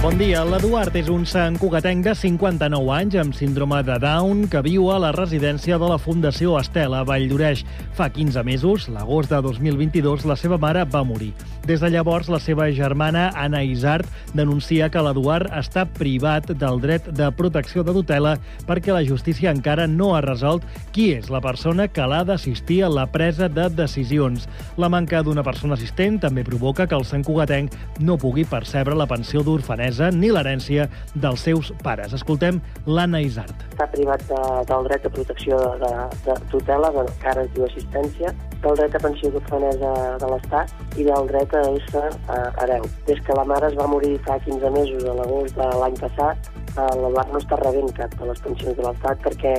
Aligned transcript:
Bon 0.00 0.16
dia. 0.16 0.40
L'Eduard 0.48 0.94
és 0.96 1.10
un 1.12 1.26
sant 1.28 1.58
cugatenc 1.60 2.06
de 2.06 2.14
59 2.16 2.88
anys 2.94 3.18
amb 3.20 3.34
síndrome 3.36 3.82
de 3.84 3.98
Down 4.00 4.46
que 4.48 4.62
viu 4.64 4.86
a 4.88 4.96
la 4.96 5.10
residència 5.12 5.76
de 5.76 5.90
la 5.90 5.98
Fundació 6.00 6.54
Estela 6.56 7.02
a 7.02 7.04
Valldoreix. 7.04 7.66
Fa 7.98 8.06
15 8.08 8.40
mesos, 8.48 8.86
l'agost 8.88 9.28
de 9.28 9.42
2022, 9.44 10.24
la 10.24 10.38
seva 10.40 10.56
mare 10.56 10.86
va 10.88 11.02
morir. 11.04 11.34
Des 11.68 11.84
de 11.84 11.90
llavors, 11.92 12.30
la 12.32 12.38
seva 12.40 12.70
germana, 12.72 13.26
Anna 13.36 13.60
Isart, 13.60 14.08
denuncia 14.32 14.88
que 14.88 15.02
l'Eduard 15.04 15.52
està 15.52 15.84
privat 15.84 16.48
del 16.48 16.80
dret 16.80 17.12
de 17.12 17.28
protecció 17.36 17.84
de 17.84 17.92
tutela 17.92 18.38
perquè 18.64 18.96
la 18.96 19.04
justícia 19.04 19.52
encara 19.52 19.84
no 19.84 20.14
ha 20.16 20.24
resolt 20.24 20.64
qui 20.96 21.10
és 21.18 21.28
la 21.28 21.42
persona 21.44 21.90
que 21.92 22.08
l'ha 22.08 22.22
d'assistir 22.24 22.80
a 22.86 22.88
la 22.88 23.04
presa 23.04 23.50
de 23.52 23.68
decisions. 23.68 24.48
La 24.80 24.88
manca 24.88 25.20
d'una 25.20 25.44
persona 25.44 25.76
assistent 25.76 26.16
també 26.24 26.46
provoca 26.48 26.88
que 26.88 26.96
el 26.96 27.04
sant 27.04 27.26
cugatenc 27.28 27.76
no 28.00 28.16
pugui 28.16 28.48
percebre 28.48 28.96
la 28.96 29.10
pensió 29.10 29.44
d'orfanesa 29.44 29.89
permesa 29.90 30.10
ni 30.14 30.30
l'herència 30.30 30.88
dels 31.14 31.42
seus 31.42 31.72
pares. 31.82 32.12
Escoltem 32.14 32.60
l'Anna 32.86 33.20
Isart. 33.20 33.64
Està 33.74 33.86
privat 33.90 34.22
de, 34.28 34.40
del 34.68 34.86
dret 34.86 35.02
de 35.02 35.10
protecció 35.10 35.58
de, 35.58 35.70
de, 35.82 35.92
de 36.26 36.36
tutela, 36.50 36.90
bueno, 36.90 37.10
que 37.20 37.28
ara 37.28 37.42
es 37.42 37.50
diu 37.54 37.66
assistència, 37.66 38.32
del 38.62 38.76
dret 38.76 38.94
a 38.94 39.00
pensió 39.02 39.30
d'orfanesa 39.30 39.92
de 40.20 40.30
l'Estat 40.30 40.98
i 40.98 41.06
del 41.08 41.30
dret 41.30 41.54
a 41.54 41.62
ésser 41.74 42.06
eh, 42.06 42.62
hereu. 42.62 42.86
Des 43.06 43.20
que 43.26 43.36
la 43.36 43.44
mare 43.44 43.70
es 43.70 43.78
va 43.78 43.88
morir 43.90 44.16
fa 44.26 44.38
15 44.44 44.70
mesos, 44.76 45.04
a 45.04 45.16
l'agost 45.18 45.56
de 45.56 45.70
l'any 45.82 45.96
passat, 46.00 46.52
eh, 46.76 46.90
l'Eduard 47.00 47.32
no 47.34 47.42
està 47.42 47.58
rebent 47.62 47.90
cap 47.96 48.14
de 48.20 48.30
les 48.30 48.44
pensions 48.46 48.76
de 48.76 48.86
l'Estat 48.86 49.24
perquè 49.26 49.56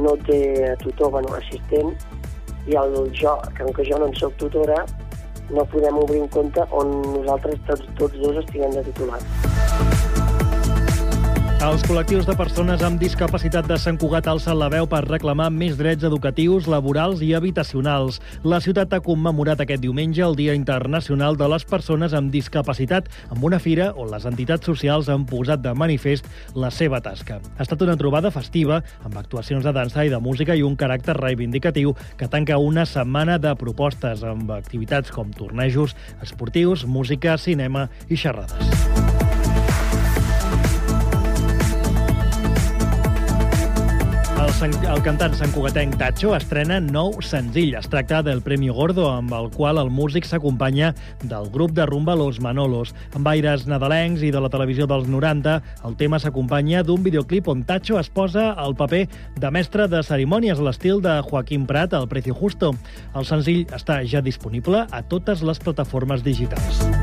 no 0.00 0.16
té 0.26 0.40
tutor, 0.82 1.14
bueno, 1.14 1.34
assistent, 1.38 1.94
i 2.68 2.76
el 2.76 2.96
jo, 3.16 3.38
que 3.56 3.64
com 3.64 3.72
que 3.74 3.86
jo 3.86 3.98
no 3.98 4.10
en 4.10 4.18
soc 4.18 4.36
tutora, 4.40 4.82
no 5.50 5.66
podem 5.66 5.98
obrir 5.98 6.22
un 6.22 6.28
compte 6.28 6.66
on 6.70 6.96
nosaltres 7.18 7.62
tots, 7.68 7.92
tots 7.98 8.18
dos 8.22 8.42
estiguem 8.44 8.74
de 8.78 8.86
titulars. 8.90 10.19
Els 11.60 11.82
col·lectius 11.84 12.24
de 12.24 12.32
persones 12.32 12.80
amb 12.80 12.96
discapacitat 12.96 13.66
de 13.68 13.76
Sant 13.76 13.98
Cugat 14.00 14.24
alcen 14.32 14.56
la 14.56 14.70
veu 14.72 14.86
per 14.88 15.02
reclamar 15.04 15.50
més 15.52 15.74
drets 15.76 16.06
educatius, 16.08 16.64
laborals 16.72 17.20
i 17.20 17.34
habitacionals. 17.36 18.16
La 18.48 18.62
ciutat 18.64 18.94
ha 18.96 19.02
commemorat 19.04 19.60
aquest 19.60 19.82
diumenge 19.82 20.22
el 20.24 20.38
Dia 20.38 20.54
Internacional 20.56 21.36
de 21.36 21.50
les 21.52 21.66
Persones 21.68 22.14
amb 22.16 22.32
Discapacitat, 22.32 23.10
amb 23.28 23.44
una 23.44 23.58
fira 23.60 23.90
on 23.92 24.08
les 24.08 24.24
entitats 24.30 24.64
socials 24.72 25.10
han 25.12 25.26
posat 25.28 25.60
de 25.60 25.74
manifest 25.76 26.30
la 26.56 26.72
seva 26.72 27.02
tasca. 27.04 27.42
Ha 27.58 27.66
estat 27.66 27.84
una 27.84 27.98
trobada 28.00 28.32
festiva, 28.32 28.80
amb 29.04 29.20
actuacions 29.20 29.68
de 29.68 29.76
dansa 29.76 30.08
i 30.08 30.14
de 30.14 30.22
música 30.24 30.56
i 30.56 30.64
un 30.64 30.80
caràcter 30.80 31.18
reivindicatiu 31.20 31.92
que 32.16 32.30
tanca 32.32 32.56
una 32.56 32.88
setmana 32.88 33.36
de 33.36 33.52
propostes 33.60 34.24
amb 34.24 34.56
activitats 34.56 35.12
com 35.12 35.28
tornejos 35.36 35.92
esportius, 36.24 36.88
música, 36.88 37.36
cinema 37.36 37.90
i 38.08 38.16
xerrades. 38.16 38.99
El, 44.40 44.74
el 44.88 45.00
cantant 45.04 45.34
santcugatenc 45.36 45.98
Tacho 46.00 46.30
estrena 46.32 46.78
nou 46.80 47.18
senzill. 47.24 47.74
Es 47.76 47.88
tracta 47.92 48.22
del 48.24 48.40
Premi 48.40 48.70
Gordo, 48.72 49.04
amb 49.12 49.34
el 49.36 49.50
qual 49.52 49.80
el 49.82 49.90
músic 49.92 50.24
s'acompanya 50.24 50.94
del 51.20 51.50
grup 51.52 51.74
de 51.76 51.84
rumba 51.88 52.16
Los 52.16 52.40
Manolos. 52.40 52.94
Amb 53.18 53.28
aires 53.34 53.66
nadalencs 53.68 54.24
i 54.24 54.32
de 54.32 54.40
la 54.40 54.48
televisió 54.52 54.88
dels 54.88 55.10
90, 55.12 55.58
el 55.84 55.98
tema 56.00 56.22
s'acompanya 56.22 56.80
d'un 56.86 57.04
videoclip 57.04 57.52
on 57.52 57.66
Tacho 57.68 58.00
es 58.00 58.08
posa 58.08 58.50
al 58.54 58.76
paper 58.78 59.04
de 59.36 59.52
mestre 59.52 59.90
de 59.92 60.00
cerimònies 60.06 60.60
a 60.60 60.68
l'estil 60.70 61.04
de 61.04 61.20
Joaquim 61.28 61.68
Prat, 61.68 61.92
al 61.92 62.08
Precio 62.08 62.32
Justo. 62.32 62.72
El 63.12 63.28
senzill 63.28 63.66
està 63.76 64.00
ja 64.08 64.24
disponible 64.24 64.86
a 64.88 65.04
totes 65.04 65.44
les 65.44 65.60
plataformes 65.60 66.24
digitals. 66.24 66.99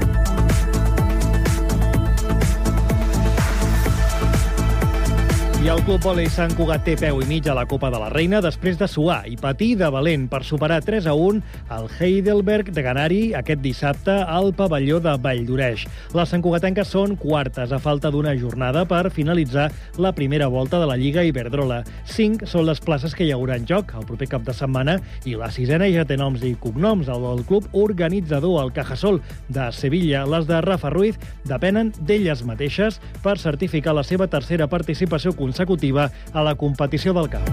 El 5.67 5.81
Club 5.83 5.99
Volei 5.99 6.29
Sant 6.31 6.53
Cugat 6.55 6.85
té 6.87 6.93
peu 6.95 7.17
i 7.19 7.25
mig 7.27 7.47
a 7.51 7.53
la 7.57 7.65
Copa 7.67 7.89
de 7.91 7.99
la 7.99 8.07
Reina 8.07 8.39
després 8.39 8.77
de 8.79 8.87
suar 8.87 9.17
i 9.27 9.33
patir 9.35 9.73
de 9.75 9.89
valent 9.91 10.23
per 10.31 10.39
superar 10.47 10.77
3 10.79 11.09
a 11.11 11.15
1 11.19 11.41
el 11.75 11.89
Heidelberg 11.91 12.69
de 12.71 12.83
Ganari 12.85 13.17
aquest 13.35 13.59
dissabte 13.59 14.15
al 14.15 14.53
pavelló 14.55 15.01
de 15.03 15.17
Valldoreix. 15.19 15.83
Les 16.15 16.31
santcugatenques 16.31 16.87
són 16.87 17.17
quartes 17.19 17.73
a 17.75 17.79
falta 17.83 18.07
d'una 18.15 18.31
jornada 18.39 18.85
per 18.87 19.11
finalitzar 19.11 19.65
la 19.99 20.13
primera 20.15 20.47
volta 20.47 20.79
de 20.79 20.87
la 20.87 20.95
Lliga 20.95 21.25
Iberdrola. 21.27 21.81
Cinc 22.07 22.47
són 22.47 22.63
les 22.69 22.79
places 22.79 23.11
que 23.11 23.27
hi 23.27 23.33
haurà 23.35 23.59
en 23.59 23.67
joc 23.67 23.91
el 23.99 24.07
proper 24.07 24.29
cap 24.37 24.47
de 24.47 24.55
setmana 24.55 24.95
i 25.27 25.35
la 25.35 25.51
sisena 25.51 25.91
ja 25.91 26.07
té 26.07 26.15
noms 26.15 26.47
i 26.47 26.53
cognoms. 26.55 27.11
El 27.11 27.27
del 27.27 27.43
club 27.49 27.67
organitzador, 27.75 28.61
el 28.63 28.71
Cajasol 28.71 29.19
de 29.51 29.67
Sevilla. 29.75 30.23
Les 30.31 30.47
de 30.47 30.63
Rafa 30.63 30.95
Ruiz 30.95 31.19
depenen 31.43 31.91
d'elles 31.99 32.47
mateixes 32.47 33.01
per 33.19 33.35
certificar 33.43 33.99
la 33.99 34.07
seva 34.07 34.31
tercera 34.31 34.71
participació 34.71 35.35
consecutiva 35.57 36.11
a 36.33 36.43
la 36.43 36.55
competició 36.55 37.13
del 37.13 37.29
camp. 37.29 37.47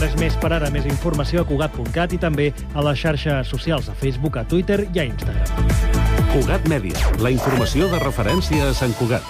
Res 0.00 0.14
més 0.20 0.36
per 0.40 0.52
ara, 0.52 0.68
més 0.72 0.84
informació 0.88 1.42
a 1.42 1.48
Cugat.cat 1.48 2.12
i 2.12 2.20
també 2.20 2.50
a 2.74 2.84
les 2.84 3.00
xarxes 3.00 3.48
socials 3.48 3.88
a 3.88 3.96
Facebook, 3.96 4.36
a 4.36 4.44
Twitter 4.44 4.84
i 4.92 5.00
a 5.00 5.04
Instagram. 5.08 5.68
Cugat 6.30 6.68
Mèdia, 6.68 6.96
la 7.20 7.32
informació 7.32 7.88
de 7.90 8.00
referència 8.04 8.68
a 8.68 8.74
Sant 8.76 8.92
Cugat. 9.00 9.24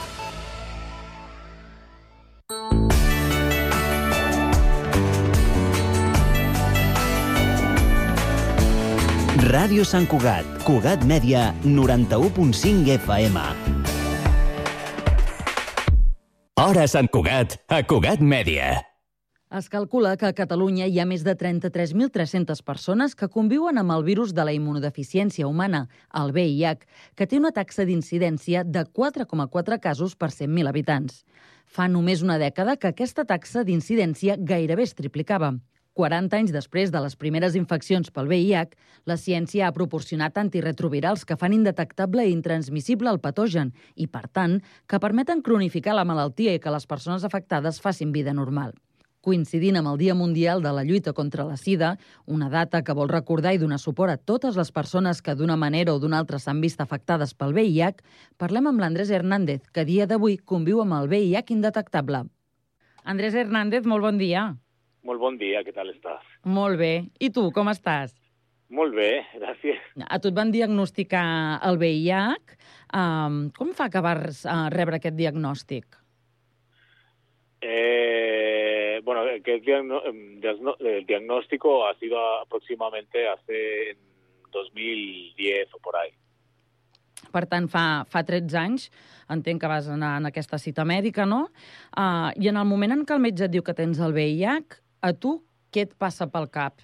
Ràdio 9.51 9.83
Sant 9.87 10.07
Cugat, 10.07 10.47
Cugat 10.67 11.03
Mèdia, 11.07 11.51
91.5 11.65 12.99
FM. 13.01 13.70
Hora 16.61 16.83
Sant 16.93 17.07
Cugat, 17.09 17.55
a 17.73 17.79
Cugat 17.89 18.21
Mèdia. 18.21 18.83
Es 19.57 19.71
calcula 19.73 20.11
que 20.21 20.27
a 20.29 20.35
Catalunya 20.37 20.85
hi 20.91 20.99
ha 21.01 21.07
més 21.09 21.23
de 21.25 21.33
33.300 21.33 22.61
persones 22.67 23.15
que 23.17 23.31
conviuen 23.33 23.81
amb 23.81 23.95
el 23.95 24.05
virus 24.05 24.35
de 24.37 24.45
la 24.45 24.53
immunodeficiència 24.53 25.49
humana, 25.49 25.87
el 26.21 26.35
VIH, 26.37 26.85
que 27.17 27.29
té 27.31 27.41
una 27.41 27.55
taxa 27.57 27.87
d'incidència 27.89 28.67
de 28.77 28.85
4,4 28.85 29.81
casos 29.81 30.19
per 30.21 30.29
100.000 30.35 30.69
habitants. 30.69 31.23
Fa 31.65 31.89
només 31.89 32.21
una 32.21 32.37
dècada 32.37 32.77
que 32.77 32.93
aquesta 32.93 33.25
taxa 33.25 33.65
d'incidència 33.65 34.37
gairebé 34.37 34.85
es 34.85 34.93
triplicava. 35.01 35.55
40 35.99 36.37
anys 36.37 36.53
després 36.55 36.93
de 36.95 37.01
les 37.03 37.17
primeres 37.19 37.57
infeccions 37.59 38.13
pel 38.15 38.29
VIH, 38.31 38.77
la 39.11 39.17
ciència 39.19 39.67
ha 39.67 39.75
proporcionat 39.77 40.39
antiretrovirals 40.39 41.25
que 41.27 41.37
fan 41.41 41.57
indetectable 41.57 42.27
i 42.27 42.35
intransmissible 42.35 43.11
el 43.11 43.19
patogen 43.21 43.73
i, 43.97 44.07
per 44.07 44.29
tant, 44.29 44.61
que 44.87 45.03
permeten 45.03 45.43
cronificar 45.43 45.97
la 45.99 46.07
malaltia 46.07 46.55
i 46.55 46.63
que 46.63 46.73
les 46.73 46.87
persones 46.87 47.27
afectades 47.27 47.83
facin 47.83 48.15
vida 48.15 48.33
normal. 48.37 48.77
Coincidint 49.21 49.77
amb 49.77 49.91
el 49.91 49.99
Dia 50.01 50.15
Mundial 50.17 50.63
de 50.65 50.71
la 50.73 50.85
Lluita 50.87 51.13
contra 51.13 51.45
la 51.45 51.59
Sida, 51.61 51.91
una 52.25 52.49
data 52.49 52.81
que 52.81 52.95
vol 52.97 53.11
recordar 53.11 53.53
i 53.53 53.61
donar 53.61 53.77
suport 53.83 54.15
a 54.15 54.17
totes 54.17 54.57
les 54.57 54.73
persones 54.73 55.21
que 55.21 55.35
d'una 55.37 55.59
manera 55.61 55.93
o 55.93 56.01
d'una 56.01 56.23
altra 56.23 56.41
s'han 56.41 56.63
vist 56.65 56.81
afectades 56.81 57.35
pel 57.37 57.53
VIH, 57.53 58.01
parlem 58.41 58.71
amb 58.71 58.81
l'Andrés 58.81 59.13
Hernández, 59.13 59.69
que 59.75 59.85
dia 59.85 60.09
d'avui 60.09 60.39
conviu 60.39 60.81
amb 60.81 60.97
el 61.03 61.13
VIH 61.13 61.53
indetectable. 61.53 62.25
Andrés 63.05 63.37
Hernández, 63.37 63.85
molt 63.85 64.09
bon 64.09 64.17
dia. 64.17 64.55
Molt 65.07 65.21
bon 65.23 65.39
dia, 65.41 65.63
què 65.65 65.73
tal 65.73 65.93
estàs? 65.93 66.25
Molt 66.45 66.81
bé. 66.81 66.93
I 67.21 67.31
tu, 67.33 67.47
com 67.57 67.71
estàs? 67.73 68.13
Molt 68.71 68.95
bé, 68.95 69.25
gràcies. 69.35 69.81
A 70.07 70.21
tu 70.23 70.31
et 70.31 70.37
van 70.37 70.53
diagnosticar 70.55 71.25
el 71.67 71.81
VIH. 71.81 72.59
Um, 72.95 73.41
com 73.57 73.73
fa 73.75 73.89
que 73.91 74.03
vas 74.05 74.45
uh, 74.45 74.69
rebre 74.71 75.01
aquest 75.01 75.17
diagnòstic? 75.19 75.99
Eh, 77.61 79.01
bueno, 79.05 79.25
que 79.45 79.55
el, 79.55 79.61
diagno 79.63 80.03
el 80.79 81.05
diagnóstico 81.07 81.87
ha 81.87 81.95
sido 81.99 82.19
aproximadamente 82.41 83.29
hace 83.29 83.97
2010 84.53 85.75
o 85.75 85.79
por 85.79 85.97
ahí. 85.97 86.13
Per 87.31 87.45
tant, 87.47 87.69
fa, 87.71 88.05
fa 88.11 88.23
13 88.27 88.57
anys, 88.59 88.87
entenc 89.31 89.61
que 89.63 89.71
vas 89.71 89.89
anar 89.93 90.17
en 90.19 90.31
aquesta 90.31 90.59
cita 90.59 90.87
mèdica, 90.89 91.27
no? 91.29 91.49
Uh, 91.93 92.31
I 92.41 92.51
en 92.51 92.59
el 92.59 92.67
moment 92.67 92.97
en 92.97 93.05
què 93.07 93.19
el 93.19 93.23
metge 93.23 93.47
et 93.47 93.53
diu 93.53 93.67
que 93.67 93.77
tens 93.77 94.01
el 94.03 94.17
VIH, 94.17 94.81
a 95.01 95.13
tu 95.13 95.39
què 95.73 95.87
et 95.87 95.93
passa 95.99 96.27
pel 96.31 96.49
cap? 96.51 96.81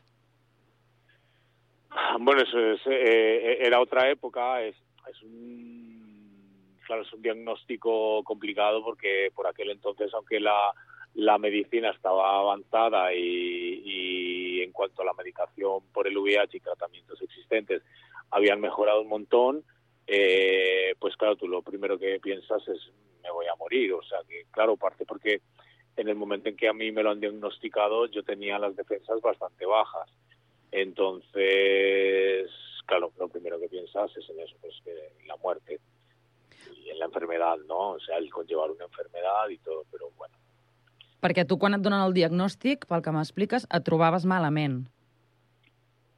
Bueno, 2.21 2.43
eso 2.43 2.59
es, 2.73 2.81
eh, 2.87 3.59
era 3.61 3.81
otra 3.81 4.09
época, 4.11 4.63
es, 4.63 4.77
es 5.11 5.23
un, 5.23 6.79
claro, 6.87 7.03
es 7.03 7.13
un 7.13 7.23
diagnóstico 7.23 8.23
complicado 8.25 8.83
porque 8.83 9.31
por 9.35 9.47
aquel 9.47 9.71
entonces, 9.71 10.13
aunque 10.15 10.41
la, 10.41 10.73
la 11.15 11.39
medicina 11.39 11.91
estaba 11.91 12.39
avanzada 12.39 13.13
y, 13.15 13.83
y, 13.85 14.63
en 14.63 14.73
cuanto 14.73 15.03
a 15.03 15.05
la 15.05 15.15
medicación 15.15 15.83
por 15.93 16.07
el 16.07 16.17
VIH 16.17 16.57
y 16.57 16.61
tratamientos 16.61 17.21
existentes 17.23 17.83
habían 18.31 18.61
mejorado 18.61 19.03
un 19.03 19.09
montón, 19.09 19.65
eh, 20.07 20.95
pues 20.99 21.17
claro, 21.17 21.37
tú 21.37 21.49
lo 21.49 21.63
primero 21.63 21.99
que 21.99 22.19
piensas 22.21 22.67
es 22.69 22.91
me 23.27 23.33
voy 23.33 23.47
a 23.47 23.57
morir. 23.57 23.93
O 23.93 24.03
sea 24.03 24.19
que, 24.29 24.47
claro, 24.51 24.77
parte 24.77 25.05
porque 25.05 25.41
en 25.97 26.09
el 26.09 26.15
momento 26.15 26.49
en 26.49 26.57
que 26.57 26.69
a 26.69 26.73
mí 26.73 26.93
me 26.93 27.03
lo 27.03 27.11
han 27.11 27.21
diagnosticado 27.21 28.07
yo 28.07 28.23
tenía 28.23 28.59
las 28.59 28.77
defensas 28.77 29.21
bastante 29.21 29.67
bajas. 29.67 30.11
Entonces, 30.73 32.51
claro, 32.87 33.13
lo 33.19 33.29
primero 33.29 33.59
que 33.59 33.69
piensas 33.69 34.11
es 34.17 34.29
en 34.31 34.41
eso, 34.41 34.57
pues 34.61 34.75
que 34.85 34.93
la 35.27 35.37
muerte. 35.37 35.81
en 36.91 36.99
la 36.99 37.07
enfermedad, 37.07 37.57
¿no? 37.69 37.91
O 37.93 38.01
sea, 38.01 38.19
el 38.19 38.31
conllevar 38.31 38.71
una 38.71 38.85
enfermedad 38.85 39.49
y 39.51 39.59
todo, 39.59 39.85
pero 39.91 40.11
bueno. 40.17 40.35
Perquè 41.21 41.47
tu, 41.49 41.57
quan 41.59 41.75
et 41.75 41.83
donen 41.83 42.03
el 42.05 42.15
diagnòstic, 42.15 42.85
pel 42.87 43.03
que 43.03 43.13
m'expliques, 43.15 43.65
et 43.67 43.85
trobaves 43.87 44.27
malament. 44.29 44.85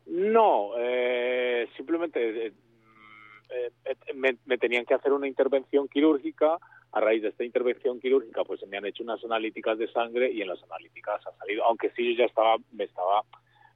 No, 0.08 0.74
eh, 0.76 1.68
simplemente 1.76 2.20
eh, 2.48 2.52
eh, 3.50 3.96
me, 4.14 4.36
me 4.44 4.58
tenían 4.58 4.84
que 4.84 4.94
hacer 4.94 5.12
una 5.12 5.28
intervención 5.28 5.88
quirúrgica. 5.88 6.58
A 6.92 7.00
raíz 7.00 7.22
de 7.22 7.28
esta 7.28 7.44
intervención 7.44 8.00
quirúrgica, 8.00 8.44
pues 8.44 8.60
me 8.66 8.78
han 8.78 8.86
hecho 8.86 9.02
unas 9.02 9.22
analíticas 9.24 9.76
de 9.78 9.90
sangre 9.92 10.32
y 10.32 10.40
en 10.42 10.48
las 10.48 10.62
analíticas 10.62 11.20
ha 11.26 11.32
salido, 11.38 11.64
aunque 11.64 11.90
sí 11.90 12.14
yo 12.14 12.18
ya 12.20 12.24
estaba, 12.24 12.56
me 12.72 12.84
estaba, 12.84 13.24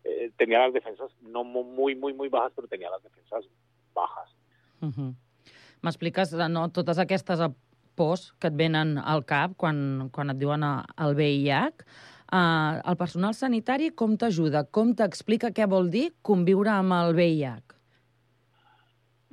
eh, 0.05 0.31
tenía 0.37 0.61
las 0.61 0.73
defensas 0.73 1.11
no 1.21 1.45
mu- 1.45 1.63
muy, 1.65 1.95
muy, 1.95 2.15
muy 2.15 2.29
bajas, 2.29 2.53
pero 2.57 2.69
tenía 2.69 2.89
las 2.91 3.03
defensas 3.03 3.45
bajas. 3.95 4.31
Uh 4.81 4.87
-huh. 4.89 5.15
M'expliques 5.83 6.33
eh, 6.33 6.49
no, 6.49 6.71
totes 6.71 6.99
aquestes 6.99 7.41
eh, 7.41 7.49
pors 7.95 8.33
que 8.41 8.49
et 8.49 8.57
venen 8.57 8.97
al 8.99 9.25
cap 9.25 9.53
quan, 9.57 10.09
quan 10.11 10.31
et 10.31 10.39
diuen 10.39 10.63
eh, 10.63 10.83
el 10.99 11.15
VIH. 11.15 11.85
Uh, 12.33 12.81
el 12.89 12.97
personal 12.97 13.35
sanitari 13.35 13.91
com 13.91 14.17
t'ajuda? 14.17 14.65
Com 14.71 14.95
t'explica 14.95 15.51
què 15.53 15.67
vol 15.69 15.91
dir 15.91 16.15
conviure 16.23 16.71
amb 16.71 16.93
el 16.93 17.13
VIH? 17.15 17.72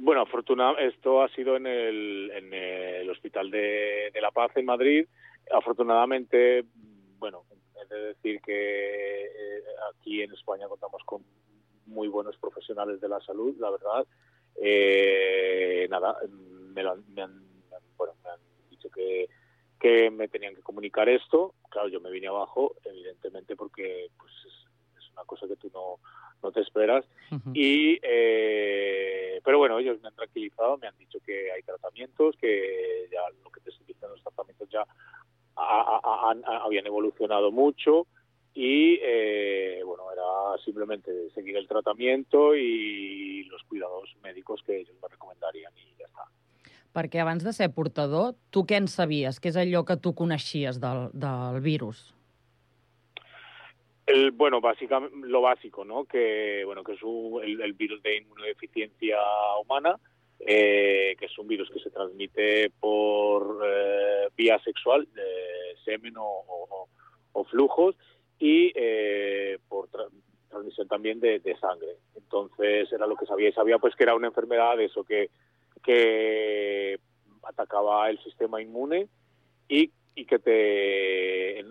Bueno, 0.02 0.22
afortunadamente, 0.22 0.96
esto 0.96 1.22
ha 1.22 1.28
sido 1.30 1.58
en 1.58 1.68
el, 1.68 2.32
en 2.34 2.54
el 2.54 3.10
Hospital 3.10 3.52
de, 3.52 4.14
La 4.22 4.32
Paz 4.32 4.50
en 4.56 4.66
Madrid. 4.66 5.06
Afortunadamente, 5.52 6.64
bueno, 7.18 7.44
he 7.76 7.94
de 7.94 8.00
decir 8.14 8.40
que 8.40 9.26
eh, 9.26 9.64
aquí 9.92 10.22
en 10.22 10.32
España 10.32 10.70
contamos 10.70 11.04
con 11.04 11.22
muy 11.88 12.08
buenos 12.08 12.38
profesionales 12.38 13.02
de 13.02 13.10
la 13.10 13.20
salud, 13.20 13.58
la 13.60 13.72
verdad. 13.72 14.08
Eh, 14.56 15.86
nada, 15.90 16.16
me, 16.30 16.82
lo 16.82 16.92
han, 16.92 17.04
me, 17.14 17.24
han, 17.24 17.44
bueno, 17.98 18.14
me 18.24 18.30
han 18.30 18.40
dicho 18.70 18.90
que, 18.90 19.28
que 19.82 20.10
me 20.12 20.30
tenían 20.30 20.56
que 20.56 20.62
comunicar 20.62 21.10
esto. 21.10 21.56
Claro, 21.70 21.90
yo 21.90 22.00
me 22.00 22.10
vine 22.10 22.28
abajo, 22.28 22.74
evidentemente, 22.86 23.58
porque 23.58 24.08
pues, 24.18 24.32
es, 24.48 24.98
es 24.98 25.12
una 25.12 25.26
cosa 25.26 25.46
que 25.46 25.58
tú 25.58 25.70
no, 25.74 26.00
no 26.44 26.52
te 26.52 26.62
esperas. 26.62 27.06
Uh 27.32 27.36
-huh. 27.36 27.52
Y, 27.54 28.00
eh, 28.02 29.40
pero 29.44 29.58
bueno, 29.58 29.80
ellos 29.80 30.02
me 30.02 30.08
han 30.08 30.16
tranquilizado, 30.16 30.78
me 30.78 30.88
han 30.88 30.98
dicho 30.98 31.20
que 31.26 31.52
hay 31.52 31.62
tratamientos, 31.64 32.36
que 32.42 33.08
ya 33.12 33.22
lo 33.44 33.50
que 33.52 33.62
te 33.62 33.70
estoy 33.70 33.86
diciendo, 33.88 34.16
los 34.16 34.24
tratamientos 34.24 34.70
ya 34.70 34.86
a, 35.56 36.00
a, 36.04 36.32
a, 36.32 36.66
habían 36.66 36.86
evolucionado 36.88 37.52
mucho 37.52 38.08
y, 38.54 39.00
eh, 39.02 39.82
bueno, 39.86 40.04
era 40.12 40.58
simplemente 40.66 41.30
seguir 41.32 41.56
el 41.58 41.68
tratamiento 41.68 42.56
y 42.56 43.44
los 43.46 43.64
cuidados 43.64 44.16
médicos 44.24 44.62
que 44.66 44.80
ellos 44.82 44.96
me 45.02 45.08
recomendarían 45.08 45.72
y 45.78 45.96
ya 45.98 46.06
está. 46.06 46.26
Perquè 46.92 47.22
abans 47.22 47.44
de 47.46 47.54
ser 47.54 47.70
portador, 47.70 48.34
tu 48.50 48.66
què 48.66 48.80
en 48.82 48.88
sabies? 48.90 49.38
Què 49.40 49.52
és 49.54 49.58
allò 49.62 49.84
que 49.86 49.96
tu 50.02 50.16
coneixies 50.18 50.80
del, 50.82 51.12
del 51.14 51.62
virus? 51.62 52.02
El, 54.10 54.32
bueno, 54.32 54.60
básicamente 54.60 55.16
lo 55.28 55.42
básico, 55.42 55.86
¿no? 55.86 56.06
Que 56.06 56.64
bueno, 56.66 56.84
que 56.84 56.94
es 56.94 57.04
un, 57.04 57.44
el, 57.44 57.74
virus 57.74 58.02
de 58.02 58.18
inmunodeficiencia 58.18 59.18
humana, 59.64 60.00
eh, 60.40 61.16
que 61.20 61.26
es 61.26 61.38
un 61.38 61.48
virus 61.48 61.70
que 61.70 61.80
se 61.80 61.92
transmite 61.92 62.72
por 62.80 63.62
eh, 63.64 64.30
vía 64.36 64.58
sexual, 64.64 65.08
de 65.14 65.76
semen 65.86 66.16
o, 66.18 66.88
o, 67.34 67.44
flujos, 67.46 67.96
y 68.40 68.72
eh, 68.76 69.60
por 69.68 69.90
tra 69.90 70.06
transmisión 70.50 70.88
también 70.88 71.20
de, 71.20 71.38
de, 71.40 71.56
sangre. 71.60 71.98
Entonces 72.16 72.92
era 72.92 73.06
lo 73.06 73.16
que 73.16 73.28
sabía 73.28 73.50
y 73.50 73.54
sabía 73.54 73.78
pues 73.78 73.96
que 73.96 74.04
era 74.06 74.16
una 74.16 74.28
enfermedad 74.28 74.76
de 74.76 74.86
eso 74.86 75.04
que 75.04 75.30
que 75.84 77.00
atacaba 77.44 78.10
el 78.10 78.20
sistema 78.24 78.60
inmune 78.60 79.08
y 79.68 79.92
y 80.20 80.26
que 80.26 80.38
te, 80.38 81.66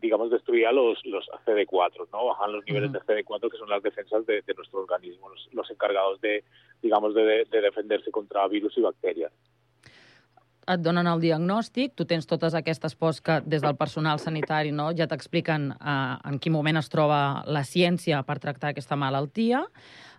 digamos, 0.00 0.30
destruía 0.30 0.70
los, 0.72 0.98
los 1.04 1.26
CD4, 1.46 2.08
¿no? 2.12 2.26
Bajan 2.26 2.52
los 2.52 2.64
niveles 2.66 2.90
uh 2.90 2.92
-huh. 2.92 3.06
de 3.06 3.24
CD4, 3.24 3.50
que 3.50 3.56
son 3.56 3.70
las 3.70 3.82
defensas 3.82 4.26
de, 4.26 4.42
de 4.42 4.54
nuestro 4.54 4.80
organismo, 4.80 5.30
los, 5.30 5.48
los, 5.52 5.70
encargados 5.70 6.20
de, 6.20 6.44
digamos, 6.82 7.14
de, 7.14 7.46
de 7.50 7.60
defenderse 7.60 8.10
contra 8.10 8.46
virus 8.48 8.76
i 8.76 8.82
bacterias. 8.82 9.32
Et 10.68 10.78
donen 10.78 11.06
el 11.06 11.20
diagnòstic, 11.20 11.96
tu 11.96 12.04
tens 12.04 12.26
totes 12.26 12.54
aquestes 12.54 12.94
pors 12.94 13.20
que 13.20 13.40
des 13.44 13.62
del 13.62 13.74
personal 13.74 14.18
sanitari 14.18 14.70
no, 14.70 14.92
ja 14.94 15.08
t'expliquen 15.10 15.72
uh, 15.72 16.20
en 16.28 16.38
quin 16.38 16.52
moment 16.52 16.78
es 16.78 16.88
troba 16.88 17.42
la 17.46 17.64
ciència 17.64 18.22
per 18.22 18.38
tractar 18.38 18.70
aquesta 18.70 18.96
malaltia. 18.96 19.64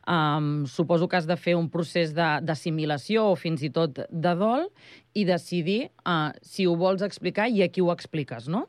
Um, 0.04 0.66
suposo 0.66 1.08
que 1.08 1.16
has 1.16 1.28
de 1.28 1.38
fer 1.40 1.54
un 1.56 1.70
procés 1.72 2.12
d'assimilació 2.12 3.30
o 3.32 3.36
fins 3.40 3.62
i 3.64 3.70
tot 3.72 4.02
de 4.10 4.34
dol 4.36 4.66
i 5.16 5.24
decidir 5.24 5.94
uh, 6.04 6.36
si 6.44 6.68
ho 6.68 6.74
vols 6.76 7.06
explicar 7.08 7.48
i 7.48 7.64
a 7.64 7.70
qui 7.72 7.80
ho 7.80 7.88
expliques, 7.94 8.50
¿no? 8.52 8.68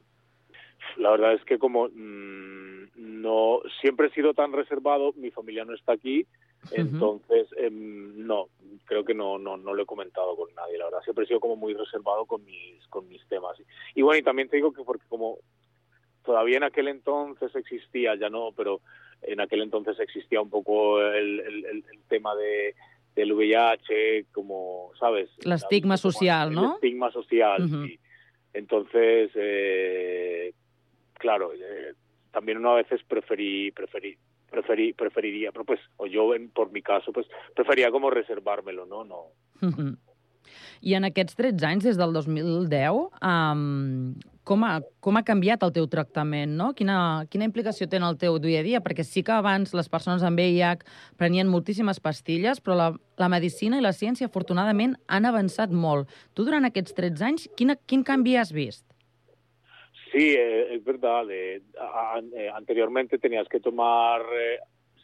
La 0.97 1.11
verdad 1.11 1.35
es 1.35 1.43
que 1.45 1.59
como 1.59 1.89
mmm, 1.89 2.87
no 2.95 3.63
siempre 3.81 4.07
he 4.07 4.11
sido 4.11 4.35
tan 4.35 4.53
reservado, 4.53 5.13
mi 5.17 5.33
familia 5.33 5.65
no 5.65 5.75
está 5.75 5.93
aquí, 5.95 6.21
uh 6.21 6.69
-huh. 6.69 6.81
entonces 6.81 7.49
eh, 7.57 7.71
no, 7.71 8.49
creo 8.85 9.05
que 9.05 9.15
no, 9.15 9.39
no, 9.39 9.57
no 9.57 9.75
lo 9.75 9.83
he 9.83 9.87
comentado 9.87 10.37
con 10.37 10.55
nadie, 10.55 10.79
la 10.79 10.85
verdad. 10.87 11.03
Siempre 11.03 11.25
he 11.25 11.29
sido 11.29 11.41
como 11.41 11.57
muy 11.57 11.75
reservado 11.75 12.27
con 12.27 12.45
mis, 12.45 12.87
con 12.89 13.09
mis 13.09 13.27
temas. 13.29 13.57
Y 13.95 14.03
bueno, 14.03 14.19
y 14.19 14.23
también 14.23 14.49
te 14.49 14.57
digo 14.57 14.73
que 14.73 14.85
porque 14.85 15.07
como 15.09 15.39
todavía 16.25 16.56
en 16.56 16.65
aquel 16.65 16.88
entonces 16.88 17.55
existía, 17.55 18.15
ya 18.17 18.29
no, 18.31 18.50
pero 18.56 18.81
en 19.23 19.41
aquel 19.41 19.62
entonces 19.62 19.99
existía 20.00 20.41
un 20.41 20.50
poco 20.50 21.00
el, 21.00 21.41
el, 21.41 21.65
el, 21.67 21.85
tema 22.09 22.35
de 22.35 22.75
del 23.15 23.32
VIH, 23.32 24.26
como, 24.32 24.91
¿sabes? 24.99 25.31
El 25.44 25.53
estigma 25.53 25.97
social, 25.97 26.53
¿no? 26.53 26.65
El 26.65 26.75
estigma 26.75 27.12
social, 27.12 27.62
Uh 27.62 27.67
-huh. 27.67 27.87
sí. 27.87 27.99
Entonces, 28.53 29.31
eh, 29.35 30.53
claro, 31.15 31.53
eh, 31.55 31.94
también 32.32 32.59
uno 32.59 32.73
a 32.73 32.77
veces 32.77 33.00
preferí, 33.06 33.70
preferí, 33.70 34.17
preferí, 34.50 34.93
preferiría, 34.93 35.53
pero 35.53 35.65
pues, 35.65 35.81
o 35.97 36.06
yo 36.06 36.35
en, 36.35 36.50
por 36.50 36.73
mi 36.73 36.82
caso, 36.82 37.12
pues 37.12 37.27
prefería 37.55 37.91
como 37.91 38.11
reservármelo, 38.11 38.85
¿no? 38.87 39.05
no. 39.05 39.20
Uh 39.62 39.70
-huh. 39.70 39.97
I 40.81 40.94
en 40.94 41.05
aquests 41.05 41.37
13 41.37 41.67
anys, 41.67 41.85
des 41.85 41.97
del 41.97 42.12
2010, 42.12 43.09
um, 43.23 44.15
com, 44.44 44.64
ha, 44.64 44.79
com 45.05 45.17
ha 45.17 45.25
canviat 45.26 45.64
el 45.67 45.73
teu 45.75 45.87
tractament, 45.91 46.52
no? 46.58 46.70
Quina, 46.76 46.96
quina 47.32 47.49
implicació 47.49 47.88
té 47.88 47.99
en 47.99 48.06
el 48.06 48.19
teu 48.20 48.38
dia 48.43 48.61
a 48.61 48.67
dia? 48.67 48.82
Perquè 48.85 49.05
sí 49.06 49.25
que 49.25 49.35
abans 49.35 49.75
les 49.76 49.88
persones 49.91 50.25
amb 50.26 50.41
VIH 50.41 50.85
prenien 51.20 51.50
moltíssimes 51.50 52.00
pastilles, 52.05 52.61
però 52.64 52.76
la, 52.79 52.88
la 53.20 53.31
medicina 53.32 53.81
i 53.81 53.85
la 53.85 53.94
ciència, 53.96 54.29
afortunadament, 54.29 54.99
han 55.08 55.29
avançat 55.29 55.73
molt. 55.73 56.12
Tu, 56.37 56.44
durant 56.44 56.69
aquests 56.69 56.96
13 56.96 57.29
anys, 57.31 57.49
quina, 57.58 57.79
quin 57.89 58.05
canvi 58.06 58.36
has 58.41 58.53
vist? 58.55 58.84
Sí, 60.13 60.31
eh, 60.31 60.74
es 60.77 60.84
verdad. 60.84 61.31
Eh, 61.31 61.63
a, 61.81 62.20
eh, 62.20 63.19
tenías 63.20 63.48
que 63.48 63.60
tomar, 63.60 64.22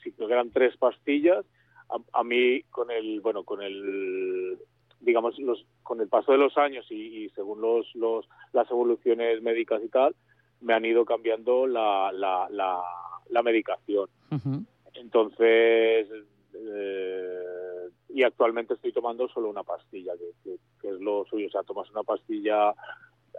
si 0.02 0.14
eran 0.22 0.50
tres 0.50 0.76
pastillas. 0.76 1.44
A, 1.88 2.20
a, 2.20 2.22
mí, 2.22 2.62
con 2.70 2.90
el, 2.92 3.20
bueno, 3.20 3.42
con 3.42 3.62
el, 3.62 4.58
digamos, 5.00 5.38
los, 5.38 5.66
con 5.82 6.00
el 6.00 6.08
paso 6.08 6.32
de 6.32 6.38
los 6.38 6.56
años 6.58 6.86
y, 6.90 7.24
y 7.24 7.28
según 7.30 7.60
los, 7.60 7.94
los, 7.94 8.28
las 8.52 8.70
evoluciones 8.70 9.42
médicas 9.42 9.82
y 9.82 9.88
tal, 9.88 10.14
me 10.60 10.74
han 10.74 10.84
ido 10.84 11.04
cambiando 11.04 11.66
la, 11.66 12.12
la, 12.12 12.46
la, 12.50 12.82
la 13.28 13.42
medicación. 13.42 14.08
Uh 14.30 14.36
-huh. 14.36 14.66
Entonces, 14.94 16.08
eh, 16.54 17.88
y 18.10 18.22
actualmente 18.22 18.74
estoy 18.74 18.92
tomando 18.92 19.28
solo 19.28 19.48
una 19.48 19.62
pastilla, 19.62 20.12
que, 20.18 20.32
que, 20.42 20.56
que, 20.80 20.88
es 20.88 21.00
lo 21.00 21.24
suyo. 21.24 21.46
O 21.46 21.50
sea, 21.50 21.62
tomas 21.62 21.90
una 21.90 22.02
pastilla 22.02 22.74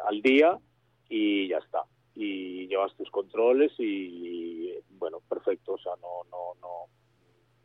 al 0.08 0.22
día 0.22 0.58
y 1.10 1.48
ya 1.50 1.58
está. 1.58 1.84
Y 2.16 2.68
llevas 2.68 2.96
tus 2.96 3.10
controles 3.12 3.72
y, 3.78 4.74
bueno, 4.98 5.20
perfecto. 5.30 5.74
O 5.74 5.78
sea, 5.78 5.94
no, 6.02 6.24
no, 6.32 6.60
no, 6.62 6.88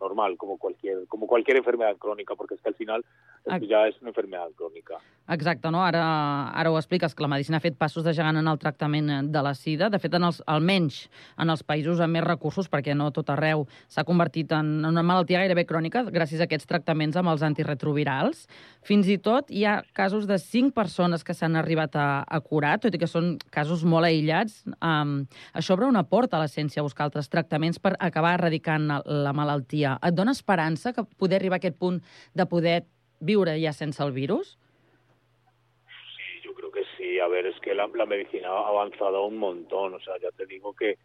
normal, 0.01 0.37
como 0.37 0.59
cualquier, 0.59 1.07
como 1.07 1.27
cualquier 1.27 1.57
enfermedad 1.59 1.97
crónica, 1.97 2.35
porque 2.35 2.55
es 2.55 2.61
que 2.61 2.69
al 2.69 2.75
final 2.75 3.05
esto 3.47 3.69
ja 3.71 3.87
és 3.87 3.97
una 4.03 4.11
enfermedad 4.11 4.51
crònica. 4.59 4.99
Exacte, 5.29 5.71
no? 5.75 5.81
Ara, 5.83 6.03
ara 6.55 6.71
ho 6.71 6.77
expliques, 6.79 7.15
que 7.15 7.25
la 7.25 7.31
medicina 7.31 7.59
ha 7.59 7.63
fet 7.63 7.75
passos 7.79 8.05
de 8.07 8.13
gegant 8.15 8.39
en 8.39 8.47
el 8.47 8.59
tractament 8.63 9.11
de 9.35 9.43
la 9.43 9.55
sida. 9.59 9.89
De 9.91 9.99
fet, 9.99 10.15
en 10.15 10.27
els, 10.29 10.39
almenys 10.47 11.01
en 11.43 11.51
els 11.51 11.65
països 11.67 12.03
amb 12.03 12.15
més 12.15 12.25
recursos, 12.27 12.69
perquè 12.71 12.95
no 12.95 13.09
tot 13.15 13.31
arreu 13.35 13.67
s'ha 13.91 14.07
convertit 14.07 14.55
en 14.55 14.85
una 14.87 15.03
malaltia 15.07 15.43
gairebé 15.43 15.67
crònica 15.67 16.05
gràcies 16.15 16.43
a 16.43 16.47
aquests 16.47 16.71
tractaments 16.71 17.19
amb 17.19 17.33
els 17.33 17.43
antirretrovirals. 17.47 18.47
Fins 18.87 19.11
i 19.11 19.19
tot 19.23 19.51
hi 19.51 19.67
ha 19.67 19.81
casos 19.97 20.29
de 20.31 20.39
5 20.43 20.75
persones 20.77 21.27
que 21.27 21.35
s'han 21.35 21.59
arribat 21.59 21.99
a, 21.99 22.09
a 22.23 22.41
curar, 22.41 22.77
tot 22.83 22.95
i 22.95 23.03
que 23.03 23.11
són 23.11 23.35
casos 23.51 23.83
molt 23.83 24.07
aïllats. 24.07 24.63
Um, 24.79 25.25
això 25.59 25.75
obre 25.75 25.91
una 25.91 26.07
porta 26.07 26.39
a 26.39 26.45
la 26.45 26.51
ciència 26.51 26.83
a 26.83 26.87
buscar 26.87 27.09
altres 27.09 27.31
tractaments 27.33 27.83
per 27.83 27.97
acabar 27.99 28.37
erradicant 28.39 28.91
la 29.07 29.35
malaltia. 29.35 29.99
Et 30.07 30.15
dona 30.15 30.35
esperança 30.37 30.95
que 30.95 31.07
poder 31.19 31.41
arribar 31.41 31.59
a 31.59 31.65
aquest 31.65 31.79
punt 31.83 31.99
de 32.35 32.47
poder 32.47 32.85
viure 33.21 33.61
ya 33.61 33.73
sense 33.73 34.03
el 34.03 34.13
virus? 34.13 34.59
Sí, 36.17 36.41
yo 36.45 36.55
creo 36.55 36.71
que 36.71 36.83
sí. 36.97 37.19
A 37.19 37.29
ver, 37.29 37.47
es 37.47 37.59
que 37.61 37.75
la, 37.75 37.89
la, 37.95 38.07
medicina 38.07 38.49
ha 38.49 38.69
avanzado 38.69 39.27
un 39.27 39.39
montón. 39.39 39.95
O 39.95 40.01
sea, 40.01 40.15
ya 40.21 40.31
te 40.31 40.47
digo 40.47 40.75
que, 40.75 40.99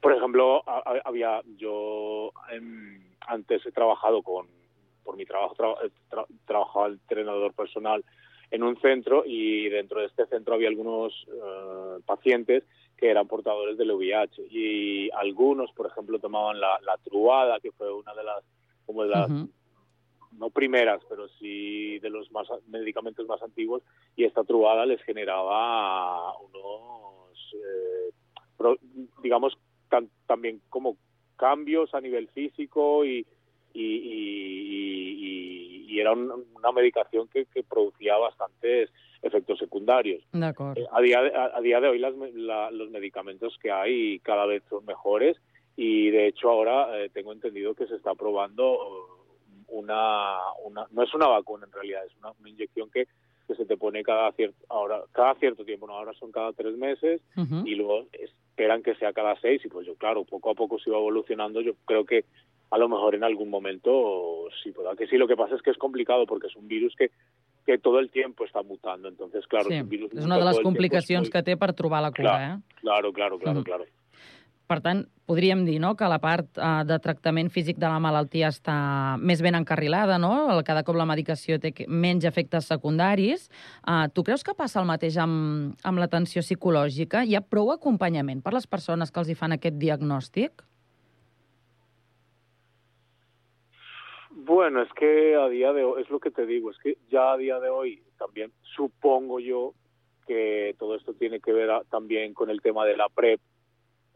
por 0.00 0.12
ejemplo, 0.12 0.62
había 1.04 1.42
yo 1.56 2.32
eh, 2.52 2.60
antes 3.26 3.64
he 3.66 3.72
trabajado 3.72 4.22
con, 4.22 4.46
por 5.04 5.16
mi 5.16 5.24
trabajo, 5.24 5.54
tra, 5.54 5.74
tra, 6.08 6.26
trabajaba 6.46 6.86
el 6.86 6.94
entrenador 6.94 7.52
personal 7.54 8.04
en 8.50 8.62
un 8.62 8.80
centro 8.80 9.24
y 9.26 9.68
dentro 9.68 10.00
de 10.00 10.06
este 10.06 10.26
centro 10.26 10.54
había 10.54 10.68
algunos 10.68 11.12
eh, 11.28 12.00
pacientes 12.06 12.64
que 12.96 13.10
eran 13.10 13.28
portadores 13.28 13.78
del 13.78 13.92
VIH 13.92 14.42
y 14.50 15.10
algunos, 15.12 15.70
por 15.72 15.86
ejemplo, 15.86 16.18
tomaban 16.18 16.60
la, 16.60 16.80
la 16.84 16.96
truada, 16.98 17.60
que 17.60 17.70
fue 17.72 17.92
una 17.92 18.12
de 18.14 18.24
las, 18.24 18.44
como 18.86 19.04
de 19.04 19.10
las. 19.10 19.30
No 20.38 20.50
primeras, 20.50 21.00
pero 21.08 21.28
sí 21.38 21.98
de 21.98 22.10
los 22.10 22.30
más 22.32 22.46
medicamentos 22.68 23.26
más 23.26 23.42
antiguos 23.42 23.82
y 24.16 24.24
esta 24.24 24.44
truada 24.44 24.86
les 24.86 25.02
generaba 25.02 26.32
unos, 26.40 27.54
eh, 27.54 28.10
pro- 28.56 28.78
digamos, 29.22 29.56
tan- 29.88 30.10
también 30.26 30.60
como 30.70 30.96
cambios 31.36 31.92
a 31.94 32.00
nivel 32.00 32.28
físico 32.28 33.04
y, 33.04 33.26
y, 33.74 33.84
y- 33.84 35.12
y- 35.18 35.86
y 35.94 36.00
era 36.00 36.12
un- 36.12 36.46
una 36.54 36.72
medicación 36.72 37.28
que, 37.28 37.46
que 37.46 37.62
producía 37.62 38.16
bastantes 38.16 38.90
efectos 39.22 39.58
secundarios. 39.58 40.22
D'acord. 40.32 40.78
Eh, 40.78 40.86
a, 40.92 41.00
día 41.00 41.22
de, 41.22 41.34
a, 41.34 41.56
a 41.56 41.60
día 41.60 41.80
de 41.80 41.88
hoy 41.88 41.98
las 41.98 42.14
la- 42.34 42.70
los 42.70 42.90
medicamentos 42.90 43.56
que 43.60 43.70
hay 43.70 44.20
cada 44.20 44.46
vez 44.46 44.62
son 44.68 44.84
mejores 44.84 45.36
y 45.76 46.10
de 46.10 46.26
hecho 46.28 46.50
ahora 46.50 47.00
eh, 47.02 47.10
tengo 47.12 47.32
entendido 47.32 47.74
que 47.74 47.86
se 47.86 47.96
está 47.96 48.14
probando 48.14 49.17
una, 49.68 50.38
una 50.64 50.86
no 50.90 51.02
es 51.02 51.14
una 51.14 51.26
vacuna 51.26 51.66
en 51.66 51.72
realidad 51.72 52.04
es 52.06 52.16
una, 52.16 52.32
una 52.38 52.48
inyección 52.48 52.90
que, 52.90 53.06
que 53.46 53.54
se 53.54 53.64
te 53.66 53.76
pone 53.76 54.02
cada 54.02 54.32
cierto 54.32 54.56
ahora 54.68 55.02
cada 55.12 55.34
cierto 55.36 55.64
tiempo 55.64 55.86
no 55.86 55.94
ahora 55.94 56.12
son 56.14 56.32
cada 56.32 56.52
tres 56.52 56.76
meses 56.76 57.20
y 57.64 57.74
luego 57.74 58.06
esperan 58.12 58.82
que 58.82 58.94
sea 58.96 59.12
cada 59.12 59.38
seis 59.40 59.64
y 59.64 59.68
pues 59.68 59.86
yo 59.86 59.94
claro 59.96 60.24
poco 60.24 60.50
a 60.50 60.54
poco 60.54 60.78
se 60.78 60.90
va 60.90 60.98
evolucionando 60.98 61.60
yo 61.60 61.72
creo 61.84 62.04
que 62.04 62.24
a 62.70 62.76
lo 62.78 62.88
mejor 62.88 63.14
en 63.14 63.24
algún 63.24 63.48
momento 63.48 64.48
sí 64.62 64.72
pueda 64.72 64.94
que 64.96 65.06
sí 65.06 65.16
lo 65.16 65.26
que 65.28 65.36
pasa 65.36 65.54
es 65.54 65.62
que 65.62 65.70
es 65.70 65.78
complicado 65.78 66.26
porque 66.26 66.48
es 66.48 66.56
un 66.56 66.68
virus 66.68 66.94
que 66.96 67.10
que 67.64 67.78
todo 67.78 67.98
el 67.98 68.10
tiempo 68.10 68.44
está 68.44 68.62
mutando 68.62 69.08
entonces 69.08 69.46
claro 69.46 69.68
sí, 69.68 69.76
es 69.76 69.82
un 69.82 69.88
virus 69.88 70.12
és 70.12 70.24
una 70.24 70.36
de 70.36 70.40
todo 70.42 70.48
les 70.50 70.56
el 70.58 70.62
tiempo, 70.62 70.68
es 70.68 70.74
complicacions 70.74 71.26
muy- 71.28 71.32
que 71.32 71.42
té 71.42 71.56
per 71.56 71.72
trobar 71.74 72.02
la 72.02 72.10
cura, 72.10 72.36
Clar. 72.36 72.58
eh? 72.58 72.62
Claro, 72.80 73.12
claro, 73.12 73.38
claro, 73.38 73.62
claro. 73.62 73.84
Per 74.68 74.82
tant, 74.84 74.98
podríem 75.24 75.62
dir 75.64 75.78
no, 75.80 75.94
que 75.96 76.04
la 76.12 76.18
part 76.20 76.58
eh, 76.60 76.70
de 76.84 76.98
tractament 77.00 77.48
físic 77.48 77.78
de 77.80 77.88
la 77.88 77.96
malaltia 78.04 78.50
està 78.52 78.74
més 79.16 79.40
ben 79.40 79.56
encarrilada, 79.56 80.18
no? 80.20 80.32
Cada 80.66 80.82
cop 80.84 80.98
la 81.00 81.06
medicació 81.08 81.56
té 81.62 81.72
menys 81.88 82.26
efectes 82.28 82.68
secundaris. 82.68 83.46
Uh, 83.80 84.10
tu 84.12 84.24
creus 84.26 84.44
que 84.44 84.52
passa 84.58 84.82
el 84.82 84.88
mateix 84.90 85.16
amb, 85.24 85.72
amb 85.88 86.02
l'atenció 86.02 86.44
psicològica? 86.44 87.24
Hi 87.24 87.38
ha 87.38 87.40
prou 87.40 87.72
acompanyament 87.72 88.44
per 88.44 88.52
les 88.52 88.68
persones 88.68 89.08
que 89.10 89.22
els 89.24 89.32
hi 89.32 89.38
fan 89.40 89.56
aquest 89.56 89.80
diagnòstic? 89.80 90.60
Bueno, 94.36 94.82
es 94.82 94.92
que 94.92 95.34
a 95.34 95.48
día 95.48 95.72
de 95.72 95.84
hoy, 95.84 96.02
es 96.02 96.10
lo 96.10 96.20
que 96.20 96.30
te 96.30 96.44
digo, 96.46 96.70
es 96.70 96.78
que 96.78 96.98
ya 97.10 97.32
a 97.32 97.36
día 97.38 97.58
de 97.58 97.70
hoy 97.70 98.02
también 98.18 98.52
supongo 98.76 99.40
yo 99.40 99.72
que 100.26 100.76
todo 100.78 100.94
esto 100.94 101.14
tiene 101.14 101.40
que 101.40 101.52
ver 101.52 101.70
a- 101.70 101.84
también 101.84 102.34
con 102.34 102.50
el 102.50 102.60
tema 102.60 102.84
de 102.84 102.96
la 102.96 103.08
PrEP, 103.08 103.40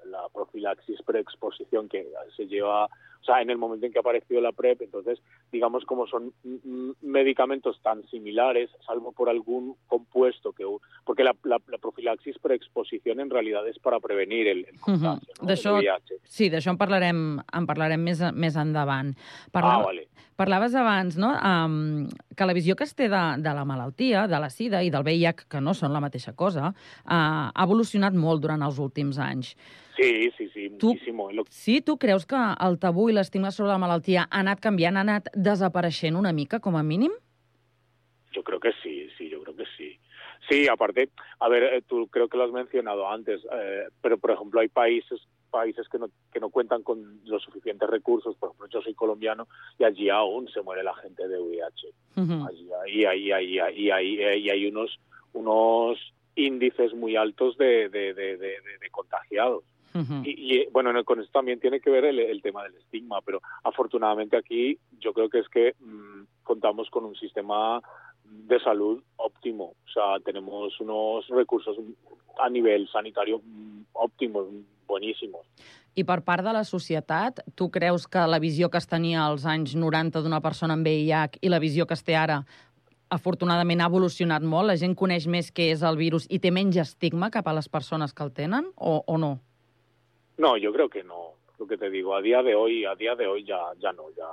la 0.06 0.28
profilaxis 0.28 1.02
preexposición 1.02 1.88
que 1.88 2.06
se 2.36 2.46
lleva, 2.46 2.88
o 3.22 3.24
sea, 3.24 3.40
en 3.40 3.50
el 3.50 3.56
momento 3.56 3.86
en 3.86 3.92
que 3.92 3.98
ha 3.98 4.00
aparecido 4.00 4.40
la 4.40 4.50
PrEP, 4.52 4.82
entonces, 4.82 5.20
digamos, 5.52 5.84
como 5.84 6.06
son 6.08 6.32
mm, 6.44 6.56
mm, 6.64 6.92
medicamentos 7.02 7.80
tan 7.82 8.04
similares, 8.08 8.68
salvo 8.86 9.12
por 9.12 9.28
algún 9.30 9.76
compuesto 9.86 10.52
que... 10.52 10.64
Porque 11.04 11.22
la, 11.24 11.34
la- 11.44 11.60
la 11.68 11.78
profilaxis 11.78 12.38
preexposición 12.40 13.20
en 13.20 13.30
realidad 13.30 13.66
es 13.68 13.78
para 13.78 14.00
prevenir 14.00 14.48
el, 14.48 14.66
el 14.68 14.80
contagio, 14.80 15.32
¿no? 15.40 15.46
del 15.46 15.56
D'això- 15.56 15.78
VIH. 15.78 16.14
Sí, 16.24 16.50
d'això 16.50 16.70
en 16.74 16.78
parlarem, 16.78 17.20
en 17.40 17.66
parlarem 17.66 18.02
més, 18.02 18.20
més 18.34 18.56
endavant. 18.56 19.14
Ah, 19.54 19.78
vale. 19.84 20.08
Parlaves 20.36 20.74
abans 20.74 21.14
no? 21.20 21.28
um, 21.38 22.08
que 22.34 22.46
la 22.48 22.54
visió 22.56 22.74
que 22.74 22.82
es 22.88 22.94
té 22.98 23.06
de, 23.12 23.20
de 23.44 23.52
la 23.54 23.64
malaltia, 23.68 24.24
de 24.26 24.38
la 24.40 24.48
sida 24.50 24.80
i 24.82 24.90
del 24.90 25.04
VIH, 25.06 25.44
que 25.52 25.60
no 25.62 25.74
són 25.76 25.92
la 25.94 26.00
mateixa 26.02 26.32
cosa, 26.34 26.72
uh, 26.72 27.52
ha 27.52 27.62
evolucionat 27.68 28.16
molt 28.16 28.42
durant 28.42 28.64
els 28.66 28.80
últims 28.82 29.20
anys. 29.22 29.52
Sí, 29.94 30.30
sí, 30.38 30.48
sí, 30.54 30.70
muchísimo. 30.70 31.28
Lo- 31.36 31.44
Sí, 31.52 31.82
tu 31.84 31.98
creus 32.00 32.24
que 32.26 32.38
el 32.64 32.78
tabú 32.80 33.10
i 33.12 33.16
l'estigma 33.16 33.50
sobre 33.52 33.70
la 33.72 33.78
malaltia 33.78 34.26
ha 34.30 34.40
anat 34.40 34.60
canviant, 34.64 34.96
ha 34.96 35.04
anat 35.06 35.28
desapareixent 35.36 36.16
una 36.16 36.32
mica, 36.32 36.58
com 36.60 36.76
a 36.76 36.82
mínim? 36.82 37.12
Yo 38.32 38.42
creo 38.42 38.58
que 38.60 38.72
sí, 38.82 39.08
sí, 39.18 39.28
yo 39.28 39.42
creo 39.42 39.54
que 39.56 39.66
sí. 39.76 39.98
Sí, 40.48 40.66
aparte, 40.66 41.10
a 41.38 41.48
ver, 41.48 41.62
eh, 41.62 41.82
tú 41.86 42.08
creo 42.08 42.28
que 42.28 42.36
lo 42.38 42.44
has 42.44 42.50
mencionado 42.50 43.08
antes, 43.08 43.40
eh, 43.52 43.84
pero 44.00 44.18
por 44.18 44.30
ejemplo 44.32 44.60
hay 44.60 44.68
países 44.68 45.20
países 45.50 45.86
que 45.90 45.98
no, 45.98 46.08
que 46.32 46.40
no 46.40 46.48
cuentan 46.48 46.82
con 46.82 47.20
los 47.26 47.42
suficientes 47.42 47.88
recursos, 47.88 48.34
por 48.36 48.48
ejemplo 48.48 48.68
yo 48.70 48.80
soy 48.80 48.94
colombiano 48.94 49.46
y 49.78 49.84
allí 49.84 50.08
aún 50.08 50.48
se 50.48 50.62
muere 50.62 50.82
la 50.82 50.94
gente 50.94 51.28
de 51.28 51.38
VIH. 51.38 51.88
Mhm. 52.16 52.46
Allí 52.46 53.04
hay, 53.04 53.30
hay, 53.32 53.58
hay, 53.90 54.48
hay, 54.48 54.66
unos, 54.66 54.98
unos 55.34 55.98
índices 56.36 56.94
muy 56.94 57.16
altos 57.16 57.58
de, 57.58 57.90
de, 57.90 58.14
de, 58.14 58.38
de, 58.38 58.60
de- 58.62 58.90
contagiados. 59.92 60.08
Mhm. 60.08 60.22
Y, 60.26 60.56
y, 60.56 60.66
bueno, 60.72 60.90
en 60.90 60.96
el- 60.96 61.04
con 61.04 61.20
esto 61.20 61.32
también 61.32 61.60
tiene 61.60 61.80
que 61.80 61.90
ver 61.90 62.04
el, 62.04 62.18
el 62.18 62.42
tema 62.42 62.62
del 62.64 62.74
estigma, 62.76 63.20
pero 63.20 63.40
afortunadamente 63.64 64.36
aquí 64.36 64.78
yo 64.98 65.12
creo 65.12 65.28
que 65.28 65.40
es 65.40 65.48
que 65.48 65.74
mm, 65.80 66.42
contamos 66.42 66.88
con 66.90 67.04
un 67.04 67.14
sistema 67.14 67.80
de 68.24 68.58
salud 68.60 69.02
óptimo. 69.16 69.74
O 69.86 69.90
sea, 69.92 70.18
tenemos 70.24 70.80
unos 70.80 71.26
recursos 71.28 71.76
a 72.38 72.48
nivel 72.48 72.88
sanitario 72.88 73.40
mm, 73.44 73.82
óptimos, 73.92 74.46
buenísimos. 74.86 75.46
I 75.94 76.04
per 76.08 76.22
part 76.24 76.40
de 76.44 76.52
la 76.56 76.64
societat, 76.64 77.42
tu 77.54 77.70
creus 77.70 78.06
que 78.08 78.22
la 78.26 78.38
visió 78.40 78.70
que 78.70 78.78
es 78.80 78.86
tenia 78.88 79.26
als 79.26 79.44
anys 79.44 79.74
90 79.76 80.22
d'una 80.24 80.40
persona 80.40 80.72
amb 80.72 80.86
VIH 80.86 81.42
i 81.44 81.50
la 81.52 81.58
visió 81.60 81.84
que 81.86 81.92
es 81.92 82.04
té 82.04 82.16
ara 82.16 82.38
afortunadament 83.12 83.82
ha 83.82 83.90
evolucionat 83.90 84.42
molt? 84.42 84.70
La 84.70 84.78
gent 84.80 84.94
coneix 84.96 85.26
més 85.28 85.52
què 85.52 85.68
és 85.74 85.82
el 85.84 85.98
virus 86.00 86.24
i 86.32 86.38
té 86.40 86.50
menys 86.50 86.78
estigma 86.80 87.28
cap 87.30 87.48
a 87.48 87.52
les 87.52 87.68
persones 87.68 88.14
que 88.16 88.24
el 88.24 88.32
tenen 88.32 88.70
o, 88.76 89.02
o 89.06 89.18
no? 89.20 89.34
No, 90.42 90.56
yo 90.56 90.72
creo 90.72 90.88
que 90.88 91.04
no. 91.04 91.34
Lo 91.58 91.66
que 91.68 91.78
te 91.78 91.88
digo, 91.88 92.16
a 92.16 92.20
día 92.20 92.42
de 92.42 92.56
hoy, 92.56 92.84
a 92.84 92.96
día 92.96 93.14
de 93.14 93.28
hoy 93.28 93.44
ya, 93.44 93.60
ya 93.78 93.92
no, 93.92 94.10
ya 94.16 94.26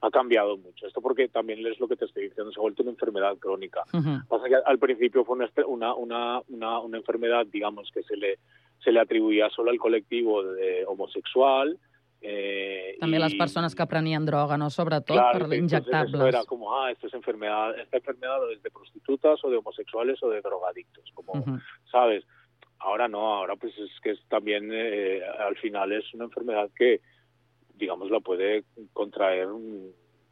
ha 0.00 0.10
cambiado 0.10 0.56
mucho. 0.56 0.86
Esto 0.86 1.02
porque 1.02 1.28
también 1.28 1.64
es 1.66 1.78
lo 1.78 1.86
que 1.86 1.96
te 1.96 2.06
estoy 2.06 2.28
diciendo, 2.28 2.50
se 2.50 2.58
ha 2.58 2.62
vuelto 2.62 2.82
una 2.82 2.92
enfermedad 2.92 3.36
crónica. 3.36 3.82
Mhm. 3.92 4.26
Pasa 4.26 4.48
que 4.48 4.56
al 4.64 4.78
principio 4.78 5.22
fue 5.26 5.36
una, 5.36 5.94
una, 5.94 6.40
una, 6.48 6.80
una, 6.80 6.96
enfermedad, 6.96 7.44
digamos, 7.46 7.90
que 7.92 8.02
se 8.04 8.16
le, 8.16 8.38
se 8.82 8.90
le 8.90 9.00
atribuía 9.00 9.50
solo 9.50 9.70
al 9.70 9.76
colectivo 9.78 10.42
de 10.42 10.86
homosexual. 10.86 11.78
Eh, 12.22 12.96
També 13.00 13.18
y- 13.18 13.20
les 13.20 13.34
persones 13.34 13.74
que 13.74 13.84
prenien 13.86 14.24
droga, 14.24 14.56
no? 14.56 14.70
Sobretot 14.70 15.16
Claro, 15.16 15.48
per 15.48 15.58
entonces 15.58 15.80
esto 15.80 15.90
injectables. 15.90 16.34
era 16.34 16.44
como, 16.44 16.74
ah, 16.74 16.90
esto 16.90 17.06
es 17.06 17.14
enfermedad, 17.14 17.78
esta 17.78 17.98
enfermedad 17.98 18.50
es 18.52 18.62
de 18.62 18.70
prostitutas 18.70 19.44
o 19.44 19.50
de 19.50 19.56
homosexuales 19.58 20.22
o 20.22 20.30
de 20.30 20.40
drogadictos, 20.40 21.04
como. 21.14 21.32
¿sabes? 21.90 22.24
Ahora 22.80 23.08
no, 23.08 23.34
ahora 23.34 23.56
pues 23.56 23.76
es 23.78 23.90
que 24.02 24.10
es 24.12 24.20
también 24.28 24.70
eh, 24.72 25.20
al 25.38 25.56
final 25.56 25.92
es 25.92 26.12
una 26.14 26.24
enfermedad 26.24 26.70
que, 26.74 27.00
digamos, 27.74 28.10
la 28.10 28.20
puede 28.20 28.64
contraer 28.92 29.48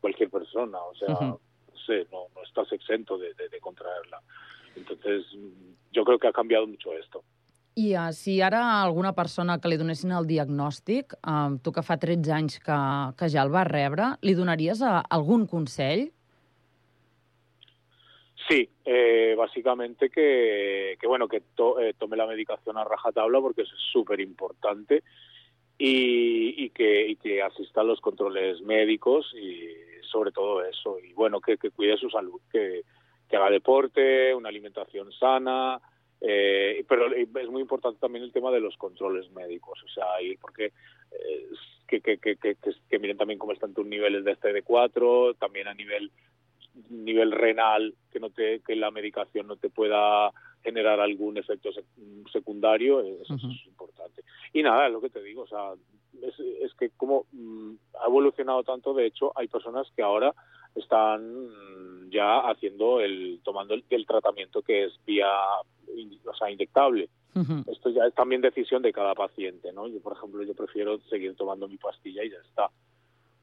cualquier 0.00 0.30
persona, 0.30 0.78
o 0.80 0.94
sea, 0.94 1.12
Ujú. 1.14 1.24
no 1.24 1.40
sé, 1.86 2.06
no, 2.10 2.26
no 2.34 2.42
estás 2.44 2.72
exento 2.72 3.18
de, 3.18 3.34
de- 3.34 3.48
de 3.48 3.60
contraerla. 3.60 4.20
Entonces, 4.76 5.24
yo 5.92 6.04
creo 6.04 6.18
que 6.18 6.28
ha 6.28 6.32
cambiado 6.32 6.66
mucho 6.66 6.92
esto. 6.94 7.22
I 7.78 7.94
uh, 7.94 8.12
si 8.12 8.40
ara 8.42 8.82
alguna 8.82 9.12
persona 9.14 9.60
que 9.62 9.68
li 9.70 9.76
donessin 9.78 10.10
el 10.10 10.26
diagnòstic, 10.26 11.12
uh, 11.22 11.58
tu 11.62 11.70
que 11.70 11.82
fa 11.86 11.94
13 11.96 12.32
anys 12.34 12.56
que, 12.58 12.78
que 13.14 13.28
ja 13.30 13.44
el 13.46 13.52
vas 13.54 13.68
rebre, 13.70 14.16
li 14.26 14.34
donaries 14.34 14.80
uh, 14.82 14.96
algun 15.14 15.46
consell? 15.46 16.08
Sí, 18.48 18.68
eh, 18.84 19.34
básicamente 19.36 20.08
que, 20.08 20.96
que 21.00 21.06
bueno 21.06 21.28
que 21.28 21.42
to- 21.54 21.78
eh, 21.80 21.94
tome 21.98 22.16
la 22.16 22.26
medicación 22.26 22.78
a 22.78 22.84
rajatabla 22.84 23.40
porque 23.40 23.62
es 23.62 23.68
súper 23.92 24.20
importante 24.20 25.02
y, 25.76 26.64
y 26.64 26.70
que 26.70 27.08
y 27.08 27.16
que 27.16 27.42
asista 27.42 27.82
a 27.82 27.84
los 27.84 28.00
controles 28.00 28.60
médicos 28.62 29.32
y 29.34 29.68
sobre 30.10 30.32
todo 30.32 30.64
eso 30.64 30.98
y 30.98 31.12
bueno 31.12 31.40
que, 31.40 31.58
cuide 31.70 31.96
su 31.98 32.08
salud 32.08 32.40
que, 32.50 32.82
haga 33.32 33.50
deporte 33.50 34.34
una 34.34 34.48
alimentación 34.48 35.12
sana 35.12 35.78
eh, 36.20 36.84
pero 36.88 37.14
es 37.14 37.48
muy 37.50 37.60
importante 37.60 38.00
también 38.00 38.24
el 38.24 38.32
tema 38.32 38.50
de 38.50 38.60
los 38.60 38.76
controles 38.78 39.30
médicos 39.32 39.78
o 39.84 39.88
sea 39.88 40.20
ir 40.22 40.38
porque 40.40 40.72
eh, 41.12 41.46
que, 41.86 42.00
que, 42.00 42.16
que- 42.18 42.36
que 42.56 42.98
miren 42.98 43.18
también 43.18 43.38
cómo 43.38 43.52
están 43.52 43.74
tus 43.74 43.86
niveles 43.86 44.24
de 44.24 44.36
CD4 44.38 45.36
también 45.38 45.68
a 45.68 45.74
nivel 45.74 46.10
nivel 46.90 47.32
renal 47.32 47.94
que 48.10 48.20
no 48.20 48.30
te 48.30 48.60
que 48.60 48.76
la 48.76 48.90
medicación 48.90 49.46
no 49.46 49.56
te 49.56 49.70
pueda 49.70 50.30
generar 50.62 51.00
algún 51.00 51.36
efecto 51.38 51.70
sec- 51.70 52.30
secundario 52.32 53.00
eso 53.00 53.34
es 53.34 53.66
importante. 53.66 54.22
Y 54.52 54.62
nada 54.62 54.86
es 54.86 54.92
lo 54.92 55.00
que 55.00 55.10
te 55.10 55.22
digo 55.22 55.42
o 55.42 55.46
sea 55.46 55.72
es, 56.22 56.38
es 56.38 56.74
que 56.74 56.90
como 56.96 57.26
mm, 57.32 57.72
ha 58.02 58.06
evolucionado 58.06 58.62
tanto 58.64 58.92
de 58.94 59.06
hecho 59.06 59.32
hay 59.36 59.46
personas 59.48 59.86
que 59.94 60.02
ahora 60.02 60.34
están 60.74 62.10
ya 62.10 62.40
haciendo 62.48 63.00
el 63.00 63.40
tomando 63.44 63.74
el, 63.74 63.84
el 63.90 64.06
tratamiento 64.06 64.62
que 64.62 64.84
es 64.84 64.92
vía 65.06 65.28
o 66.24 66.34
sea 66.34 66.50
inyectable. 66.50 67.08
Esto 67.70 67.90
ya 67.90 68.04
es 68.06 68.14
también 68.14 68.40
decisión 68.40 68.82
de 68.82 68.92
cada 68.92 69.14
paciente 69.14 69.72
no 69.72 69.86
yo 69.88 70.00
por 70.00 70.14
ejemplo 70.16 70.42
yo 70.42 70.54
prefiero 70.54 70.98
seguir 71.08 71.34
tomando 71.36 71.68
mi 71.68 71.76
pastilla 71.76 72.24
y 72.24 72.30
ya 72.30 72.36
está 72.38 72.70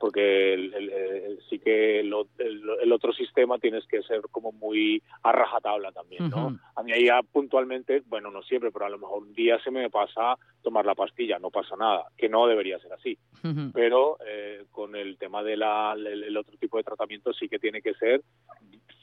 porque 0.05 0.53
el, 0.53 0.71
el, 0.75 0.89
el, 0.91 1.39
sí 1.49 1.57
que 1.57 1.99
el, 2.01 2.13
el, 2.37 2.91
otro 2.91 3.11
sistema 3.11 3.57
tienes 3.57 3.87
que 3.87 4.03
ser 4.03 4.21
como 4.29 4.51
muy 4.51 5.01
a 5.23 5.31
rajatabla 5.31 5.91
también, 5.93 6.29
¿no? 6.29 6.45
Uh 6.45 6.49
-huh. 6.51 6.59
A 6.75 6.83
mí 6.83 6.91
ya 7.03 7.23
puntualmente, 7.23 8.03
bueno, 8.05 8.29
no 8.29 8.43
siempre, 8.43 8.71
pero 8.71 8.85
a 8.85 8.89
lo 8.89 8.99
mejor 8.99 9.23
un 9.23 9.33
día 9.33 9.57
se 9.63 9.71
me 9.71 9.89
pasa 9.89 10.37
tomar 10.65 10.85
la 10.85 10.95
pastilla, 10.95 11.37
no 11.39 11.51
pasa 11.51 11.75
nada, 11.77 12.05
que 12.17 12.27
no 12.27 12.47
debería 12.47 12.79
ser 12.79 12.91
así. 12.93 13.17
Uh 13.43 13.53
-huh. 13.53 13.71
Pero 13.71 14.17
eh, 14.25 14.65
con 14.71 14.95
el 14.95 15.17
tema 15.17 15.43
del 15.43 15.61
el 15.61 16.35
otro 16.37 16.57
tipo 16.57 16.77
de 16.77 16.83
tratamiento 16.83 17.31
sí 17.33 17.47
que 17.47 17.59
tiene 17.59 17.81
que 17.81 17.93
ser 17.93 18.21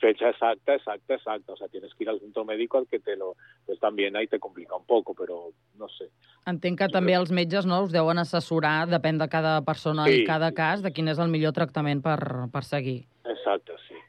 fecha 0.02 0.31
exacta, 0.31 0.75
exacta, 0.75 1.14
exacta. 1.14 1.52
O 1.52 1.57
sea, 1.57 1.69
tienes 1.69 1.95
que 1.95 2.04
ir 2.04 2.11
al 2.11 2.19
centro 2.21 2.45
médico 2.45 2.76
al 2.78 2.88
que 2.88 2.99
te 2.99 3.16
lo... 3.16 3.37
Pues 3.64 3.78
también 3.78 4.16
ahí 4.16 4.26
te 4.26 4.40
complica 4.40 4.75
un 4.76 4.85
poco, 4.85 5.14
però 5.14 5.52
no 5.78 5.88
sé. 5.88 6.11
Entenc 6.50 6.81
que 6.81 6.88
també 6.90 7.14
els 7.14 7.31
metges 7.31 7.69
no, 7.71 7.85
us 7.87 7.95
deuen 7.95 8.19
assessorar, 8.19 8.88
depèn 8.90 9.21
de 9.23 9.28
cada 9.31 9.61
persona 9.62 10.09
sí, 10.11 10.23
i 10.23 10.26
cada 10.26 10.50
sí. 10.50 10.59
cas, 10.59 10.83
de 10.83 10.90
quin 10.90 11.09
és 11.09 11.23
el 11.23 11.31
millor 11.31 11.54
tractament 11.54 12.02
per, 12.02 12.19
per 12.50 12.64
seguir. 12.66 13.04
Exacte, 13.23 13.78
sí. 13.87 14.00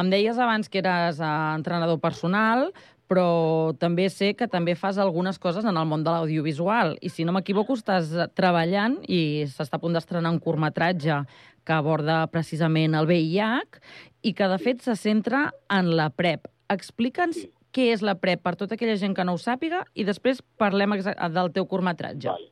Em 0.00 0.08
deies 0.10 0.40
abans 0.40 0.70
que 0.70 0.80
eres 0.80 1.20
uh, 1.20 1.52
entrenador 1.58 2.00
personal, 2.00 2.70
però 3.14 3.70
també 3.78 4.08
sé 4.10 4.32
que 4.34 4.48
també 4.50 4.74
fas 4.74 4.98
algunes 4.98 5.38
coses 5.38 5.64
en 5.68 5.76
el 5.78 5.86
món 5.86 6.02
de 6.02 6.10
l'audiovisual. 6.10 6.96
I 6.98 7.12
si 7.14 7.22
no 7.22 7.34
m'equivoco, 7.36 7.76
estàs 7.78 8.10
treballant 8.34 8.96
i 9.06 9.46
s'està 9.46 9.78
a 9.78 9.82
punt 9.82 9.94
d'estrenar 9.94 10.32
un 10.34 10.40
curtmetratge 10.42 11.20
que 11.64 11.76
aborda 11.76 12.24
precisament 12.32 12.96
el 12.98 13.06
VIH 13.06 13.78
i 14.26 14.32
que, 14.34 14.48
de 14.50 14.58
fet, 14.58 14.82
se 14.82 14.96
centra 14.98 15.46
en 15.70 15.92
la 15.94 16.08
PrEP. 16.10 16.50
Explica'ns 16.74 17.38
sí. 17.44 17.52
què 17.70 17.92
és 17.94 18.02
la 18.02 18.16
PrEP 18.18 18.42
per 18.42 18.56
tota 18.58 18.74
aquella 18.74 18.98
gent 18.98 19.14
que 19.14 19.22
no 19.22 19.36
ho 19.36 19.40
sàpiga 19.40 19.84
i 19.94 20.02
després 20.08 20.42
parlem 20.58 20.98
del 20.98 21.54
teu 21.54 21.70
curtmetratge. 21.70 22.34
Vale. 22.34 22.50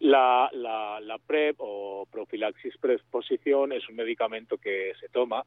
La, 0.00 0.48
la, 0.54 1.00
la 1.02 1.18
PrEP 1.18 1.58
o 1.58 2.06
profilaxis 2.08 2.78
preexposición 2.80 3.72
es 3.72 3.88
un 3.90 3.96
medicamento 3.96 4.56
que 4.56 4.92
se 5.00 5.08
toma 5.10 5.42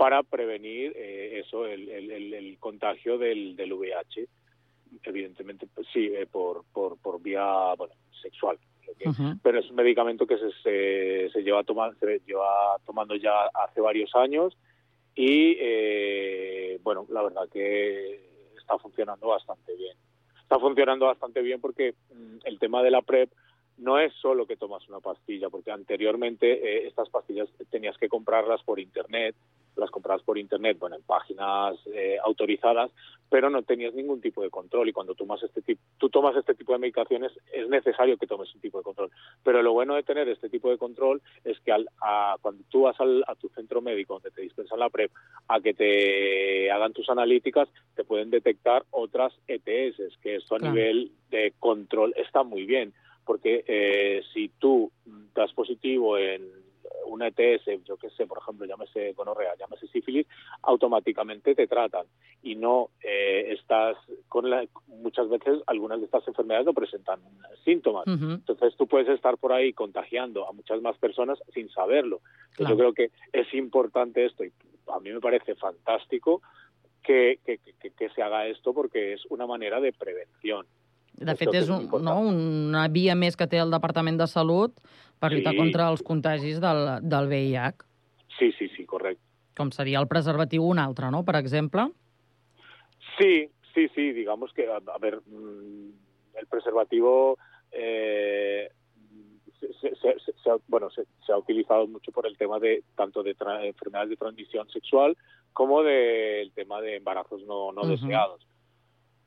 para 0.00 0.22
prevenir 0.22 0.94
eh, 0.96 1.42
eso, 1.44 1.66
el, 1.66 1.86
el, 1.90 2.32
el, 2.32 2.58
contagio 2.58 3.18
del, 3.18 3.54
del, 3.54 3.74
VIH. 3.74 4.26
Evidentemente, 5.02 5.66
pues, 5.74 5.86
sí, 5.92 6.06
eh, 6.06 6.24
por, 6.26 6.64
por, 6.72 6.96
por, 6.96 7.20
vía 7.20 7.74
bueno, 7.76 7.92
sexual. 8.22 8.56
Uh 9.04 9.10
-huh. 9.10 9.38
Pero 9.42 9.58
es 9.58 9.68
un 9.68 9.76
medicamento 9.76 10.26
que 10.26 10.38
se, 10.38 10.50
se, 10.62 11.30
se, 11.30 11.42
lleva 11.42 11.64
tomando, 11.64 11.98
se 11.98 12.18
lleva 12.26 12.78
tomando 12.86 13.14
ya 13.14 13.50
hace 13.52 13.82
varios 13.82 14.10
años 14.14 14.56
y, 15.14 15.58
eh, 15.60 16.78
bueno, 16.82 17.06
la 17.10 17.22
verdad 17.22 17.46
que 17.52 18.22
está 18.58 18.78
funcionando 18.78 19.28
bastante 19.28 19.76
bien. 19.76 19.98
Está 20.42 20.58
funcionando 20.58 21.04
bastante 21.12 21.42
bien 21.42 21.60
porque 21.60 21.92
mm, 22.14 22.38
el 22.44 22.58
tema 22.58 22.82
de 22.82 22.90
la 22.90 23.02
PrEP 23.02 23.30
no 23.76 23.98
es 23.98 24.14
solo 24.14 24.46
que 24.46 24.56
tomas 24.56 24.88
una 24.88 25.00
pastilla, 25.00 25.50
porque 25.50 25.70
anteriormente 25.70 26.46
eh, 26.52 26.86
estas 26.86 27.10
pastillas 27.10 27.50
tenías 27.68 27.98
que 27.98 28.08
comprarlas 28.08 28.62
por 28.62 28.80
internet, 28.80 29.36
las 29.76 29.90
comprabas 29.90 30.22
por 30.22 30.38
internet, 30.38 30.78
bueno, 30.78 30.96
en 30.96 31.02
páginas 31.02 31.76
eh, 31.86 32.16
autorizadas, 32.24 32.90
pero 33.28 33.48
no 33.48 33.62
tenías 33.62 33.94
ningún 33.94 34.20
tipo 34.20 34.42
de 34.42 34.50
control 34.50 34.88
y 34.88 34.92
cuando 34.92 35.14
tomas 35.14 35.42
este 35.42 35.62
tipo, 35.62 35.80
tú 35.98 36.08
tomas 36.10 36.36
este 36.36 36.54
tipo 36.54 36.72
de 36.72 36.80
medicaciones 36.80 37.32
es 37.52 37.68
necesario 37.68 38.16
que 38.16 38.26
tomes 38.26 38.54
un 38.54 38.60
tipo 38.60 38.78
de 38.78 38.84
control. 38.84 39.10
Pero 39.42 39.62
lo 39.62 39.72
bueno 39.72 39.94
de 39.94 40.02
tener 40.02 40.28
este 40.28 40.48
tipo 40.48 40.70
de 40.70 40.78
control 40.78 41.22
es 41.44 41.58
que 41.60 41.72
al, 41.72 41.88
a, 42.00 42.36
cuando 42.40 42.64
tú 42.68 42.82
vas 42.82 43.00
al, 43.00 43.24
a 43.26 43.34
tu 43.36 43.48
centro 43.50 43.80
médico 43.80 44.14
donde 44.14 44.30
te 44.30 44.42
dispensan 44.42 44.80
la 44.80 44.90
PrEP 44.90 45.12
a 45.48 45.60
que 45.60 45.74
te 45.74 46.70
hagan 46.70 46.92
tus 46.92 47.08
analíticas, 47.08 47.68
te 47.94 48.04
pueden 48.04 48.30
detectar 48.30 48.84
otras 48.90 49.32
ETS, 49.46 50.18
que 50.20 50.36
esto 50.36 50.56
a 50.56 50.58
claro. 50.58 50.74
nivel 50.74 51.12
de 51.30 51.54
control 51.58 52.12
está 52.16 52.42
muy 52.42 52.66
bien 52.66 52.92
porque 53.24 53.64
eh, 53.68 54.22
si 54.32 54.48
tú 54.58 54.90
das 55.34 55.52
positivo 55.52 56.18
en 56.18 56.42
una 57.06 57.28
ETS, 57.28 57.84
yo 57.84 57.96
qué 57.96 58.10
sé, 58.10 58.26
por 58.26 58.38
ejemplo, 58.38 58.66
llámese 58.66 59.12
gonorrea, 59.12 59.54
llámese 59.58 59.86
sífilis, 59.88 60.26
automáticamente 60.62 61.54
te 61.54 61.66
tratan 61.66 62.06
y 62.42 62.54
no 62.56 62.90
eh, 63.02 63.52
estás 63.52 63.96
con 64.28 64.48
la, 64.48 64.66
muchas 64.86 65.28
veces 65.28 65.60
algunas 65.66 65.98
de 66.00 66.06
estas 66.06 66.26
enfermedades 66.28 66.66
no 66.66 66.72
presentan 66.72 67.20
síntomas. 67.64 68.06
Uh 68.06 68.10
-huh. 68.10 68.34
Entonces 68.34 68.74
tú 68.76 68.86
puedes 68.86 69.08
estar 69.08 69.36
por 69.38 69.52
ahí 69.52 69.72
contagiando 69.72 70.48
a 70.48 70.52
muchas 70.52 70.80
más 70.80 70.96
personas 70.98 71.38
sin 71.54 71.68
saberlo. 71.70 72.20
Claro. 72.56 72.74
Yo 72.74 72.78
creo 72.78 72.92
que 72.92 73.10
es 73.32 73.52
importante 73.54 74.24
esto 74.24 74.44
y 74.44 74.52
a 74.86 74.98
mí 75.00 75.10
me 75.10 75.20
parece 75.20 75.54
fantástico 75.54 76.42
que, 77.02 77.38
que, 77.44 77.58
que, 77.58 77.90
que 77.90 78.08
se 78.10 78.22
haga 78.22 78.46
esto 78.46 78.72
porque 78.72 79.14
es 79.14 79.24
una 79.30 79.46
manera 79.46 79.80
de 79.80 79.92
prevención. 79.92 80.66
De 81.20 81.34
fet, 81.36 81.52
és 81.52 81.68
un, 81.68 81.84
no, 82.00 82.14
una 82.24 82.86
via 82.88 83.14
més 83.18 83.36
que 83.36 83.44
té 83.50 83.58
el 83.60 83.72
Departament 83.74 84.16
de 84.16 84.26
Salut 84.30 84.72
per 85.20 85.32
lluitar 85.34 85.52
sí. 85.54 85.60
contra 85.60 85.88
els 85.92 86.02
contagis 86.02 86.60
del, 86.62 86.82
del 87.04 87.28
VIH. 87.28 87.86
Sí, 88.38 88.50
sí, 88.58 88.70
sí, 88.76 88.86
correcte. 88.88 89.22
Com 89.58 89.70
seria 89.74 90.00
el 90.00 90.08
preservatiu 90.08 90.64
un 90.64 90.80
altre, 90.80 91.10
no?, 91.12 91.22
per 91.26 91.36
exemple? 91.36 91.90
Sí, 93.18 93.50
sí, 93.74 93.88
sí, 93.94 94.12
digamos 94.16 94.52
que, 94.56 94.66
a, 94.66 94.80
a 94.80 94.98
ver, 94.98 95.20
el 96.40 96.46
preservativo 96.48 97.36
eh, 97.70 98.70
se, 99.60 99.94
se, 99.94 99.94
se, 99.96 100.32
se, 100.32 100.50
bueno, 100.68 100.88
se, 100.90 101.04
ha 101.30 101.36
utilizado 101.36 101.86
mucho 101.86 102.12
por 102.12 102.26
el 102.26 102.36
tema 102.36 102.58
de 102.58 102.82
tanto 102.96 103.22
de 103.22 103.36
enfermedades 103.62 104.10
de 104.10 104.16
transmisión 104.16 104.68
sexual 104.70 105.16
como 105.52 105.82
del 105.82 106.48
de 106.48 106.52
tema 106.54 106.80
de 106.80 106.96
embarazos 106.96 107.42
no, 107.42 107.72
no 107.72 107.82
uh 107.82 107.84
-huh. 107.84 108.00
deseados. 108.00 108.46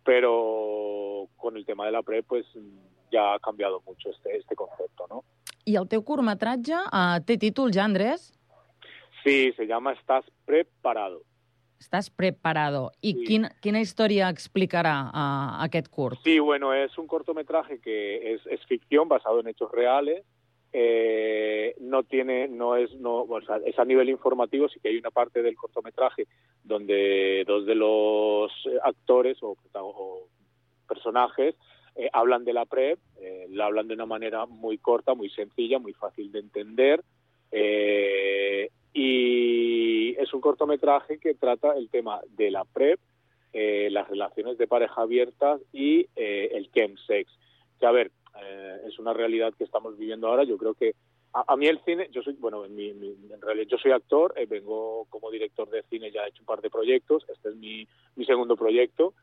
Pero 0.04 1.28
con 1.38 1.56
el 1.56 1.66
tema 1.66 1.86
de 1.86 1.92
la 1.92 2.02
PrEP, 2.02 2.26
pues 2.28 2.46
ya 3.12 3.36
ha 3.36 3.40
cambiado 3.40 3.82
mucho 3.86 4.10
este, 4.10 4.38
este 4.38 4.56
concepto, 4.56 5.06
¿no? 5.10 5.24
I 5.66 5.78
el 5.80 5.88
teu 5.88 6.04
curtmetratge 6.04 6.76
uh, 6.76 7.20
té 7.24 7.38
títol 7.40 7.72
ja, 7.72 7.86
Andrés? 7.86 8.32
Sí, 9.24 9.54
se 9.56 9.66
llama 9.66 9.94
Estás 9.94 10.26
preparado. 10.46 11.24
Estás 11.80 12.10
preparado. 12.10 12.92
¿Y 13.02 13.14
sí. 13.14 13.24
quina, 13.24 13.50
quina 13.62 13.80
història 13.84 14.30
explicarà 14.32 14.96
uh, 15.12 15.64
aquest 15.64 15.88
curt? 15.92 16.20
Sí, 16.24 16.40
bueno, 16.40 16.74
es 16.74 16.98
un 16.98 17.08
cortometraje 17.08 17.80
que 17.80 18.34
es, 18.34 18.42
es 18.48 18.66
ficción 18.66 19.08
basado 19.08 19.40
en 19.40 19.48
hechos 19.48 19.72
reales. 19.72 20.24
Eh, 20.76 21.76
no 21.80 22.04
tiene, 22.04 22.48
no 22.48 22.76
es, 22.76 22.92
no, 22.96 23.22
o 23.22 23.42
sea, 23.42 23.58
es 23.64 23.78
a 23.78 23.86
nivel 23.86 24.10
informativo, 24.10 24.68
sí 24.68 24.80
que 24.80 24.90
hay 24.90 24.98
una 24.98 25.12
parte 25.12 25.44
del 25.44 25.56
cortometraje 25.56 26.26
donde 26.64 27.44
dos 27.46 27.68
de 27.68 27.76
los 27.76 28.52
actores 28.84 29.38
o, 29.44 29.56
o 29.76 30.28
personajes 30.88 31.54
eh, 31.96 32.10
hablan 32.12 32.44
de 32.44 32.54
la 32.54 32.66
PrEP, 32.66 33.00
eh, 33.20 33.48
la 33.50 33.66
hablan 33.66 33.88
de 33.88 33.94
una 33.94 34.06
manera 34.06 34.46
muy 34.46 34.78
corta, 34.78 35.14
muy 35.14 35.30
sencilla, 35.30 35.80
muy 35.80 35.94
fácil 35.94 36.32
de 36.32 36.40
entender. 36.40 37.04
Eh, 37.52 38.70
y 38.94 40.16
es 40.20 40.34
un 40.34 40.42
cortometraje 40.42 41.18
que 41.18 41.34
trata 41.34 41.76
el 41.76 41.90
tema 41.90 42.22
de 42.36 42.52
la 42.52 42.64
PrEP, 42.64 43.00
eh, 43.52 43.90
las 43.92 44.08
relaciones 44.08 44.58
de 44.58 44.68
pareja 44.68 45.02
abiertas 45.02 45.62
y 45.72 46.08
eh, 46.16 46.50
el 46.54 46.72
chemsex. 46.72 47.32
Que, 47.80 47.86
a 47.86 47.92
ver, 47.92 48.12
eh, 48.42 48.82
es 48.88 48.98
una 49.00 49.14
realidad 49.14 49.54
que 49.56 49.64
estamos 49.64 49.98
viviendo 49.98 50.28
ahora. 50.28 50.44
Yo 50.44 50.58
creo 50.58 50.74
que 50.74 50.96
a, 51.34 51.56
mí 51.56 51.66
el 51.68 51.80
cine, 51.84 52.10
yo 52.12 52.22
soy, 52.22 52.34
bueno, 52.34 52.66
en, 52.66 52.76
mi, 52.76 52.90
en 52.90 53.42
realidad 53.42 53.68
yo 53.68 53.78
soy 53.78 53.92
actor, 53.92 54.36
vengo 54.48 55.06
como 55.10 55.32
director 55.32 55.68
de 55.70 55.82
cine, 55.90 56.12
ya 56.12 56.26
he 56.26 56.30
hecho 56.30 56.42
un 56.42 56.46
par 56.46 56.62
de 56.62 56.70
proyectos, 56.70 57.26
este 57.28 57.50
es 57.50 57.56
mi, 57.56 57.88
mi 58.16 58.26
segundo 58.26 58.56
proyecto. 58.56 59.16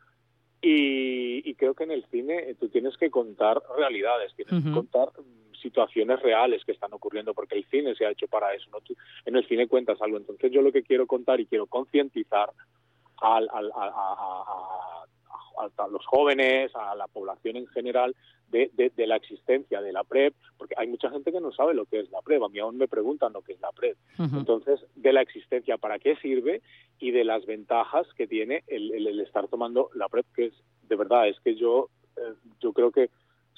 Y, 0.63 1.49
y, 1.49 1.55
creo 1.55 1.75
que 1.75 1.85
en 1.85 1.91
el 1.91 2.05
cine 2.11 2.51
eh, 2.51 2.55
tú 2.59 2.69
tienes 2.69 2.97
que 2.99 3.11
contar 3.11 3.63
realidades, 3.79 4.35
tienes 4.35 4.53
uh 4.53 4.57
-huh. 4.59 4.65
que 4.65 4.73
contar 4.73 5.09
um, 5.19 5.25
situaciones 5.61 6.21
reales 6.21 6.65
que 6.65 6.73
están 6.73 6.93
ocurriendo, 6.93 7.33
porque 7.33 7.57
el 7.57 7.65
cine 7.67 7.95
se 7.95 8.05
ha 8.05 8.11
hecho 8.11 8.29
para 8.29 8.53
eso. 8.55 8.69
¿no? 8.71 8.81
Tú, 8.81 8.95
en 9.25 9.37
el 9.37 9.47
cine 9.47 9.69
cuentas 9.69 10.01
algo. 10.03 10.19
Entonces 10.19 10.53
yo 10.53 10.61
lo 10.61 10.73
que 10.73 10.83
quiero 10.83 11.07
contar 11.07 11.41
y 11.41 11.47
quiero 11.47 11.67
concientizar 11.67 12.51
al, 13.23 13.49
al, 13.53 13.71
a, 13.73 13.85
a, 13.85 15.00
a, 15.00 15.00
a, 15.61 15.89
los 15.89 16.05
jóvenes, 16.07 16.71
a 16.75 16.95
la 16.95 17.07
población 17.07 17.57
en 17.57 17.67
general, 17.69 18.15
de, 18.49 18.71
de, 18.75 18.91
de, 18.97 19.07
la 19.07 19.17
existencia 19.17 19.81
de 19.81 19.93
la 19.93 20.03
PrEP, 20.03 20.35
porque 20.59 20.75
hay 20.77 20.89
mucha 20.89 21.09
gente 21.11 21.31
que 21.31 21.41
no 21.41 21.53
sabe 21.53 21.73
lo 21.75 21.87
que 21.87 22.01
es 22.01 22.11
la 22.11 22.21
PrEP, 22.21 22.43
a 22.43 22.49
mí 22.49 22.59
aún 22.59 22.77
me 22.77 22.89
preguntan 22.89 23.33
lo 23.33 23.43
que 23.43 23.53
es 23.53 23.61
la 23.61 23.71
PrEP. 23.71 23.97
Uh 24.19 24.23
-huh. 24.23 24.39
Entonces, 24.39 24.81
de 24.97 25.13
la 25.13 25.23
existencia, 25.23 25.77
para 25.79 25.99
qué 25.99 26.17
sirve 26.17 26.61
y 26.99 27.13
de 27.13 27.25
las 27.25 27.47
ventajas 27.47 28.07
que 28.17 28.27
tiene 28.27 28.65
el, 28.67 28.93
el, 28.93 29.07
el 29.07 29.21
estar 29.21 29.47
tomando 29.49 29.91
la 29.95 30.09
PrEP, 30.09 30.27
que 30.35 30.47
es, 30.47 30.55
de 30.89 30.97
verdad, 30.97 31.29
es 31.29 31.39
que 31.41 31.55
yo, 31.55 31.89
eh, 32.17 32.35
yo 32.61 32.73
creo 32.73 32.91
que 32.91 33.11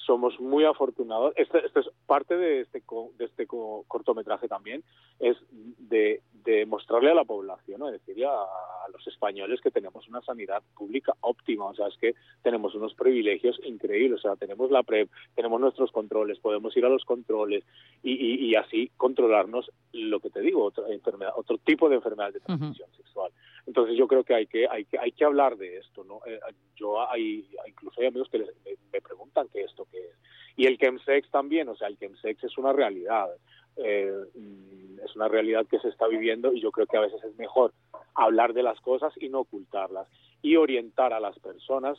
somos 0.07 0.39
muy 0.41 0.65
afortunados. 0.65 1.33
Este, 1.37 1.65
este 1.65 1.81
es 1.81 1.91
parte 2.07 2.37
de 2.37 2.61
este, 2.61 2.83
de 3.19 3.25
este 3.25 3.47
cortometraje 3.47 4.49
también, 4.49 4.83
es 5.19 5.37
de, 5.51 6.23
de 6.45 6.67
mostrarle 6.67 7.11
a 7.11 7.15
la 7.15 7.25
población, 7.25 7.81
¿no? 7.81 7.91
decirle 7.91 8.27
a, 8.27 8.31
a, 8.31 8.89
los 8.93 9.07
españoles 9.07 9.61
que 9.61 9.71
tenemos 9.71 10.09
una 10.09 10.21
sanidad 10.23 10.63
pública 10.77 11.15
óptima, 11.21 11.67
o 11.67 11.75
sea, 11.75 11.87
es 11.87 11.97
que 11.97 12.15
tenemos 12.43 12.75
unos 12.75 12.95
privilegios 12.95 13.61
increíbles, 13.65 14.19
o 14.21 14.23
sea, 14.23 14.37
tenemos 14.37 14.71
la 14.71 14.83
PrEP, 14.83 15.09
tenemos 15.35 15.61
nuestros 15.61 15.93
controles, 15.93 16.39
podemos 16.41 16.77
ir 16.77 16.85
a 16.85 16.89
los 16.89 17.05
controles 17.05 17.65
y, 18.03 18.13
y, 18.13 18.47
y 18.47 18.55
así 18.57 18.91
controlarnos 18.97 19.71
lo 19.93 20.21
que 20.21 20.31
te 20.31 20.41
digo, 20.41 20.65
otra 20.65 20.89
enfermedad, 20.89 21.33
otro 21.37 21.59
tipo 21.59 21.89
de 21.89 21.97
enfermedad 21.97 22.33
de 22.33 22.41
transmisión 22.41 22.89
uh 22.91 22.93
-huh. 22.93 22.97
sexual. 22.97 23.33
Entonces 23.67 23.97
yo 23.97 24.09
creo 24.09 24.25
que 24.25 24.35
hay 24.35 24.47
que 24.47 24.67
hay 24.69 24.85
que 24.85 24.99
hay 24.99 25.13
que 25.13 25.25
hablar 25.25 25.57
de 25.57 25.79
esto, 25.79 26.05
¿no? 26.05 26.21
Eh, 26.27 26.41
yo 26.77 27.09
hay 27.09 27.49
incluso 27.67 28.01
hay 28.01 28.09
amigos 28.09 28.29
que 28.31 28.39
les, 28.39 28.49
me, 28.93 29.01
preguntan 29.01 29.49
qué 29.53 29.63
esto 29.63 29.87
qué 29.91 29.99
es. 29.99 30.17
Y 30.57 30.67
el 30.67 30.79
chemsex 30.79 31.31
también, 31.31 31.69
o 31.69 31.77
sea, 31.77 31.89
el 31.89 31.99
chemsex 31.99 32.45
es 32.45 32.59
una 32.59 32.73
realidad. 32.73 33.29
eh, 33.77 34.13
mm, 34.35 35.01
es 35.05 35.17
una 35.17 35.29
realidad 35.29 35.67
que 35.67 35.81
se 35.81 35.89
está 35.89 36.07
viviendo 36.07 36.53
y 36.53 36.61
yo 36.61 36.71
creo 36.71 36.87
que 36.87 36.97
a 36.97 37.01
veces 37.01 37.23
es 37.25 37.37
mejor 37.37 37.73
hablar 38.15 38.53
de 38.53 38.63
las 38.63 38.81
cosas 38.81 39.13
y 39.17 39.29
no 39.29 39.41
ocultarlas 39.41 40.07
y 40.43 40.57
orientar 40.57 41.13
a 41.13 41.21
las 41.21 41.39
personas 41.39 41.99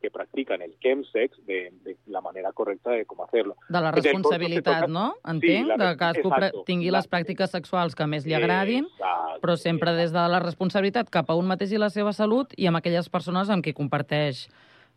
que 0.00 0.10
practiquen 0.10 0.62
el 0.62 0.74
chemsex 0.80 1.36
de, 1.46 1.72
de 1.84 1.96
la 2.06 2.20
manera 2.20 2.52
correcta 2.52 2.90
de 2.90 3.04
com 3.04 3.20
hacerlo. 3.22 3.56
De 3.68 3.80
la 3.80 3.90
responsabilitat, 3.92 4.80
toca- 4.86 4.88
no? 4.88 5.14
Sí, 5.16 5.30
Entenc, 5.30 5.66
la 5.68 5.76
de 5.76 5.90
que 5.90 5.96
cadascú 5.98 6.28
exacto. 6.32 6.62
tingui 6.66 6.90
les 6.90 7.08
pràctiques 7.10 7.50
sexuals 7.52 7.94
que 7.94 8.06
més 8.06 8.24
li 8.26 8.34
agradin, 8.34 8.86
Exacte, 8.86 9.40
però 9.42 9.56
sempre 9.56 9.92
des 9.92 10.12
de 10.12 10.26
la 10.28 10.40
responsabilitat 10.40 11.10
cap 11.10 11.30
a 11.30 11.34
un 11.36 11.46
mateix 11.46 11.72
i 11.72 11.78
la 11.78 11.90
seva 11.90 12.12
salut 12.12 12.52
i 12.56 12.66
amb 12.66 12.76
aquelles 12.80 13.08
persones 13.08 13.50
amb 13.50 13.62
qui 13.64 13.72
comparteix 13.76 14.46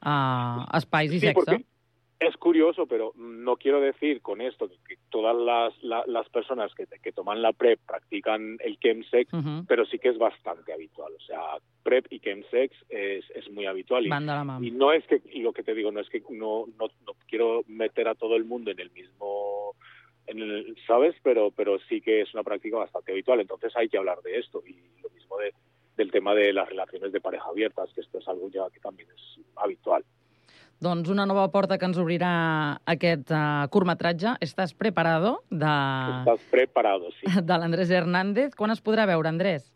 uh, 0.06 0.64
espais 0.78 1.12
i 1.12 1.20
Sí, 1.20 1.28
sexe. 1.28 1.36
porque 1.36 1.66
es 2.28 2.36
curioso, 2.38 2.86
pero 2.88 3.14
no 3.16 3.56
quiero 3.58 3.80
decir 3.80 4.22
con 4.22 4.42
esto 4.42 4.70
que, 4.88 4.98
todas 5.10 5.36
las, 5.36 5.84
la- 5.84 6.04
las 6.08 6.28
personas 6.30 6.74
que, 6.76 6.86
que 6.88 7.12
toman 7.12 7.42
la 7.42 7.54
PrEP 7.54 7.80
practican 7.86 8.58
el 8.62 8.78
chemsex, 8.80 9.32
Uh 9.34 9.64
pero 9.68 9.86
sí 9.86 10.00
que 10.00 10.10
es 10.10 10.18
bastante 10.18 10.74
habitual. 10.74 11.14
O 11.16 11.22
sea, 11.22 11.40
PrEP 11.84 12.08
y 12.12 12.20
chemsex 12.20 12.76
es, 12.90 13.24
es 13.32 13.50
muy 13.52 13.66
habitual. 13.66 14.06
Y, 14.06 14.10
y 14.64 14.72
no 14.72 14.92
es 14.92 15.06
que, 15.08 15.22
y 15.32 15.42
lo 15.42 15.54
que 15.54 15.64
te 15.64 15.74
digo, 15.74 15.92
no 15.92 16.00
es 16.00 16.10
que 16.10 16.22
no, 16.30 16.66
no, 16.80 16.88
no 17.06 17.14
quiero 17.28 17.64
meter 17.68 18.08
a 18.08 18.16
todo 18.16 18.36
el 18.36 18.46
mundo 18.46 18.72
en 18.72 18.80
el 18.80 18.92
mismo, 18.92 19.76
en 20.28 20.40
el, 20.40 20.78
¿sabes? 20.88 21.16
Pero, 21.24 21.52
pero 21.52 21.80
sí 21.90 22.02
que 22.02 22.22
es 22.22 22.34
una 22.34 22.44
práctica 22.44 22.78
bastante 22.78 23.12
habitual. 23.12 23.40
Entonces 23.40 23.72
hay 23.76 23.90
que 23.90 23.98
hablar 23.98 24.22
de 24.22 24.40
esto. 24.40 24.64
Y 24.66 24.74
lo 25.02 25.10
mismo 25.12 25.38
de, 25.38 25.54
del 25.98 26.12
tema 26.12 26.34
de 26.34 26.54
las 26.54 26.68
relaciones 26.70 27.12
de 27.12 27.22
pareja 27.22 27.46
abiertas, 27.50 27.92
que 27.94 28.02
esto 28.02 28.18
es 28.20 28.28
algo 28.28 28.50
ya 28.50 28.70
que 28.74 28.80
también 28.80 29.10
es 29.16 29.40
habitual. 29.56 30.04
Doncs 30.82 31.10
una 31.10 31.26
nova 31.26 31.46
porta 31.52 31.78
que 31.78 31.86
ens 31.88 32.00
obrirà 32.02 32.32
aquest 32.90 33.30
uh, 33.32 33.68
curtmetratge. 33.72 34.34
Estàs 34.44 34.74
preparado? 34.74 35.38
De, 35.50 35.76
Estás 36.20 36.48
preparado, 36.52 37.12
sí. 37.20 37.30
de 37.50 37.60
l'Andrés 37.60 37.92
Hernández. 37.92 38.56
Quan 38.56 38.74
es 38.74 38.82
podrà 38.84 39.06
veure, 39.10 39.30
Andrés? 39.30 39.70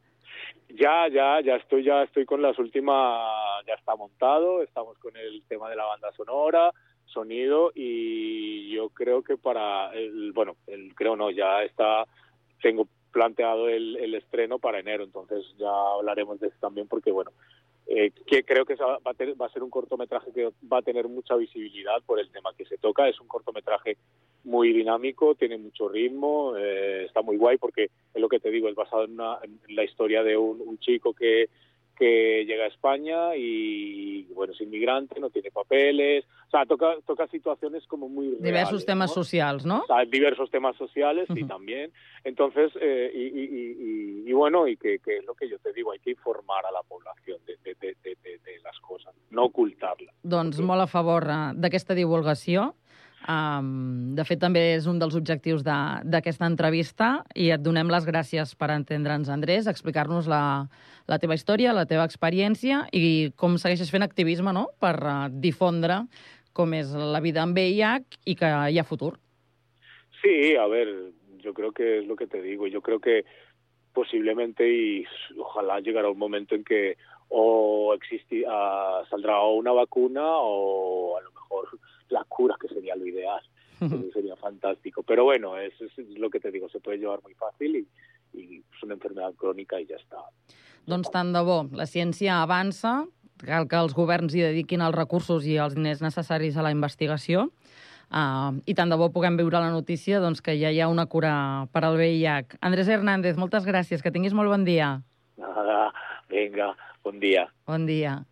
Ya, 0.70 1.08
ya, 1.08 1.40
ya 1.42 1.56
estoy, 1.56 1.84
ya 1.84 2.04
estoy 2.04 2.26
con 2.26 2.42
las 2.42 2.60
últimas, 2.60 3.66
ya 3.66 3.74
está 3.74 3.96
montado, 3.96 4.62
estamos 4.62 4.98
con 5.00 5.16
el 5.16 5.42
tema 5.48 5.70
de 5.70 5.76
la 5.76 5.86
banda 5.86 6.12
sonora, 6.12 6.72
sonido 7.06 7.72
y 7.74 8.70
yo 8.76 8.90
creo 8.90 9.24
que 9.24 9.38
para, 9.38 9.92
el, 9.94 10.34
bueno, 10.34 10.58
el, 10.68 10.94
creo 10.94 11.16
no, 11.16 11.32
ya 11.32 11.64
está, 11.64 12.06
tengo 12.62 12.88
planteado 13.12 13.70
el, 13.70 13.96
el 13.98 14.14
estreno 14.16 14.60
para 14.60 14.80
enero, 14.80 15.04
entonces 15.04 15.44
ya 15.58 15.72
hablaremos 15.96 16.40
de 16.40 16.48
eso 16.48 16.58
también 16.60 16.88
porque 16.88 17.12
bueno, 17.12 17.32
eh, 17.90 18.12
que 18.26 18.44
creo 18.44 18.66
que 18.66 18.76
va 18.76 18.96
a, 18.96 19.00
va 19.00 19.46
a 19.46 19.50
ser 19.50 19.64
un 19.64 19.70
cortometraje 19.70 20.32
que 20.34 20.50
va 20.72 20.80
a 20.80 20.82
tener 20.82 21.08
mucha 21.08 21.36
visibilidad 21.36 22.02
por 22.06 22.20
el 22.20 22.30
tema 22.32 22.52
que 22.58 22.66
se 22.66 22.78
toca. 22.78 23.08
Es 23.08 23.20
un 23.22 23.28
cortometraje 23.28 23.98
muy 24.44 24.74
dinámico, 24.74 25.36
tiene 25.36 25.58
mucho 25.58 25.88
ritmo, 25.90 26.56
eh, 26.58 27.06
está 27.06 27.22
muy 27.22 27.38
guay 27.38 27.58
porque 27.58 27.86
es 28.14 28.22
lo 28.22 28.30
que 28.30 28.40
te 28.40 28.52
digo, 28.52 28.68
es 28.70 28.76
basado 28.76 29.04
en, 29.06 29.12
una, 29.14 29.40
en 29.44 29.60
la 29.76 29.84
historia 29.84 30.24
de 30.24 30.38
un, 30.38 30.62
un 30.62 30.78
chico 30.80 31.14
que, 31.14 31.50
que 31.98 32.46
llega 32.46 32.66
a 32.66 32.68
España 32.68 33.36
y 33.36 34.24
bueno 34.34 34.54
es 34.54 34.62
inmigrante, 34.62 35.20
no 35.20 35.30
tiene 35.30 35.50
papeles, 35.52 36.26
o 36.48 36.50
sea, 36.52 36.66
toca, 36.66 36.96
toca 37.06 37.28
situaciones 37.28 37.86
como 37.88 38.08
muy 38.08 38.28
reales, 38.28 38.44
Diversos 38.44 38.86
temes 38.86 39.10
¿no? 39.10 39.14
socials, 39.16 39.66
no? 39.66 39.80
O 39.82 39.88
sea, 39.88 40.06
diversos 40.06 40.50
temas 40.52 40.76
sociales 40.78 41.28
y 41.36 41.40
Ujú. 41.44 41.48
también. 41.48 41.92
Entonces, 42.24 42.72
eh, 42.80 43.12
y, 43.14 43.20
y- 43.20 43.44
y- 43.44 43.78
y- 44.26 44.30
y 44.30 44.34
bueno, 44.34 44.68
y 44.68 44.78
que, 44.78 45.00
que 45.00 45.18
es 45.18 45.26
lo 45.26 45.34
que 45.34 45.50
yo 45.50 45.58
te 45.60 45.74
digo, 45.74 45.92
hay 45.92 46.00
que 46.00 46.12
informar 46.12 46.66
a 46.66 46.72
la 46.72 46.84
población 46.84 47.17
Doncs 50.28 50.60
molt 50.60 50.84
a 50.84 50.90
favor 50.92 51.26
eh, 51.32 51.38
d'aquesta 51.56 51.96
divulgació. 51.98 52.74
Um, 53.28 54.14
de 54.16 54.24
fet, 54.24 54.40
també 54.40 54.62
és 54.76 54.86
un 54.88 55.00
dels 55.02 55.16
objectius 55.18 55.64
de- 55.66 56.04
d'aquesta 56.08 56.46
entrevista 56.48 57.08
i 57.36 57.50
et 57.52 57.64
donem 57.66 57.90
les 57.92 58.06
gràcies 58.08 58.54
per 58.56 58.70
entendre'ns, 58.72 59.28
Andrés, 59.34 59.68
explicar-nos 59.68 60.30
la, 60.32 60.68
la 61.10 61.18
teva 61.20 61.36
història, 61.36 61.74
la 61.76 61.88
teva 61.90 62.06
experiència 62.08 62.86
i 62.96 63.34
com 63.36 63.58
segueixes 63.58 63.92
fent 63.92 64.06
activisme 64.06 64.54
no? 64.56 64.68
per 64.80 64.96
uh, 65.02 65.16
difondre 65.34 66.04
com 66.54 66.72
és 66.78 66.94
la 66.94 67.20
vida 67.22 67.42
amb 67.44 67.58
VIH 67.58 68.22
i 68.32 68.36
que 68.38 68.48
hi 68.72 68.80
ha 68.80 68.86
futur. 68.88 69.18
Sí, 70.22 70.56
a 70.56 70.66
ver, 70.68 70.88
yo 71.44 71.54
creo 71.54 71.72
que 71.72 72.00
es 72.00 72.08
lo 72.08 72.16
que 72.16 72.28
te 72.28 72.42
digo, 72.42 72.68
yo 72.68 72.82
creo 72.82 73.00
que 73.00 73.26
posiblemente 73.94 74.64
y 74.70 75.06
ojalá 75.38 75.80
llegará 75.80 76.10
un 76.10 76.18
momento 76.20 76.56
en 76.56 76.64
que 76.64 76.98
o 77.30 77.94
existi, 77.94 78.44
ah, 78.48 79.04
saldrá 79.10 79.40
o 79.42 79.56
una 79.56 79.72
vacuna 79.72 80.24
o 80.26 81.18
a 81.18 81.22
lo 81.22 81.32
mejor 81.32 81.80
la 82.10 82.24
cura, 82.24 82.56
que 82.60 82.68
sería 82.68 82.96
lo 82.96 83.06
ideal. 83.06 83.42
Eso 83.82 84.12
sería 84.14 84.36
fantástico. 84.36 85.04
Pero 85.04 85.24
bueno, 85.24 85.58
es, 85.58 85.74
es 85.82 85.98
lo 86.18 86.30
que 86.30 86.40
te 86.40 86.52
digo, 86.52 86.70
se 86.70 86.80
puede 86.80 86.98
llevar 86.98 87.22
muy 87.22 87.34
fácil 87.36 87.76
y, 87.76 87.88
y 88.34 88.58
es 88.60 88.84
una 88.84 88.96
enfermedad 88.96 89.34
crónica 89.36 89.80
y 89.80 89.86
ya 89.86 89.98
está. 89.98 90.18
Doncs 90.88 91.10
tant 91.12 91.34
de 91.36 91.42
bo, 91.44 91.66
la 91.76 91.84
ciència 91.84 92.38
avança, 92.40 93.02
cal 93.44 93.66
que 93.68 93.76
els 93.76 93.92
governs 93.92 94.32
hi 94.32 94.46
dediquin 94.46 94.80
els 94.86 94.96
recursos 94.96 95.44
i 95.44 95.58
els 95.60 95.76
diners 95.76 96.00
necessaris 96.00 96.56
a 96.56 96.64
la 96.64 96.72
investigació, 96.72 97.50
uh, 98.08 98.56
i 98.64 98.76
tant 98.78 98.94
de 98.94 98.96
bo 98.96 99.10
puguem 99.12 99.36
viure 99.36 99.60
la 99.60 99.74
notícia 99.74 100.22
doncs, 100.24 100.40
que 100.40 100.56
ja 100.56 100.72
hi 100.72 100.80
ha 100.80 100.88
una 100.88 101.06
cura 101.12 101.34
per 101.76 101.84
al 101.84 102.00
VIH. 102.00 102.62
Andrés 102.64 102.88
Hernández, 102.88 103.36
moltes 103.36 103.68
gràcies, 103.68 104.00
que 104.00 104.14
tinguis 104.16 104.32
molt 104.38 104.54
bon 104.54 104.64
dia. 104.64 104.94
Nada, 105.44 105.92
venga, 106.30 106.76
buen 107.04 107.20
día. 107.20 107.48
Bon 107.66 107.86
dia. 107.86 108.26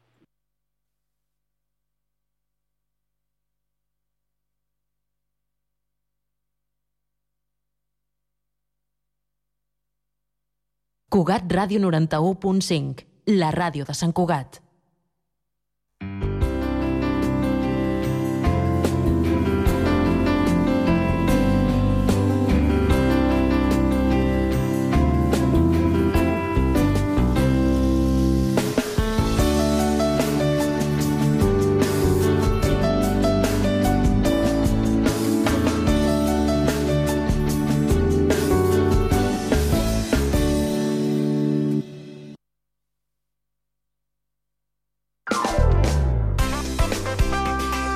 Cugat 11.15 11.47
Ràdio 11.47 11.79
91.5, 11.79 13.05
la 13.39 13.47
ràdio 13.55 13.85
de 13.87 13.93
Sant 13.95 14.11
Cugat. 14.11 14.64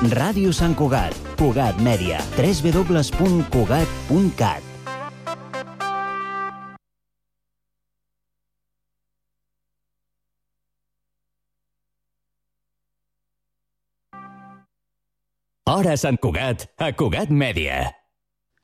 Ràdio 0.00 0.48
Sant 0.56 0.72
Cugat, 0.72 1.12
Cugat 1.36 1.76
Mèdia, 1.84 2.16
www.cugat.cat. 2.32 4.64
Hora 15.68 16.00
Sant 16.00 16.16
Cugat, 16.16 16.64
a 16.80 16.96
Cugat 16.96 17.28
Mèdia. 17.28 17.99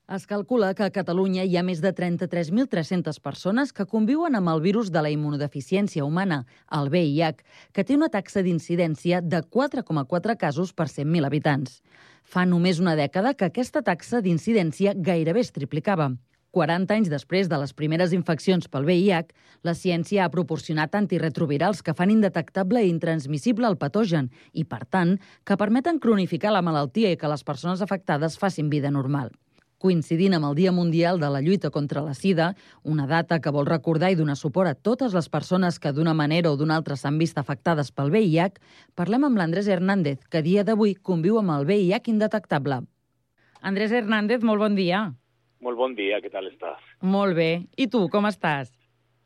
Es 0.07 0.25
calcula 0.31 0.69
que 0.79 0.85
a 0.87 0.93
Catalunya 0.95 1.43
hi 1.43 1.57
ha 1.59 1.65
més 1.67 1.81
de 1.83 1.91
33.300 1.91 3.17
persones 3.19 3.73
que 3.75 3.89
conviuen 3.91 4.39
amb 4.39 4.53
el 4.53 4.61
virus 4.63 4.93
de 4.95 5.01
la 5.03 5.11
immunodeficiència 5.11 6.05
humana, 6.07 6.45
el 6.79 6.93
VIH, 6.93 7.41
que 7.75 7.83
té 7.83 7.97
una 7.99 8.07
taxa 8.15 8.45
d'incidència 8.47 9.19
de 9.19 9.41
4,4 9.43 10.37
casos 10.39 10.71
per 10.71 10.87
100.000 10.93 11.27
habitants. 11.27 11.81
Fa 12.23 12.45
només 12.47 12.79
una 12.79 12.95
dècada 12.95 13.33
que 13.35 13.49
aquesta 13.49 13.83
taxa 13.83 14.21
d'incidència 14.23 14.93
gairebé 14.95 15.43
es 15.43 15.51
triplicava. 15.57 16.13
40 16.55 16.95
anys 16.95 17.11
després 17.11 17.51
de 17.51 17.59
les 17.59 17.75
primeres 17.75 18.15
infeccions 18.15 18.71
pel 18.71 18.87
VIH, 18.87 19.35
la 19.67 19.75
ciència 19.75 20.23
ha 20.23 20.31
proporcionat 20.31 20.95
antirretrovirals 20.95 21.83
que 21.83 21.97
fan 21.99 22.13
indetectable 22.15 22.85
i 22.85 22.93
intransmissible 22.95 23.67
el 23.67 23.77
patogen 23.83 24.31
i, 24.53 24.63
per 24.63 24.85
tant, 24.87 25.17
que 25.43 25.59
permeten 25.59 25.99
cronificar 25.99 26.55
la 26.55 26.63
malaltia 26.63 27.11
i 27.11 27.19
que 27.19 27.33
les 27.35 27.43
persones 27.43 27.83
afectades 27.83 28.39
facin 28.39 28.71
vida 28.71 28.95
normal. 28.95 29.35
Coincidint 29.79 30.33
amb 30.33 30.49
el 30.49 30.55
Dia 30.57 30.73
Mundial 30.73 31.21
de 31.21 31.29
la 31.29 31.43
Lluita 31.45 31.69
contra 31.71 32.01
la 32.01 32.15
Sida, 32.17 32.55
una 32.83 33.07
data 33.07 33.41
que 33.45 33.53
vol 33.53 33.69
recordar 33.69 34.09
i 34.11 34.17
donar 34.17 34.39
suport 34.41 34.71
a 34.71 34.75
totes 34.75 35.13
les 35.13 35.29
persones 35.29 35.79
que 35.79 35.93
d'una 35.93 36.15
manera 36.17 36.51
o 36.51 36.57
d'una 36.57 36.79
altra 36.81 36.97
s'han 36.97 37.19
vist 37.21 37.37
afectades 37.37 37.93
pel 37.93 38.11
VIH, 38.15 38.57
parlem 38.97 39.29
amb 39.29 39.37
l'Andrés 39.37 39.69
Hernández, 39.69 40.25
que 40.33 40.41
dia 40.41 40.65
d'avui 40.65 40.97
conviu 40.97 41.37
amb 41.43 41.53
el 41.59 41.69
VIH 41.69 42.09
indetectable. 42.15 42.81
Andrés 43.61 43.93
Hernández, 43.93 44.41
molt 44.41 44.65
bon 44.65 44.81
dia. 44.81 45.05
Molt 45.61 45.77
bon 45.77 45.95
dia, 45.99 46.23
què 46.25 46.33
tal 46.33 46.49
estàs? 46.49 46.81
Molt 47.05 47.37
bé. 47.37 47.51
I 47.77 47.89
tu, 47.93 48.07
com 48.09 48.29
estàs? 48.29 48.73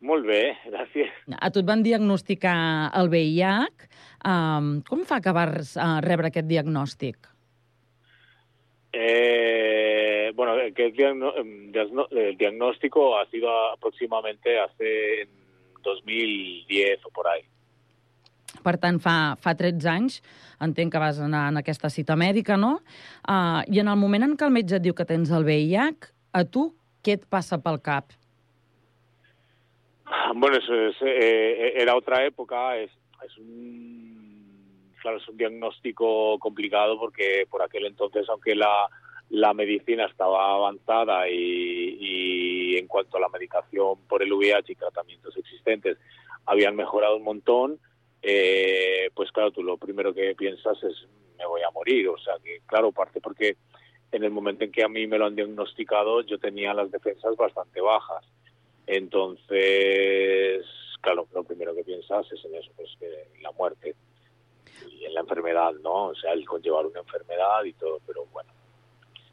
Molt 0.00 0.24
bé, 0.26 0.42
gràcies. 0.66 1.10
A 1.38 1.50
tu 1.52 1.60
et 1.60 1.68
van 1.68 1.82
diagnosticar 1.84 2.56
el 2.96 3.10
VIH. 3.12 3.90
Um, 4.26 4.80
com 4.88 5.04
fa 5.06 5.20
que 5.22 5.34
vas 5.36 5.76
uh, 5.76 5.98
rebre 6.04 6.30
aquest 6.30 6.48
diagnòstic? 6.48 7.29
Eh, 8.92 10.26
Eh, 10.30 10.32
bueno, 10.34 10.54
que 10.76 10.86
el, 10.86 10.92
diagno- 10.94 11.34
diagno- 11.72 12.06
el 12.12 12.36
diagnóstico 12.36 13.18
ha 13.18 13.26
sido 13.30 13.50
aproximadamente 13.72 14.60
hace 14.60 15.22
en 15.22 15.28
2010 15.82 17.04
o 17.04 17.10
por 17.10 17.26
ahí. 17.26 17.42
Per 18.62 18.76
tant, 18.78 19.00
fa, 19.02 19.34
fa 19.40 19.54
13 19.56 19.88
anys, 19.88 20.20
entenc 20.62 20.92
que 20.92 20.98
vas 21.02 21.18
anar 21.18 21.48
en 21.50 21.58
aquesta 21.58 21.90
cita 21.90 22.14
mèdica, 22.14 22.56
no? 22.56 22.80
Uh, 23.26 23.62
I 23.66 23.80
en 23.82 23.88
el 23.88 23.96
moment 23.98 24.22
en 24.28 24.36
què 24.36 24.46
el 24.46 24.54
metge 24.54 24.76
et 24.78 24.82
diu 24.86 24.94
que 24.94 25.06
tens 25.08 25.30
el 25.34 25.42
VIH, 25.48 26.12
a 26.32 26.44
tu 26.44 26.68
què 27.02 27.16
et 27.18 27.26
passa 27.26 27.58
pel 27.58 27.80
cap? 27.82 28.12
Bueno, 30.36 30.58
eso 30.58 30.74
es, 30.90 30.96
eh, 31.02 31.72
era 31.76 31.96
otra 31.96 32.24
época, 32.24 32.76
es, 32.76 32.90
es 33.24 33.36
un, 33.38 34.19
claro, 35.00 35.18
es 35.18 35.28
un 35.28 35.36
diagnóstico 35.36 36.38
complicado 36.38 36.98
porque 36.98 37.46
por 37.50 37.62
aquel 37.62 37.86
entonces, 37.86 38.28
aunque 38.28 38.54
la, 38.54 38.88
la 39.30 39.54
medicina 39.54 40.06
estaba 40.06 40.54
avanzada 40.54 41.28
y, 41.28 42.76
en 42.76 42.86
cuanto 42.86 43.16
a 43.16 43.20
la 43.20 43.28
medicación 43.28 43.98
por 44.08 44.22
el 44.22 44.32
VIH 44.32 44.72
y 44.72 44.76
tratamientos 44.76 45.36
existentes 45.36 45.98
habían 46.46 46.74
mejorado 46.76 47.16
un 47.16 47.24
montón, 47.24 47.78
eh, 48.22 49.10
pues 49.14 49.30
claro, 49.32 49.50
tú 49.50 49.62
lo 49.62 49.76
primero 49.76 50.14
que 50.14 50.34
piensas 50.34 50.82
es 50.82 51.06
me 51.38 51.46
voy 51.46 51.62
a 51.62 51.70
morir, 51.70 52.08
o 52.08 52.18
sea 52.18 52.34
que 52.42 52.60
claro, 52.66 52.92
parte 52.92 53.20
porque 53.20 53.56
en 54.12 54.24
el 54.24 54.30
momento 54.30 54.64
en 54.64 54.72
que 54.72 54.82
a 54.82 54.88
mí 54.88 55.06
me 55.06 55.18
lo 55.18 55.26
han 55.26 55.36
diagnosticado 55.36 56.22
yo 56.22 56.38
tenía 56.38 56.74
las 56.74 56.90
defensas 56.90 57.36
bastante 57.36 57.80
bajas. 57.80 58.24
Entonces, 58.86 60.64
claro, 61.00 61.28
lo 61.32 61.44
primero 61.44 61.74
que 61.74 61.84
piensas 61.84 62.26
es 62.32 62.44
en 62.44 62.54
eso, 62.56 62.72
pues 62.76 62.90
que 62.98 63.28
la 63.40 63.52
muerte 63.52 63.94
y 64.88 65.04
en 65.04 65.14
la 65.14 65.20
enfermedad, 65.20 65.72
¿no? 65.82 66.06
O 66.08 66.14
sea, 66.14 66.32
el 66.32 66.44
conllevar 66.46 66.86
una 66.86 67.00
enfermedad 67.00 67.64
y 67.64 67.72
todo, 67.74 68.00
pero 68.06 68.26
bueno. 68.32 68.50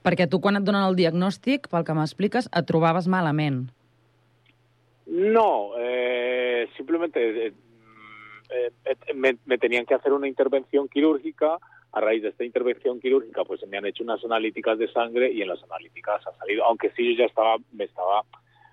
Perquè 0.03 0.27
tu, 0.27 0.39
quan 0.39 0.55
et 0.55 0.63
donen 0.63 0.83
el 0.87 0.95
diagnòstic, 0.95 1.67
pel 1.67 1.83
que 1.83 1.93
m'expliques, 1.93 2.47
et 2.55 2.65
trobaves 2.65 3.07
malament. 3.11 3.65
No, 5.07 5.73
eh, 5.77 6.67
simplemente 6.77 7.47
eh, 7.47 7.53
eh, 8.49 8.71
eh, 8.85 9.13
me, 9.13 9.37
me 9.45 9.57
tenían 9.57 9.85
que 9.85 9.93
hacer 9.95 10.13
una 10.13 10.27
intervención 10.27 10.87
quirúrgica. 10.87 11.57
A 11.93 12.01
raíz 12.01 12.21
de 12.21 12.29
esta 12.29 12.43
intervención 12.43 12.99
quirúrgica, 12.99 13.43
pues 13.45 13.65
me 13.67 13.77
han 13.77 13.85
hecho 13.85 14.03
unas 14.03 14.23
analíticas 14.23 14.77
de 14.77 14.91
sangre 14.91 15.31
y 15.31 15.41
en 15.41 15.47
las 15.47 15.63
analíticas 15.63 16.25
ha 16.27 16.33
salido, 16.37 16.63
aunque 16.65 16.91
sí 16.91 17.15
yo 17.15 17.19
ya 17.23 17.25
estaba, 17.25 17.55
me 17.71 17.85
estaba, 17.85 18.23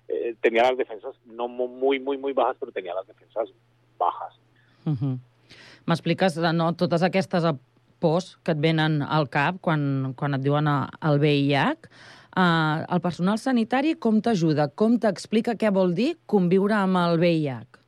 eh, 0.09 0.35
tenía 0.41 0.63
las 0.63 0.77
defensas 0.77 1.15
no 1.25 1.47
mu- 1.47 1.67
muy, 1.69 1.99
muy, 1.99 2.17
muy 2.17 2.33
bajas, 2.33 2.57
pero 2.59 2.71
tenía 2.73 2.93
las 2.93 3.07
defensas 3.07 3.49
bajas. 3.97 4.35
Uh 4.85 4.91
-huh. 4.91 5.17
M'expliques 5.89 6.37
eh, 6.41 6.51
no, 6.57 6.71
totes 6.77 7.05
aquestes 7.05 7.45
eh, 7.45 7.55
pors 8.01 8.35
que 8.43 8.55
et 8.55 8.61
venen 8.61 9.01
al 9.01 9.29
cap 9.33 9.61
quan, 9.61 10.13
quan 10.17 10.37
et 10.37 10.43
diuen 10.43 10.69
eh, 10.71 10.81
el 11.09 11.21
VIH. 11.21 11.89
Uh, 12.35 12.83
el 12.91 12.99
personal 12.99 13.37
sanitari 13.39 13.93
com 13.95 14.17
t'ajuda? 14.19 14.65
Com 14.75 14.97
t'explica 14.99 15.53
què 15.55 15.69
vol 15.71 15.93
dir 15.95 16.17
conviure 16.27 16.75
amb 16.75 16.99
el 16.99 17.15
VIH? 17.21 17.79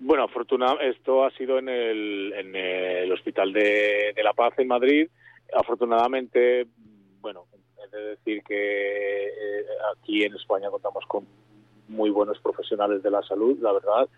Bueno, 0.00 0.24
afortunadamente, 0.24 0.98
esto 0.98 1.24
ha 1.24 1.30
sido 1.30 1.58
en 1.58 1.68
el, 1.70 2.32
en 2.36 2.54
el 2.56 3.12
Hospital 3.12 3.54
de, 3.54 4.12
de 4.14 4.22
la 4.22 4.34
Paz 4.34 4.52
en 4.58 4.68
Madrid. 4.68 5.08
Afortunadamente, 5.54 6.66
bueno, 7.20 7.46
he 7.82 7.96
de 7.96 8.02
decir 8.16 8.42
que 8.42 9.26
eh, 9.28 9.64
aquí 9.94 10.24
en 10.24 10.34
España 10.34 10.70
contamos 10.70 11.04
con 11.06 11.26
muy 11.88 12.10
buenos 12.10 12.38
profesionales 12.40 13.02
de 13.02 13.10
la 13.10 13.22
salud, 13.22 13.58
la 13.60 13.72
verdad. 13.72 14.08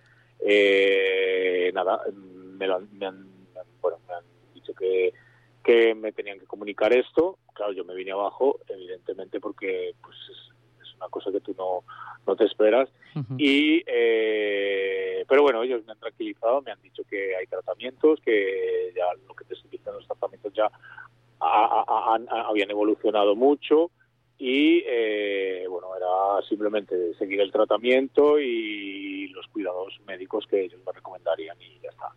Eh, 0.44 1.70
nada, 1.74 2.00
me, 2.12 2.66
lo 2.66 2.76
han, 2.76 2.88
me 2.98 3.06
han- 3.06 3.26
bueno, 3.80 3.98
me 4.08 4.14
han 4.14 4.24
dicho 4.54 4.72
que, 4.74 5.12
que 5.64 5.94
me 5.94 6.12
tenían 6.12 6.38
que 6.38 6.46
comunicar 6.46 6.92
esto. 6.92 7.38
Claro, 7.54 7.72
yo 7.72 7.84
me 7.84 7.94
vine 7.94 8.12
abajo, 8.12 8.58
evidentemente, 8.68 9.40
porque 9.40 9.94
pues 10.02 10.16
es, 10.30 10.86
es 10.88 10.94
una 10.96 11.08
cosa 11.08 11.30
que 11.32 11.40
tú 11.40 11.54
no, 11.56 11.84
no 12.26 12.36
te 12.36 12.44
esperas. 12.44 12.88
Uh 13.14 13.20
-huh. 13.20 13.36
Y, 13.38 13.82
eh, 13.86 15.24
pero 15.28 15.42
bueno, 15.42 15.62
ellos 15.62 15.84
me 15.86 15.92
han 15.92 15.98
tranquilizado, 15.98 16.62
me 16.62 16.72
han 16.72 16.82
dicho 16.82 17.02
que 17.08 17.36
hay 17.36 17.46
tratamientos, 17.46 18.20
que 18.24 18.92
ya 18.96 19.04
lo 19.28 19.34
que 19.34 19.44
te 19.44 19.54
estoy 19.54 19.70
diciendo, 19.70 19.98
los 19.98 20.06
tratamientos 20.06 20.52
ya 20.54 20.70
ha- 21.40 22.14
han- 22.14 22.28
habían 22.30 22.70
evolucionado 22.70 23.34
mucho 23.34 23.90
y, 24.38 24.82
eh, 24.86 25.66
bueno, 25.68 25.88
era 25.96 26.46
simplemente 26.48 27.14
seguir 27.14 27.40
el 27.40 27.50
tratamiento 27.52 28.38
y 28.40 29.11
los 29.28 29.46
cuidados 29.48 29.98
médicos 30.06 30.46
que 30.46 30.64
ellos 30.64 30.80
me 30.86 30.92
recomendarían 30.92 31.56
y 31.60 31.78
ya 31.82 31.90
está. 31.90 32.10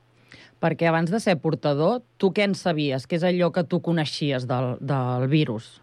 Perquè 0.59 0.87
abans 0.87 1.11
de 1.11 1.19
ser 1.19 1.37
portador, 1.39 2.01
tu 2.17 2.31
què 2.33 2.43
en 2.47 2.55
sabies? 2.55 3.05
Què 3.07 3.17
és 3.19 3.23
allò 3.27 3.51
que 3.51 3.63
tu 3.67 3.81
coneixies 3.83 4.47
del, 4.47 4.77
del 4.79 5.27
virus? 5.29 5.81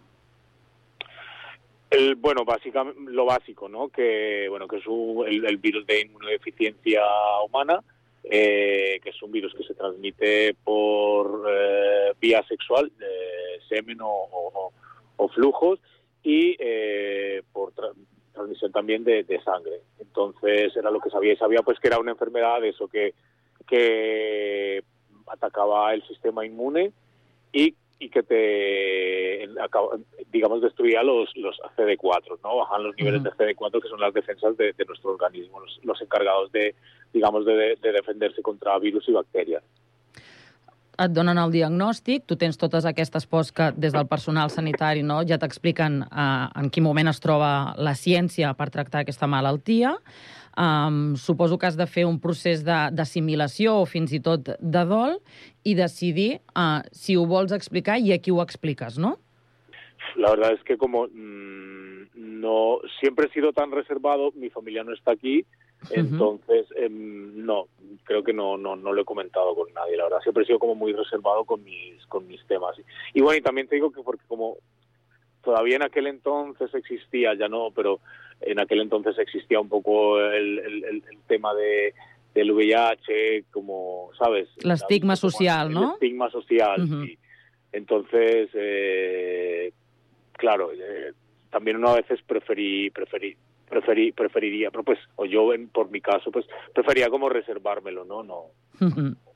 El, 1.90 2.14
bueno, 2.16 2.44
básicamente 2.44 2.98
lo 3.12 3.26
básico, 3.26 3.68
¿no? 3.68 3.88
Que 3.90 4.46
bueno, 4.48 4.66
que 4.66 4.76
es 4.78 4.86
un- 4.86 5.26
el, 5.28 5.44
el 5.44 5.56
virus 5.58 5.86
de 5.86 6.00
inmunodeficiencia 6.00 7.02
humana, 7.46 7.80
eh, 8.24 8.98
que 9.02 9.10
es 9.10 9.22
un 9.22 9.30
virus 9.30 9.52
que 9.54 9.62
se 9.64 9.74
transmite 9.74 10.54
por 10.64 11.44
eh, 11.50 12.14
vía 12.20 12.42
sexual, 12.48 12.90
de 12.98 13.60
semen 13.68 14.00
o, 14.00 14.08
o- 14.10 14.72
o 15.16 15.28
flujos, 15.28 15.80
y 16.22 16.56
eh, 16.58 17.42
por 17.52 17.72
transmisión 18.32 18.72
también 18.72 19.04
de, 19.04 19.24
de 19.24 19.42
sangre. 19.42 19.80
Entonces 20.00 20.76
era 20.76 20.90
lo 20.90 21.00
que 21.00 21.10
sabía 21.10 21.32
y 21.32 21.36
sabía 21.36 21.62
pues 21.62 21.78
que 21.78 21.88
era 21.88 21.98
una 21.98 22.12
enfermedad 22.12 22.60
de 22.60 22.70
eso 22.70 22.88
que 22.88 23.14
que 23.66 24.82
atacaba 25.26 25.94
el 25.94 26.02
sistema 26.06 26.44
inmune 26.44 26.92
y, 27.52 27.74
y 27.98 28.08
que 28.08 28.22
te, 28.22 29.48
digamos, 30.30 30.60
destruía 30.60 31.02
los, 31.02 31.34
los 31.36 31.58
CD4, 31.76 32.38
¿no? 32.42 32.56
Bajan 32.56 32.84
los 32.84 32.96
niveles 32.96 33.20
Ujú. 33.20 33.30
de 33.30 33.54
CD4, 33.54 33.82
que 33.82 33.88
son 33.88 34.00
las 34.00 34.14
defensas 34.14 34.56
de, 34.56 34.72
de 34.72 34.84
nuestro 34.84 35.10
organismo, 35.12 35.60
los, 35.60 35.80
los 35.84 36.00
encargados 36.02 36.50
de, 36.52 36.74
digamos, 37.12 37.44
de, 37.44 37.76
de 37.80 37.92
defenderse 37.92 38.42
contra 38.42 38.78
virus 38.78 39.08
y 39.08 39.12
bacterias. 39.12 39.62
Et 41.00 41.12
donen 41.12 41.38
el 41.40 41.52
diagnòstic, 41.54 42.26
tu 42.28 42.36
tens 42.36 42.58
totes 42.60 42.84
aquestes 42.88 43.24
pors 43.26 43.52
que 43.54 43.70
des 43.76 43.94
del 43.94 44.06
personal 44.10 44.50
sanitari 44.52 45.02
no, 45.06 45.22
ja 45.28 45.38
t'expliquen 45.40 46.02
uh, 46.04 46.50
en 46.58 46.68
quin 46.70 46.84
moment 46.84 47.08
es 47.08 47.20
troba 47.22 47.72
la 47.80 47.94
ciència 47.96 48.52
per 48.58 48.68
tractar 48.74 49.02
aquesta 49.02 49.28
malaltia. 49.30 49.96
Um, 50.52 51.14
suposo 51.16 51.56
que 51.56 51.64
has 51.64 51.78
de 51.80 51.86
fer 51.88 52.04
un 52.04 52.18
procés 52.20 52.60
d'assimilació 52.64 53.78
o 53.80 53.86
fins 53.88 54.12
i 54.12 54.20
tot 54.20 54.50
de 54.60 54.82
dol 54.84 55.16
i 55.64 55.72
decidir 55.78 56.42
uh, 56.52 56.84
si 56.92 57.16
ho 57.16 57.24
vols 57.24 57.54
explicar 57.56 57.96
i 57.96 58.12
a 58.12 58.20
qui 58.20 58.34
ho 58.34 58.42
expliques, 58.44 58.98
no? 59.00 59.16
La 60.16 60.30
verdad 60.30 60.52
es 60.52 60.62
que 60.68 60.76
como 60.76 61.06
mm, 61.06 62.12
no 62.42 62.80
siempre 63.00 63.26
he 63.26 63.32
sido 63.32 63.54
tan 63.54 63.70
reservado, 63.70 64.32
mi 64.34 64.50
familia 64.50 64.84
no 64.84 64.92
está 64.92 65.12
aquí, 65.12 65.46
entonces 65.90 66.66
em, 66.76 67.44
no, 67.44 67.66
creo 68.04 68.22
que 68.22 68.32
no, 68.32 68.56
no, 68.56 68.76
no 68.76 68.92
lo 68.92 69.02
he 69.02 69.04
comentado 69.04 69.54
con 69.54 69.72
nadie, 69.74 69.96
la 69.96 70.04
verdad. 70.04 70.20
Siempre 70.22 70.44
he 70.44 70.46
sido 70.46 70.58
como 70.58 70.74
muy 70.74 70.92
reservado 70.92 71.44
con 71.44 71.62
mis, 71.64 72.04
con 72.06 72.26
mis 72.26 72.44
temas. 72.46 72.76
Y 73.14 73.20
bueno, 73.20 73.38
y 73.38 73.42
también 73.42 73.68
te 73.68 73.74
digo 73.76 73.90
que 73.92 74.02
porque 74.02 74.24
como 74.28 74.56
todavía 75.42 75.76
en 75.76 75.82
aquel 75.82 76.06
entonces 76.06 76.72
existía, 76.74 77.34
ya 77.34 77.48
no, 77.48 77.70
pero 77.74 78.00
en 78.40 78.60
aquel 78.60 78.80
entonces 78.80 79.18
existía 79.18 79.60
un 79.60 79.68
poco 79.68 80.20
el, 80.20 80.58
el- 80.60 80.84
el- 80.84 81.04
el 81.10 81.18
tema 81.26 81.54
de 81.54 81.94
del 82.34 82.50
VIH, 82.52 83.44
como, 83.50 84.08
¿sabes? 84.18 84.48
El 84.64 84.70
estigma 84.70 85.16
social, 85.16 85.68
el 85.68 85.74
¿no? 85.74 85.92
estigma 85.94 86.30
social, 86.30 86.88
sí. 86.88 87.18
Entonces, 87.72 88.48
eh, 88.54 89.72
claro, 90.32 90.70
eh, 90.72 91.12
también 91.50 91.76
uno 91.76 91.88
a 91.90 91.96
veces 91.96 92.20
preferí, 92.26 92.88
preferí, 92.90 93.36
preferí, 93.72 94.12
preferiría, 94.12 94.70
pero 94.70 94.84
pues, 94.84 94.98
o 95.16 95.24
yo 95.24 95.52
en, 95.54 95.68
por 95.68 95.90
mi 95.90 96.00
caso, 96.00 96.30
pues 96.30 96.46
prefería 96.74 97.08
como 97.08 97.28
reservármelo, 97.28 98.04
¿no? 98.04 98.22
No. 98.22 98.50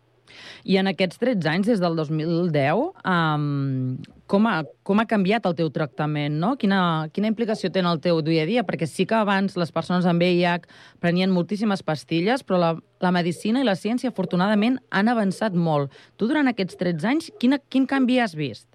I 0.67 0.79
en 0.81 0.91
aquests 0.91 1.21
13 1.23 1.49
anys, 1.51 1.69
des 1.71 1.81
del 1.83 1.97
2010, 1.99 2.81
um, 3.07 3.97
com, 4.31 4.49
ha, 4.51 4.57
com 4.87 5.01
ha 5.01 5.07
canviat 5.09 5.47
el 5.47 5.55
teu 5.59 5.71
tractament, 5.75 6.39
no? 6.43 6.55
Quina, 6.61 6.81
quina 7.15 7.31
implicació 7.31 7.71
té 7.71 7.83
en 7.83 7.91
el 7.91 8.01
teu 8.03 8.21
dia 8.27 8.43
a 8.43 8.51
dia? 8.51 8.65
Perquè 8.67 8.89
sí 8.91 9.07
que 9.07 9.19
abans 9.19 9.57
les 9.57 9.73
persones 9.75 10.09
amb 10.11 10.23
VIH 10.23 10.67
prenien 11.03 11.35
moltíssimes 11.35 11.85
pastilles, 11.87 12.43
però 12.47 12.61
la, 12.63 12.73
la 13.05 13.15
medicina 13.15 13.63
i 13.63 13.69
la 13.69 13.77
ciència, 13.79 14.11
afortunadament, 14.11 14.81
han 14.91 15.13
avançat 15.13 15.55
molt. 15.55 15.95
Tu, 16.19 16.27
durant 16.27 16.51
aquests 16.51 16.83
13 16.83 17.13
anys, 17.13 17.31
quina, 17.41 17.63
quin 17.71 17.87
canvi 17.87 18.19
has 18.23 18.35
vist? 18.39 18.69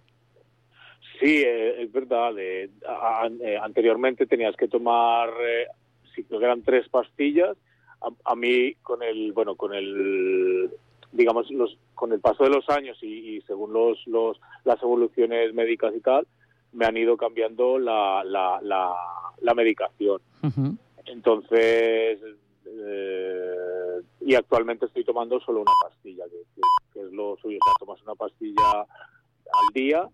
Sí, 1.22 1.44
eh, 1.46 1.84
es 1.84 1.92
verdad. 1.92 2.34
eh, 2.38 2.70
a- 2.86 3.30
eh, 3.42 3.58
anteriormente 3.58 4.26
tenías 4.26 4.56
que 4.58 4.68
tomar, 4.68 5.30
eh, 5.42 5.68
si 6.14 6.24
creo 6.26 6.40
que 6.40 6.46
eran 6.46 6.64
tres 6.64 6.90
pastillas. 6.90 7.56
A, 8.02 8.10
a 8.32 8.36
mí 8.36 8.74
con 8.82 9.04
el, 9.04 9.32
bueno, 9.32 9.56
con 9.56 9.74
el, 9.76 10.72
digamos, 11.12 11.50
los, 11.52 11.78
con 11.94 12.12
el 12.12 12.20
paso 12.20 12.44
de 12.44 12.50
los 12.50 12.68
años 12.70 12.98
y, 13.04 13.38
y 13.38 13.42
según 13.42 13.72
los, 13.72 14.06
los, 14.08 14.42
las 14.66 14.82
evoluciones 14.82 15.54
médicas 15.54 15.94
y 15.96 16.00
tal, 16.00 16.26
me 16.74 16.86
han 16.86 16.98
ido 16.98 17.16
cambiando 17.18 17.78
la, 17.78 18.24
la, 18.26 18.60
la, 18.64 18.96
la 19.42 19.54
medicación. 19.54 20.20
Uh 20.42 20.48
-huh. 20.48 20.78
Entonces, 21.06 22.20
eh, 22.66 24.02
y 24.22 24.34
actualmente 24.36 24.86
estoy 24.88 25.04
tomando 25.04 25.40
solo 25.42 25.62
una 25.62 25.72
pastilla, 25.84 26.24
que, 26.26 26.38
que- 26.56 26.62
que 26.94 27.00
es 27.06 27.12
lo 27.14 27.38
suyo. 27.38 27.58
O 27.62 27.66
sea, 27.66 27.74
tomas 27.80 28.02
una 28.04 28.16
pastilla 28.16 28.82
al 28.82 29.74
día 29.74 30.08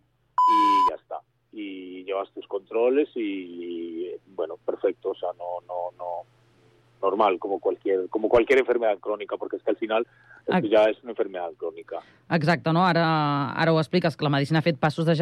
y 0.47 0.89
ya 0.89 0.95
está. 0.95 1.21
y 1.51 2.03
llevas 2.03 2.31
tus 2.31 2.47
controles 2.47 3.10
y, 3.15 4.12
bueno, 4.27 4.57
perfecto, 4.65 5.10
o 5.10 5.15
sea, 5.15 5.29
no, 5.38 5.62
no, 5.67 5.91
no, 5.97 6.05
normal, 7.01 7.39
como 7.39 7.60
cualquier, 7.60 8.10
como 8.10 8.29
cualquier 8.29 8.60
enfermedad 8.60 8.97
crónica, 8.99 9.38
porque 9.38 9.57
es 9.57 9.63
que 9.63 9.71
al 9.71 9.77
final 9.77 10.07
esto 10.45 10.67
ya 10.67 10.86
es 10.86 11.01
una 11.03 11.12
enfermedad 11.12 11.51
crónica. 11.57 11.99
Exacte, 12.29 12.71
no? 12.73 12.86
Ara, 12.86 13.51
ara 13.51 13.73
ho 13.73 13.79
expliques, 13.79 14.15
que 14.15 14.23
la 14.23 14.29
medicina 14.29 14.60
ha 14.60 14.62
fet 14.62 14.79
passos 14.79 15.05
de 15.05 15.15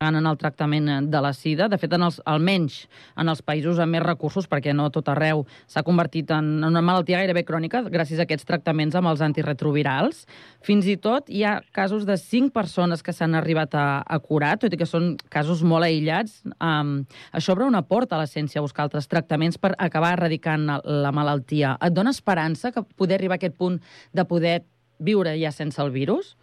en 0.00 0.26
el 0.26 0.38
tractament 0.38 1.10
de 1.10 1.20
la 1.20 1.32
sida. 1.36 1.68
De 1.68 1.76
fet, 1.78 1.92
en 1.92 2.06
els, 2.06 2.20
almenys 2.24 2.86
en 3.20 3.28
els 3.28 3.42
països 3.44 3.78
amb 3.82 3.92
més 3.92 4.02
recursos, 4.02 4.46
perquè 4.48 4.72
no 4.72 4.88
tot 4.92 5.10
arreu 5.12 5.44
s'ha 5.68 5.84
convertit 5.84 6.30
en 6.32 6.64
una 6.64 6.80
malaltia 6.80 7.20
gairebé 7.20 7.44
crònica 7.44 7.82
gràcies 7.84 8.20
a 8.20 8.24
aquests 8.24 8.48
tractaments 8.48 8.96
amb 8.96 9.10
els 9.12 9.20
antiretrovirals. 9.24 10.24
Fins 10.64 10.88
i 10.88 10.96
tot 10.96 11.28
hi 11.28 11.44
ha 11.44 11.58
casos 11.76 12.06
de 12.08 12.16
5 12.16 12.54
persones 12.56 13.04
que 13.04 13.12
s'han 13.12 13.36
arribat 13.36 13.76
a, 13.76 14.00
a 14.00 14.18
curar, 14.24 14.56
tot 14.62 14.72
i 14.72 14.80
que 14.80 14.88
són 14.88 15.12
casos 15.28 15.60
molt 15.62 15.84
aïllats. 15.84 16.40
Um, 16.56 17.02
això 17.36 17.52
obre 17.52 17.68
una 17.68 17.84
porta 17.84 18.16
a 18.16 18.24
la 18.24 18.28
a 18.30 18.62
buscar 18.64 18.84
altres 18.86 19.08
tractaments 19.08 19.58
per 19.58 19.74
acabar 19.76 20.14
erradicant 20.14 20.64
la 20.84 21.12
malaltia. 21.12 21.76
Et 21.84 21.92
dona 21.92 22.10
esperança 22.10 22.72
que 22.72 22.82
poder 22.96 23.18
arribar 23.18 23.36
a 23.36 23.40
aquest 23.42 23.56
punt 23.58 23.80
de 24.12 24.24
poder 24.24 24.62
viure 24.98 25.36
ja 25.36 25.52
sense 25.52 25.80
el 25.82 25.90
virus? 25.90 26.36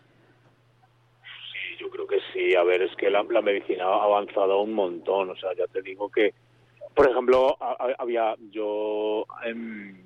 Sí, 2.38 2.54
a 2.54 2.64
ver, 2.64 2.84
es 2.84 2.96
que 2.98 3.10
la, 3.10 3.24
medicina 3.24 3.86
ha 3.86 4.04
avanzado 4.04 4.62
un 4.62 4.74
montón, 4.74 5.32
o 5.32 5.36
sea, 5.38 5.56
ya 5.58 5.66
te 5.66 5.82
digo 5.82 6.08
que, 6.12 6.36
por 6.94 7.10
ejemplo, 7.10 7.58
había 7.98 8.36
yo 8.52 9.26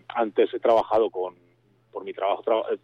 antes 0.08 0.54
he 0.54 0.60
trabajado 0.62 1.10
con, 1.10 1.36
por 1.92 2.06
mi 2.06 2.14
trabajo, 2.14 2.44
he 2.72 2.80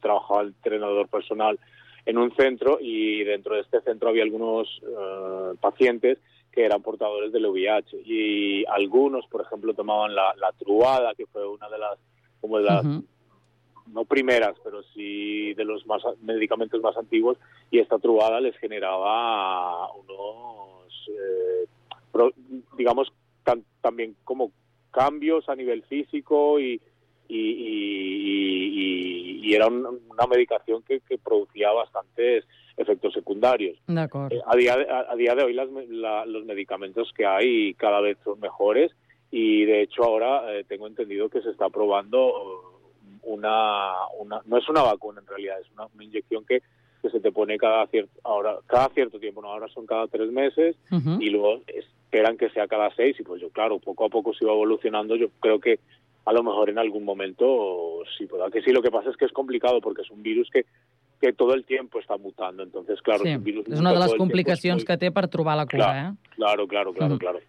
trabajaba 0.00 0.42
entrenador 0.42 1.06
personal 1.06 1.60
en 2.06 2.18
un 2.18 2.34
centro 2.34 2.78
y 2.80 3.22
dentro 3.22 3.54
de 3.54 3.60
este 3.60 3.80
centro 3.82 4.08
había 4.08 4.24
algunos 4.24 4.66
eh, 4.82 5.54
pacientes 5.60 6.18
que 6.50 6.64
eran 6.64 6.82
portadores 6.82 7.30
del 7.30 7.46
VIH 7.46 7.98
y 8.04 8.64
algunos, 8.66 9.28
por 9.28 9.42
ejemplo, 9.42 9.74
tomaban 9.74 10.12
la, 10.12 10.34
la 10.38 10.50
truada, 10.58 11.14
que 11.14 11.26
fue 11.26 11.46
una 11.46 11.68
de 11.68 11.78
las 11.78 12.00
como 12.40 12.58
de 12.58 12.64
las 12.64 12.84
no 13.92 14.04
primeras, 14.04 14.56
pero 14.62 14.82
sí 14.94 15.54
de 15.54 15.64
los 15.64 15.86
más 15.86 16.02
medicamentos 16.22 16.80
más 16.82 16.96
antiguos, 16.96 17.38
y 17.70 17.78
esta 17.78 17.98
trubada 17.98 18.40
les 18.40 18.56
generaba 18.58 19.92
unos, 19.94 21.08
eh, 21.08 21.66
digamos, 22.76 23.12
también 23.80 24.16
como 24.24 24.52
cambios 24.90 25.48
a 25.48 25.54
nivel 25.54 25.82
físico 25.84 26.58
y, 26.60 26.80
y, 27.28 27.44
y, 29.44 29.54
era 29.54 29.66
una 29.68 30.26
medicación 30.28 30.82
que, 30.82 31.00
que, 31.00 31.16
producía 31.16 31.72
bastantes 31.72 32.44
efectos 32.76 33.14
secundarios. 33.14 33.78
Eh, 33.88 34.40
a, 34.46 34.56
día 34.56 34.76
de, 34.76 34.86
a, 34.90 35.16
día 35.16 35.34
de 35.34 35.42
hoy 35.42 35.54
las, 35.54 35.68
los 36.26 36.44
medicamentos 36.44 37.10
que 37.16 37.24
hay 37.24 37.74
cada 37.74 38.00
vez 38.00 38.18
son 38.24 38.38
mejores 38.40 38.92
y 39.30 39.64
de 39.64 39.82
hecho 39.82 40.04
ahora 40.04 40.54
eh, 40.54 40.64
tengo 40.68 40.86
entendido 40.86 41.28
que 41.28 41.40
se 41.40 41.50
está 41.50 41.70
probando 41.70 42.67
una, 43.22 43.92
una, 44.18 44.40
no 44.46 44.56
es 44.56 44.68
una 44.68 44.82
vacuna 44.82 45.20
en 45.20 45.26
realidad, 45.26 45.60
es 45.60 45.66
una, 45.72 45.88
inyección 46.02 46.44
que, 46.44 46.62
que, 47.02 47.10
se 47.10 47.20
te 47.20 47.32
pone 47.32 47.58
cada 47.58 47.86
cierto, 47.86 48.12
ahora, 48.24 48.58
cada 48.66 48.88
cierto 48.90 49.18
tiempo, 49.18 49.42
no, 49.42 49.48
ahora 49.48 49.68
son 49.68 49.86
cada 49.86 50.06
tres 50.06 50.30
meses 50.30 50.76
y 51.20 51.30
luego 51.30 51.60
esperan 51.66 52.36
que 52.36 52.50
sea 52.50 52.66
cada 52.66 52.94
seis 52.94 53.18
y 53.20 53.22
pues 53.22 53.40
yo 53.40 53.50
claro, 53.50 53.78
poco 53.78 54.06
a 54.06 54.08
poco 54.08 54.34
se 54.34 54.44
va 54.44 54.52
evolucionando, 54.52 55.16
yo 55.16 55.28
creo 55.40 55.60
que 55.60 55.78
a 56.24 56.32
lo 56.32 56.42
mejor 56.42 56.70
en 56.70 56.78
algún 56.78 57.04
momento 57.04 58.02
sí, 58.16 58.26
pueda 58.26 58.50
que 58.50 58.62
sí, 58.62 58.70
lo 58.72 58.82
que 58.82 58.90
pasa 58.90 59.10
es 59.10 59.16
que 59.16 59.24
es 59.24 59.32
complicado 59.32 59.80
porque 59.80 60.02
es 60.02 60.10
un 60.10 60.22
virus 60.22 60.48
que 60.50 60.64
que 61.20 61.32
todo 61.32 61.54
el 61.54 61.64
tiempo 61.64 61.98
está 61.98 62.16
mutando, 62.16 62.62
entonces 62.62 63.00
claro, 63.02 63.24
sí, 63.24 63.30
es 63.30 63.38
un 63.38 63.44
virus 63.44 63.66
és 63.66 63.80
una 63.80 63.92
de 63.92 63.98
les 63.98 64.14
complicacions 64.14 64.82
muy... 64.82 64.86
que 64.86 64.96
té 64.96 65.10
per 65.10 65.26
trobar 65.28 65.56
la 65.58 65.66
cura, 65.66 65.90
claro, 65.90 66.08
eh? 66.08 66.34
Claro, 66.36 66.66
claro, 66.68 66.92
claro, 66.92 67.14
mm. 67.16 67.18
claro. 67.18 67.40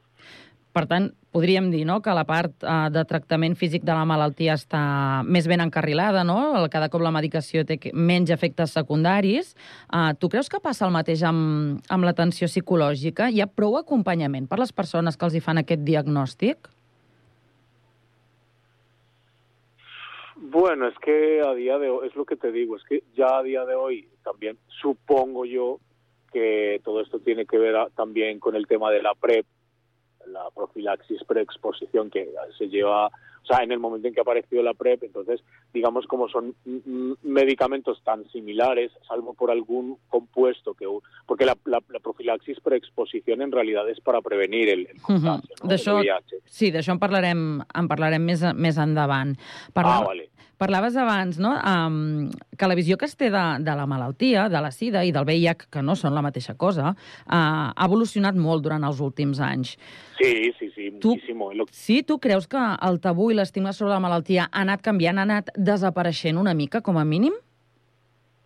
Per 0.79 0.85
tant, 0.87 1.09
podríem 1.35 1.65
dir 1.73 1.81
no, 1.83 1.97
que 1.99 2.13
la 2.15 2.23
part 2.23 2.63
uh, 2.63 2.87
de 2.87 3.01
tractament 3.03 3.57
físic 3.59 3.83
de 3.83 3.91
la 3.91 4.05
malaltia 4.07 4.53
està 4.55 4.79
més 5.27 5.49
ben 5.51 5.59
encarrilada, 5.59 6.21
no? 6.23 6.37
cada 6.71 6.87
cop 6.87 7.03
la 7.03 7.11
medicació 7.11 7.65
té 7.67 7.75
menys 7.91 8.31
efectes 8.31 8.71
secundaris. 8.77 9.49
Uh, 9.91 10.13
tu 10.15 10.29
creus 10.31 10.47
que 10.47 10.61
passa 10.63 10.85
el 10.87 10.95
mateix 10.95 11.25
amb, 11.27 11.81
amb 11.91 12.07
l'atenció 12.07 12.47
psicològica? 12.47 13.27
Hi 13.27 13.43
ha 13.43 13.49
prou 13.51 13.75
acompanyament 13.75 14.47
per 14.47 14.61
les 14.63 14.71
persones 14.71 15.19
que 15.19 15.27
els 15.27 15.35
hi 15.35 15.43
fan 15.43 15.59
aquest 15.59 15.83
diagnòstic? 15.83 16.71
Bueno, 20.39 20.87
es 20.87 20.95
que 21.03 21.41
a 21.45 21.53
día 21.55 21.77
de 21.77 21.89
hoy, 21.89 22.07
es 22.07 22.15
lo 22.15 22.23
que 22.23 22.37
te 22.37 22.53
digo, 22.53 22.77
es 22.77 22.85
que 22.87 23.03
ya 23.17 23.39
a 23.39 23.43
día 23.43 23.65
de 23.65 23.75
hoy 23.75 24.07
también 24.23 24.55
supongo 24.79 25.43
yo 25.43 25.81
que 26.31 26.79
todo 26.85 27.01
esto 27.01 27.19
tiene 27.19 27.45
que 27.45 27.57
ver 27.57 27.75
a, 27.75 27.89
también 27.89 28.39
con 28.39 28.55
el 28.55 28.65
tema 28.65 28.91
de 28.91 29.03
la 29.03 29.13
PrEP, 29.13 29.45
la 30.31 30.49
profilaxis 30.53 31.23
preexposición 31.25 32.09
que 32.09 32.29
se 32.57 32.67
lleva, 32.67 33.07
o 33.07 33.45
sea, 33.45 33.63
en 33.63 33.71
el 33.71 33.79
momento 33.79 34.07
en 34.07 34.13
que 34.13 34.21
apareció 34.21 34.61
la 34.61 34.73
PrEP, 34.73 35.03
entonces, 35.03 35.41
digamos, 35.73 36.05
como 36.07 36.29
son 36.29 36.55
medicamentos 37.23 38.01
tan 38.03 38.29
similares, 38.29 38.91
salvo 39.07 39.33
por 39.33 39.51
algún 39.51 39.97
compuesto 40.09 40.73
que... 40.73 40.85
Porque 41.25 41.45
la, 41.45 41.57
la, 41.65 41.79
la 41.89 41.99
profilaxis 41.99 42.59
preexposición 42.59 43.41
en 43.41 43.51
realidad 43.51 43.89
és 43.89 43.99
per 44.01 44.15
a 44.15 44.21
prevenir 44.21 44.69
el, 44.69 44.87
el 44.87 45.01
contagi, 45.01 45.49
uh 45.49 45.55
-huh. 45.55 45.63
no? 45.63 45.69
D'això, 45.69 46.01
sí, 46.45 46.71
d'això 46.71 46.91
en 46.93 46.99
parlarem, 46.99 47.61
en 47.61 47.87
parlarem 47.87 48.23
més, 48.23 48.43
més 48.55 48.77
endavant. 48.77 49.35
Parla... 49.73 49.97
Ah, 49.97 50.03
vale. 50.05 50.29
Parlaves 50.59 50.97
abans 50.99 51.37
no? 51.39 51.53
um, 51.55 52.27
que 52.59 52.67
la 52.67 52.75
visió 52.75 52.97
que 52.99 53.07
es 53.07 53.15
té 53.15 53.29
de, 53.31 53.43
de 53.63 53.75
la 53.79 53.85
malaltia, 53.87 54.49
de 54.51 54.59
la 54.59 54.73
sida 54.75 55.05
i 55.07 55.13
del 55.15 55.23
VIH, 55.23 55.69
que 55.71 55.83
no 55.85 55.95
són 55.95 56.11
la 56.17 56.23
mateixa 56.25 56.57
cosa, 56.59 56.89
uh, 56.91 57.37
ha 57.71 57.85
evolucionat 57.87 58.35
molt 58.35 58.65
durant 58.65 58.83
els 58.83 58.99
últims 58.99 59.39
anys. 59.39 59.77
Sí, 60.19 60.51
sí, 60.59 60.67
sí, 60.75 60.89
tu, 60.99 61.13
muchísimo. 61.15 61.47
Sí, 61.71 62.01
tu 62.03 62.19
creus 62.19 62.49
que 62.51 62.59
el 62.59 62.99
tabú 62.99 63.29
i 63.31 63.37
l'estigma 63.39 63.71
sobre 63.71 63.93
la 63.93 64.01
malaltia 64.03 64.49
ha 64.49 64.65
anat 64.65 64.83
canviant, 64.83 65.21
ha 65.21 65.27
anat 65.29 65.53
desapareixent 65.55 66.41
una 66.41 66.51
mica, 66.53 66.83
com 66.83 66.99
a 66.99 67.05
mínim? 67.07 67.39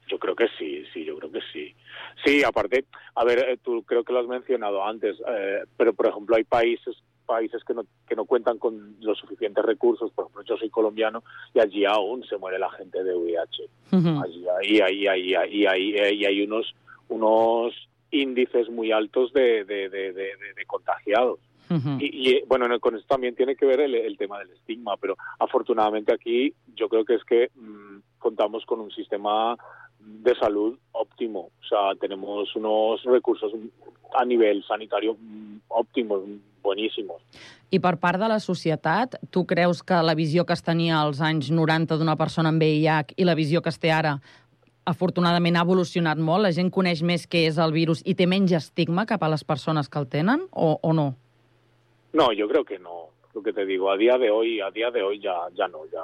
Yo 0.06 0.20
creo 0.22 0.36
que 0.36 0.52
sí, 0.60 0.84
sí, 0.94 1.06
yo 1.06 1.18
creo 1.18 1.32
que 1.32 1.42
sí. 1.52 1.74
Sí, 2.24 2.44
aparte, 2.44 2.86
a 3.16 3.26
ver, 3.26 3.40
eh, 3.40 3.58
tú 3.58 3.82
creo 3.90 4.04
que 4.04 4.14
lo 4.14 4.20
has 4.20 4.28
mencionado 4.28 4.86
antes, 4.86 5.18
eh, 5.28 5.64
pero 5.78 5.94
por 5.94 6.06
ejemplo 6.06 6.36
hay 6.36 6.44
países 6.44 6.96
países 7.26 7.64
que 7.64 7.74
no, 7.74 7.86
que 8.08 8.16
no 8.16 8.26
cuentan 8.26 8.58
con 8.58 8.96
los 9.02 9.18
suficientes 9.18 9.64
recursos, 9.66 10.12
por 10.12 10.26
ejemplo, 10.26 10.44
yo 10.44 10.58
soy 10.58 10.70
colombiano 10.70 11.24
y 11.54 11.60
allí 11.60 11.86
aún 11.86 12.24
se 12.26 12.38
muere 12.38 12.60
la 12.60 12.70
gente 12.72 13.04
de 13.04 13.16
VIH. 13.16 13.64
Uh 13.92 13.96
-huh. 13.98 14.24
Allí 14.24 14.46
ahí, 14.50 14.80
ahí, 14.82 15.08
ahí, 15.08 15.36
ahí, 15.36 15.66
ahí, 15.66 15.98
ahí 15.98 16.26
hay 16.26 16.42
unos, 16.44 16.74
unos 17.10 17.74
índices 18.12 18.70
muy 18.70 18.92
altos 18.92 19.34
de, 19.34 19.64
de, 19.66 19.90
de, 19.90 20.14
de, 20.14 20.30
de 20.56 20.66
contagiados. 20.68 21.40
Uh 21.70 21.76
-huh. 21.76 21.98
y, 22.00 22.36
y, 22.36 22.44
bueno, 22.46 22.68
con 22.80 22.96
esto 22.96 23.08
también 23.08 23.36
tiene 23.36 23.56
que 23.56 23.66
ver 23.66 23.80
el, 23.82 23.96
el, 23.96 24.18
tema 24.18 24.38
del 24.40 24.52
estigma, 24.52 24.98
pero 24.98 25.16
afortunadamente 25.40 26.14
aquí 26.14 26.54
yo 26.76 26.88
creo 26.90 27.06
que 27.06 27.16
es 27.16 27.24
que 27.24 27.50
mmm, 27.56 28.00
contamos 28.20 28.66
con 28.66 28.80
un 28.82 28.92
sistema 28.92 29.56
de 30.06 30.36
salud 30.36 30.78
óptimo. 30.92 31.52
O 31.60 31.66
sea, 31.68 31.96
tenemos 32.00 32.56
unos 32.56 33.04
recursos 33.04 33.52
a 34.14 34.26
nivel 34.26 34.64
sanitario 34.64 35.18
òptimos, 35.68 36.22
boníssimos. 36.62 37.22
I 37.74 37.80
per 37.82 37.98
part 37.98 38.22
de 38.22 38.30
la 38.30 38.40
societat, 38.40 39.18
tu 39.34 39.46
creus 39.50 39.82
que 39.84 39.98
la 40.06 40.14
visió 40.16 40.46
que 40.46 40.54
es 40.54 40.62
tenia 40.64 41.02
als 41.02 41.20
anys 41.22 41.50
90 41.52 41.98
d'una 41.98 42.16
persona 42.16 42.54
amb 42.54 42.62
VIH 42.62 43.18
i 43.18 43.26
la 43.26 43.36
visió 43.36 43.62
que 43.62 43.74
es 43.74 43.80
té 43.82 43.92
ara 43.92 44.20
afortunadament 44.86 45.58
ha 45.58 45.66
evolucionat 45.66 46.20
molt? 46.20 46.44
La 46.46 46.54
gent 46.54 46.70
coneix 46.72 47.02
més 47.02 47.26
què 47.28 47.48
és 47.50 47.58
el 47.58 47.74
virus 47.74 48.04
i 48.06 48.16
té 48.16 48.28
menys 48.28 48.54
estigma 48.60 49.08
cap 49.10 49.24
a 49.24 49.32
les 49.32 49.44
persones 49.44 49.90
que 49.90 50.00
el 50.00 50.08
tenen 50.08 50.46
o, 50.52 50.78
o 50.82 50.94
no? 50.94 51.14
No, 52.14 52.32
yo 52.32 52.48
creo 52.48 52.64
que 52.64 52.78
no. 52.80 53.10
Lo 53.34 53.42
que 53.42 53.54
te 53.54 53.66
digo, 53.66 53.90
a 53.90 53.98
día 53.98 54.20
de 54.20 54.30
hoy, 54.30 54.62
a 54.62 54.70
día 54.70 54.92
de 54.92 55.02
hoy 55.02 55.20
ya, 55.20 55.34
ya 55.56 55.68
no, 55.68 55.86
ya 55.92 56.04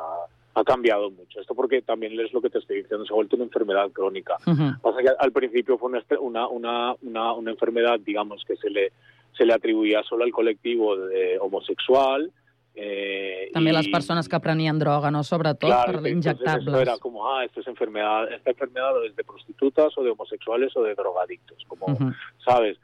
ha 0.53 0.63
cambiado 0.63 1.09
mucho. 1.11 1.39
Esto 1.39 1.53
porque 1.55 1.81
también 1.81 2.19
es 2.19 2.33
lo 2.33 2.41
que 2.41 2.49
te 2.49 2.59
estoy 2.59 2.81
diciendo, 2.81 3.05
se 3.05 3.13
ha 3.13 3.15
vuelto 3.15 3.35
una 3.35 3.45
enfermedad 3.45 3.91
crónica. 3.91 4.37
Uh 4.45 4.51
-huh. 4.51 4.81
Pasa 4.81 5.01
que 5.01 5.09
al 5.17 5.31
principio 5.31 5.77
fue 5.77 5.89
una, 5.89 6.47
una, 6.49 6.93
una, 7.01 7.33
una 7.33 7.51
enfermedad, 7.51 7.99
digamos, 7.99 8.43
que 8.45 8.55
se 8.57 8.69
le 8.69 8.91
se 9.39 9.45
le 9.45 9.53
atribuïa 9.53 10.03
solo 10.03 10.25
al 10.25 10.33
col·lectiu 10.35 10.95
de 11.07 11.37
homosexual. 11.39 12.29
Eh, 12.75 13.49
També 13.53 13.71
y, 13.71 13.73
les 13.73 13.87
persones 13.87 14.27
que 14.29 14.39
prenien 14.39 14.77
droga, 14.79 15.09
no? 15.11 15.23
Sobretot 15.23 15.69
claro, 15.69 16.01
per 16.01 16.11
injectables. 16.11 16.67
Eso 16.67 16.81
era 16.81 16.97
como, 16.97 17.27
ah, 17.27 17.43
esto 17.45 17.61
es 17.61 17.67
enfermedad, 17.67 18.31
esta 18.31 18.51
enfermedad 18.51 19.03
es 19.05 19.15
de 19.15 19.23
prostitutas 19.23 19.97
o 19.97 20.03
de 20.03 20.11
homosexuales 20.11 20.75
o 20.75 20.83
de 20.83 20.93
drogadictos, 20.95 21.63
como, 21.67 21.87
uh 21.87 21.97
-huh. 21.97 22.15
¿sabes? 22.43 22.77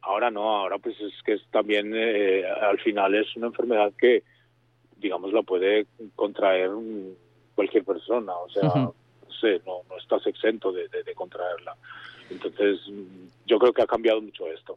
Ahora 0.00 0.30
no, 0.30 0.48
ahora 0.48 0.78
pues 0.78 0.96
es 1.00 1.12
que 1.24 1.34
es 1.34 1.42
también, 1.50 1.92
eh, 1.94 2.44
al 2.46 2.78
final 2.78 3.14
es 3.14 3.36
una 3.36 3.48
enfermedad 3.48 3.92
que, 3.98 4.22
digamos, 4.98 5.32
la 5.32 5.42
puede 5.42 5.86
contraer 6.14 6.70
cualquier 7.54 7.84
persona, 7.84 8.34
o 8.36 8.48
sea, 8.50 8.68
uh 8.68 8.72
-huh. 8.72 8.94
no 9.26 9.32
sé, 9.40 9.60
no, 9.66 9.82
no 9.88 9.96
estás 9.96 10.26
exento 10.26 10.72
de, 10.72 10.88
de, 10.88 11.02
de 11.02 11.14
contraerla. 11.14 11.76
Entonces, 12.30 12.80
yo 13.46 13.58
creo 13.58 13.72
que 13.72 13.82
ha 13.82 13.86
cambiado 13.86 14.20
mucho 14.20 14.46
esto. 14.46 14.76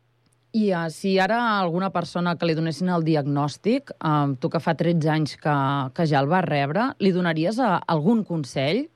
I 0.53 0.73
uh, 0.73 0.89
si 0.89 1.17
ara 1.17 1.59
alguna 1.61 1.91
persona 1.91 2.35
que 2.35 2.45
li 2.45 2.53
donessin 2.53 2.89
el 2.91 3.05
diagnòstic, 3.07 3.93
uh, 4.03 4.35
tu 4.35 4.49
que 4.51 4.59
fa 4.59 4.73
13 4.75 5.07
anys 5.09 5.37
que, 5.39 5.53
que 5.95 6.05
ja 6.05 6.19
el 6.19 6.27
vas 6.27 6.43
rebre, 6.43 6.89
li 6.99 7.11
donaries 7.15 7.59
uh, 7.59 7.79
algun 7.87 8.25
consell? 8.27 8.89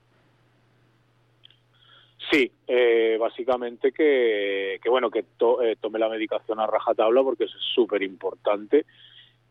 Sí, 2.30 2.50
eh, 2.66 3.16
básicamente 3.18 3.92
que, 3.92 4.78
que, 4.82 4.88
bueno 4.90 5.10
que 5.10 5.22
to, 5.38 5.62
eh, 5.62 5.76
tome 5.80 5.98
la 5.98 6.08
medicación 6.08 6.60
a 6.60 6.66
rajatabla 6.66 7.22
porque 7.22 7.44
es 7.44 7.52
súper 7.74 8.02
importante 8.02 8.84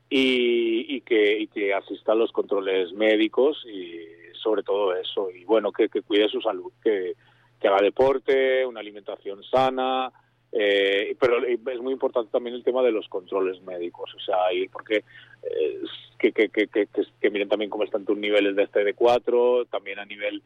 y, 0.10 0.96
y, 0.96 1.02
que, 1.02 1.40
y 1.40 1.48
que 1.48 1.74
asista 1.74 2.12
a 2.12 2.16
los 2.16 2.32
controles 2.32 2.94
médicos 2.94 3.66
y 3.66 4.26
sobre 4.46 4.64
todo 4.64 4.96
eso. 4.96 5.30
Y 5.32 5.44
bueno 5.44 5.72
que, 5.72 5.90
que 5.90 6.02
cuide 6.02 6.30
su 6.30 6.42
salud, 6.42 6.72
que, 6.84 7.16
haga 7.64 7.82
deporte, 7.82 8.64
una 8.64 8.80
alimentación 8.80 9.44
sana, 9.44 10.12
eh, 10.52 11.16
pero 11.20 11.44
es 11.44 11.82
muy 11.82 11.94
importante 11.94 12.32
también 12.32 12.56
el 12.56 12.64
tema 12.64 12.84
de 12.84 12.92
los 12.92 13.10
controles 13.10 13.60
médicos, 13.64 14.14
o 14.16 14.20
sea, 14.20 14.36
ahí 14.46 14.68
porque 14.68 15.04
eh, 15.42 15.82
que, 16.20 17.30
miren 17.32 17.50
también 17.50 17.72
cómo 17.72 17.84
están 17.84 18.06
tus 18.06 18.20
niveles 18.20 18.56
de 18.56 18.64
este 18.64 18.86
CD4, 18.86 19.68
también 19.72 19.98
a 19.98 20.06
nivel 20.06 20.44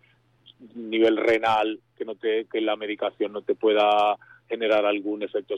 nivel 0.76 1.18
renal, 1.18 1.82
que 1.97 2.05
no 2.05 2.16
te 2.16 2.45
que 2.45 2.62
la 2.62 2.78
medicación 2.78 3.34
no 3.34 3.41
te 3.41 3.53
pueda 3.53 4.18
generar 4.50 4.86
algún 4.86 5.24
efecto 5.24 5.56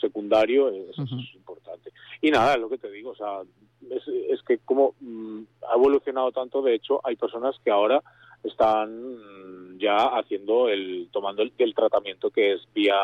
secundario, 0.00 0.68
eso 0.70 1.02
uh 1.02 1.04
-huh. 1.04 1.22
es 1.28 1.34
importante. 1.34 1.92
Y 2.20 2.30
nada, 2.30 2.56
lo 2.56 2.68
que 2.68 2.78
te 2.78 2.90
digo, 2.90 3.10
o 3.10 3.14
sea, 3.14 3.42
es, 3.90 4.08
es 4.08 4.42
que 4.42 4.58
como 4.58 4.94
mmm, 5.00 5.42
ha 5.70 5.74
evolucionado 5.76 6.32
tanto, 6.32 6.62
de 6.62 6.74
hecho, 6.74 7.00
hay 7.04 7.16
personas 7.16 7.54
que 7.62 7.70
ahora 7.70 8.02
están 8.42 9.78
ya 9.78 9.96
haciendo 10.18 10.68
el 10.68 11.08
tomando 11.12 11.42
el, 11.42 11.52
el 11.58 11.74
tratamiento 11.74 12.30
que 12.30 12.54
es 12.54 12.60
vía 12.74 12.96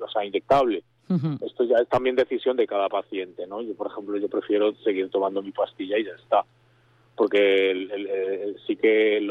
o 0.00 0.08
sea 0.10 0.24
inyectable 0.24 0.82
uh 1.08 1.14
-huh. 1.14 1.46
esto 1.46 1.64
ya 1.64 1.76
es 1.76 1.88
también 1.88 2.16
decisión 2.16 2.56
de 2.56 2.66
cada 2.66 2.88
paciente 2.88 3.46
no 3.46 3.62
yo 3.62 3.74
por 3.74 3.88
ejemplo 3.88 4.16
yo 4.16 4.28
prefiero 4.28 4.74
seguir 4.76 5.10
tomando 5.10 5.42
mi 5.42 5.52
pastilla 5.52 5.98
y 5.98 6.04
ya 6.04 6.12
está 6.12 6.44
porque 7.18 7.72
el, 7.72 7.90
el, 7.90 8.06
el, 8.06 8.56
sí 8.64 8.76
que 8.76 9.16
el, 9.16 9.28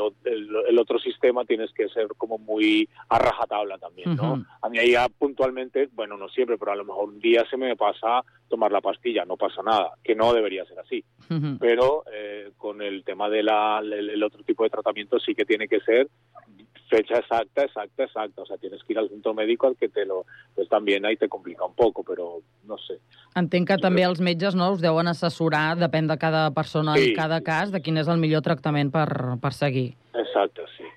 otro 0.78 1.00
sistema 1.00 1.46
tienes 1.46 1.72
que 1.72 1.88
ser 1.88 2.08
como 2.18 2.38
muy 2.38 2.88
a 3.08 3.18
rajatabla 3.18 3.78
también, 3.78 4.16
¿no? 4.18 4.34
Uh 4.34 4.36
-huh. 4.36 4.46
A 4.62 4.70
mí 4.70 4.78
ya 4.92 5.08
puntualmente, 5.08 5.88
bueno, 5.94 6.18
no 6.18 6.28
siempre, 6.28 6.58
pero 6.58 6.74
a 6.74 6.76
lo 6.76 6.84
mejor 6.84 7.08
un 7.08 7.20
día 7.20 7.46
se 7.50 7.56
me 7.56 7.76
pasa 7.78 8.24
tomar 8.50 8.74
la 8.74 8.82
pastilla, 8.82 9.24
no 9.24 9.38
pasa 9.38 9.64
nada, 9.64 9.92
que 10.04 10.16
no 10.16 10.34
debería 10.34 10.66
ser 10.66 10.80
así. 10.80 11.04
Uh 11.30 11.34
-huh. 11.34 11.58
Pero 11.60 12.04
eh, 12.12 12.52
con 12.58 12.82
el 12.82 13.06
tema 13.06 13.30
del 13.30 13.46
de 13.46 14.24
otro 14.24 14.44
tipo 14.44 14.64
de 14.66 14.70
tratamiento 14.70 15.18
sí 15.20 15.34
que 15.34 15.46
tiene 15.46 15.70
que 15.70 15.80
ser 15.80 16.10
fecha 16.90 17.20
exacta, 17.20 17.64
exacta, 17.64 18.04
exacta. 18.04 18.42
O 18.42 18.46
sea, 18.46 18.58
tienes 18.58 18.84
que 18.84 18.94
ir 18.94 19.00
al 19.00 19.10
centre 19.10 19.34
médico 19.34 19.68
al 19.68 19.76
que 19.76 19.90
te 19.90 20.06
lo... 20.06 20.26
Pues 20.56 20.68
también 20.70 21.06
ahí 21.06 21.18
te 21.18 21.30
complica 21.30 21.66
un 21.66 21.76
poco, 21.76 22.04
però 22.04 22.40
no 22.66 22.78
sé. 22.78 23.00
Entenc 23.36 23.68
que 23.70 23.78
també 23.82 24.04
els 24.08 24.22
metges 24.24 24.56
no, 24.56 24.72
us 24.74 24.82
deuen 24.82 25.08
assessorar, 25.08 25.78
depèn 25.78 26.08
de 26.10 26.18
cada 26.18 26.50
persona 26.56 26.96
sí, 26.98 27.12
i 27.12 27.16
cada 27.16 27.42
cas, 27.46 27.72
de 27.72 27.82
quin 27.84 28.00
és 28.02 28.10
el 28.10 28.18
millor 28.18 28.42
tractament 28.42 28.92
per, 28.92 29.08
per 29.42 29.54
seguir. 29.54 29.92
Exacte, 30.18 30.66
sí. 30.78 30.90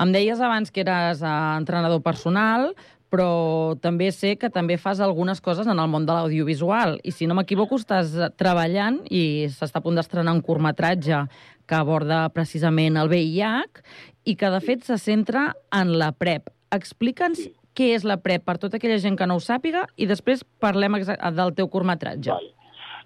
Em 0.00 0.12
deies 0.12 0.40
abans 0.40 0.72
que 0.72 0.82
eres 0.84 1.22
uh, 1.22 1.36
entrenador 1.58 2.02
personal, 2.04 2.72
però 3.12 3.76
també 3.84 4.08
sé 4.14 4.38
que 4.40 4.48
també 4.48 4.78
fas 4.80 5.00
algunes 5.04 5.42
coses 5.44 5.68
en 5.68 5.78
el 5.78 5.88
món 5.92 6.06
de 6.08 6.14
l'audiovisual. 6.16 6.96
I 7.04 7.12
si 7.12 7.28
no 7.28 7.36
m'equivoco, 7.36 7.76
estàs 7.76 8.14
treballant 8.40 9.02
i 9.12 9.50
s'està 9.52 9.82
a 9.82 9.84
punt 9.84 10.00
d'estrenar 10.00 10.32
un 10.32 10.40
curtmetratge 10.40 11.26
que 11.68 11.76
aborda 11.76 12.24
precisament 12.32 12.96
el 13.00 13.12
VIH 13.12 13.82
i 14.24 14.36
que, 14.36 14.50
de 14.50 14.60
fet, 14.60 14.84
se 14.86 14.98
centra 14.98 15.52
en 15.74 15.96
la 15.98 16.12
PrEP. 16.12 16.50
Explica'ns 16.72 17.44
sí. 17.44 17.52
què 17.76 17.92
és 17.96 18.04
la 18.04 18.18
PrEP 18.22 18.44
per 18.46 18.58
tota 18.62 18.78
aquella 18.78 19.00
gent 19.02 19.16
que 19.18 19.26
no 19.26 19.38
ho 19.38 19.42
sàpiga 19.42 19.86
i 19.96 20.06
després 20.06 20.44
parlem 20.62 21.00
del 21.02 21.54
teu 21.58 21.68
curtmetratge. 21.72 22.30
Vale. 22.30 22.52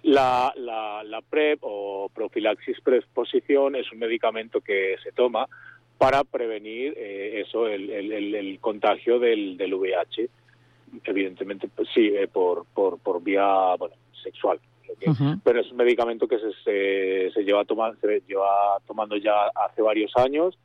La, 0.07 0.53
la, 0.55 1.03
la 1.03 1.21
PrEP 1.21 1.63
o 1.67 2.07
profilaxis 2.13 2.79
preexposición 2.83 3.75
es 3.75 3.91
un 3.91 3.99
medicamento 3.99 4.61
que 4.61 4.95
se 5.03 5.11
toma 5.11 5.47
para 5.97 6.23
prevenir 6.23 6.93
eh, 6.95 7.43
eso, 7.45 7.67
el, 7.67 7.89
el, 7.89 8.35
el, 8.35 8.59
contagio 8.59 9.19
del, 9.19 9.57
del 9.57 9.73
VIH, 9.73 10.29
evidentemente, 11.03 11.67
pues, 11.75 11.89
sí, 11.93 12.13
eh, 12.15 12.27
por, 12.27 12.65
por, 12.67 12.99
por 12.99 13.23
vía 13.23 13.75
bueno, 13.79 13.95
sexual. 14.23 14.59
Uh 15.05 15.11
-huh. 15.11 15.41
Pero 15.43 15.59
es 15.59 15.71
un 15.71 15.77
medicamento 15.77 16.27
que 16.27 16.39
se, 16.39 16.51
se, 16.63 17.31
se, 17.33 17.43
lleva 17.43 17.65
toma, 17.65 17.93
se 17.99 18.21
lleva 18.27 18.79
tomando 18.85 19.17
ya 19.17 19.51
hace 19.65 19.81
varios 19.81 20.11
años 20.15 20.57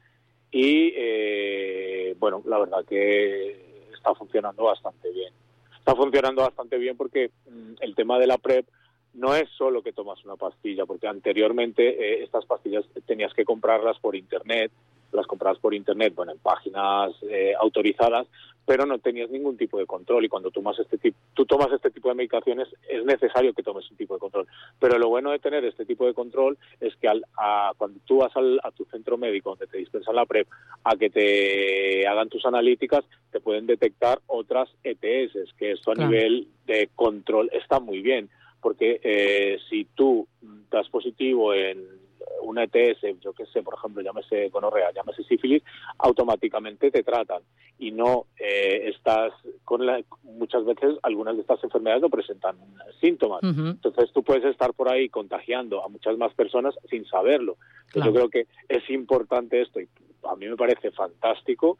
y, 0.52 0.92
eh, 0.94 2.14
bueno, 2.18 2.42
la 2.46 2.58
verdad 2.58 2.84
que 2.84 3.88
está 3.94 4.14
funcionando 4.14 4.64
bastante 4.64 5.10
bien. 5.10 5.32
Está 5.78 5.96
funcionando 5.96 6.42
bastante 6.42 6.78
bien 6.78 6.96
porque 6.96 7.30
mm, 7.50 7.74
el 7.80 7.94
tema 7.94 8.18
de 8.18 8.26
la 8.28 8.38
PrEP 8.38 8.66
no 9.14 9.34
es 9.34 9.48
solo 9.50 9.82
que 9.82 9.92
tomas 9.92 10.24
una 10.24 10.36
pastilla, 10.36 10.86
porque 10.86 11.08
anteriormente 11.08 11.88
eh, 11.88 12.22
estas 12.22 12.46
pastillas 12.46 12.84
tenías 13.06 13.34
que 13.34 13.44
comprarlas 13.44 13.98
por 13.98 14.14
Internet, 14.14 14.70
las 15.12 15.26
comprabas 15.26 15.58
por 15.58 15.74
internet, 15.74 16.14
bueno, 16.14 16.32
en 16.32 16.38
páginas 16.38 17.12
eh, 17.28 17.52
autorizadas, 17.60 18.26
pero 18.64 18.86
no 18.86 18.98
tenías 18.98 19.30
ningún 19.30 19.56
tipo 19.56 19.78
de 19.78 19.86
control 19.86 20.24
y 20.24 20.28
cuando 20.28 20.50
tomas 20.50 20.78
este 20.78 20.98
tipo, 20.98 21.18
tú 21.34 21.44
tomas 21.44 21.72
este 21.72 21.90
tipo 21.90 22.08
de 22.08 22.14
medicaciones 22.14 22.68
es 22.88 23.04
necesario 23.04 23.52
que 23.52 23.62
tomes 23.62 23.90
un 23.90 23.96
tipo 23.96 24.14
de 24.14 24.20
control. 24.20 24.46
Pero 24.78 24.98
lo 24.98 25.08
bueno 25.08 25.30
de 25.30 25.38
tener 25.38 25.64
este 25.64 25.84
tipo 25.84 26.06
de 26.06 26.14
control 26.14 26.58
es 26.80 26.94
que 26.96 27.08
al, 27.08 27.24
a, 27.36 27.72
cuando 27.76 28.00
tú 28.04 28.18
vas 28.18 28.36
al, 28.36 28.60
a 28.62 28.70
tu 28.70 28.84
centro 28.86 29.16
médico 29.16 29.50
donde 29.50 29.66
te 29.66 29.78
dispensan 29.78 30.16
la 30.16 30.26
PrEP 30.26 30.48
a 30.84 30.96
que 30.96 31.10
te 31.10 32.06
hagan 32.06 32.28
tus 32.28 32.44
analíticas, 32.46 33.04
te 33.30 33.40
pueden 33.40 33.66
detectar 33.66 34.20
otras 34.26 34.68
ETS, 34.84 35.54
que 35.56 35.72
esto 35.72 35.90
a 35.90 35.94
claro. 35.94 36.10
nivel 36.10 36.48
de 36.66 36.88
control 36.94 37.50
está 37.52 37.80
muy 37.80 38.00
bien, 38.00 38.30
porque 38.60 39.00
eh, 39.02 39.58
si 39.68 39.86
tú 39.94 40.26
das 40.70 40.88
positivo 40.88 41.52
en 41.54 42.01
una 42.42 42.64
ETS, 42.64 43.20
yo 43.20 43.32
qué 43.32 43.46
sé, 43.46 43.62
por 43.62 43.74
ejemplo, 43.74 44.02
llámese 44.02 44.48
gonorrea, 44.48 44.92
llámese 44.92 45.22
sífilis, 45.24 45.62
automáticamente 45.98 46.90
te 46.90 47.02
tratan 47.02 47.42
y 47.78 47.90
no 47.90 48.26
eh, 48.38 48.90
estás 48.94 49.32
con 49.64 49.84
la, 49.86 50.02
muchas 50.22 50.64
veces 50.64 50.96
algunas 51.02 51.34
de 51.36 51.42
estas 51.42 51.62
enfermedades 51.64 52.02
no 52.02 52.10
presentan 52.10 52.56
síntomas. 53.00 53.42
Uh 53.42 53.46
-huh. 53.46 53.70
Entonces 53.72 54.12
tú 54.12 54.22
puedes 54.22 54.44
estar 54.44 54.72
por 54.74 54.88
ahí 54.88 55.08
contagiando 55.08 55.84
a 55.84 55.88
muchas 55.88 56.16
más 56.16 56.32
personas 56.34 56.74
sin 56.90 57.04
saberlo. 57.06 57.56
Claro. 57.92 58.10
Yo 58.10 58.14
creo 58.14 58.28
que 58.28 58.46
es 58.68 58.88
importante 58.90 59.60
esto 59.60 59.80
y 59.80 59.88
a 60.24 60.36
mí 60.36 60.46
me 60.46 60.56
parece 60.56 60.90
fantástico 60.90 61.78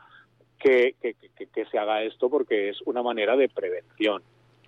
que, 0.58 0.94
que, 1.00 1.14
que, 1.14 1.46
que 1.46 1.64
se 1.66 1.78
haga 1.78 2.02
esto 2.02 2.28
porque 2.28 2.70
es 2.70 2.80
una 2.86 3.02
manera 3.02 3.36
de 3.36 3.48
prevención. 3.48 4.22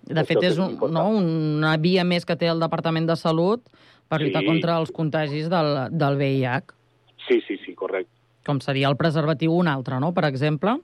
De 0.05 0.21
fet, 0.21 0.43
és 0.45 0.59
un, 0.61 0.75
no, 0.93 1.07
una 1.17 1.71
via 1.81 2.03
més 2.05 2.27
que 2.29 2.35
té 2.37 2.49
el 2.51 2.59
Departament 2.61 3.07
de 3.09 3.15
Salut 3.17 3.63
per 4.07 4.21
lluitar 4.21 4.43
sí. 4.43 4.49
contra 4.49 4.79
els 4.81 4.91
contagis 4.91 5.49
del, 5.51 5.71
del 5.91 6.17
VIH. 6.19 6.75
Sí, 7.27 7.41
sí, 7.47 7.57
sí, 7.65 7.73
correcte. 7.73 8.11
Com 8.45 8.59
seria 8.61 8.89
el 8.91 8.97
preservatiu 8.97 9.55
un 9.57 9.67
altre, 9.67 9.97
no?, 9.99 10.11
per 10.13 10.27
exemple? 10.29 10.77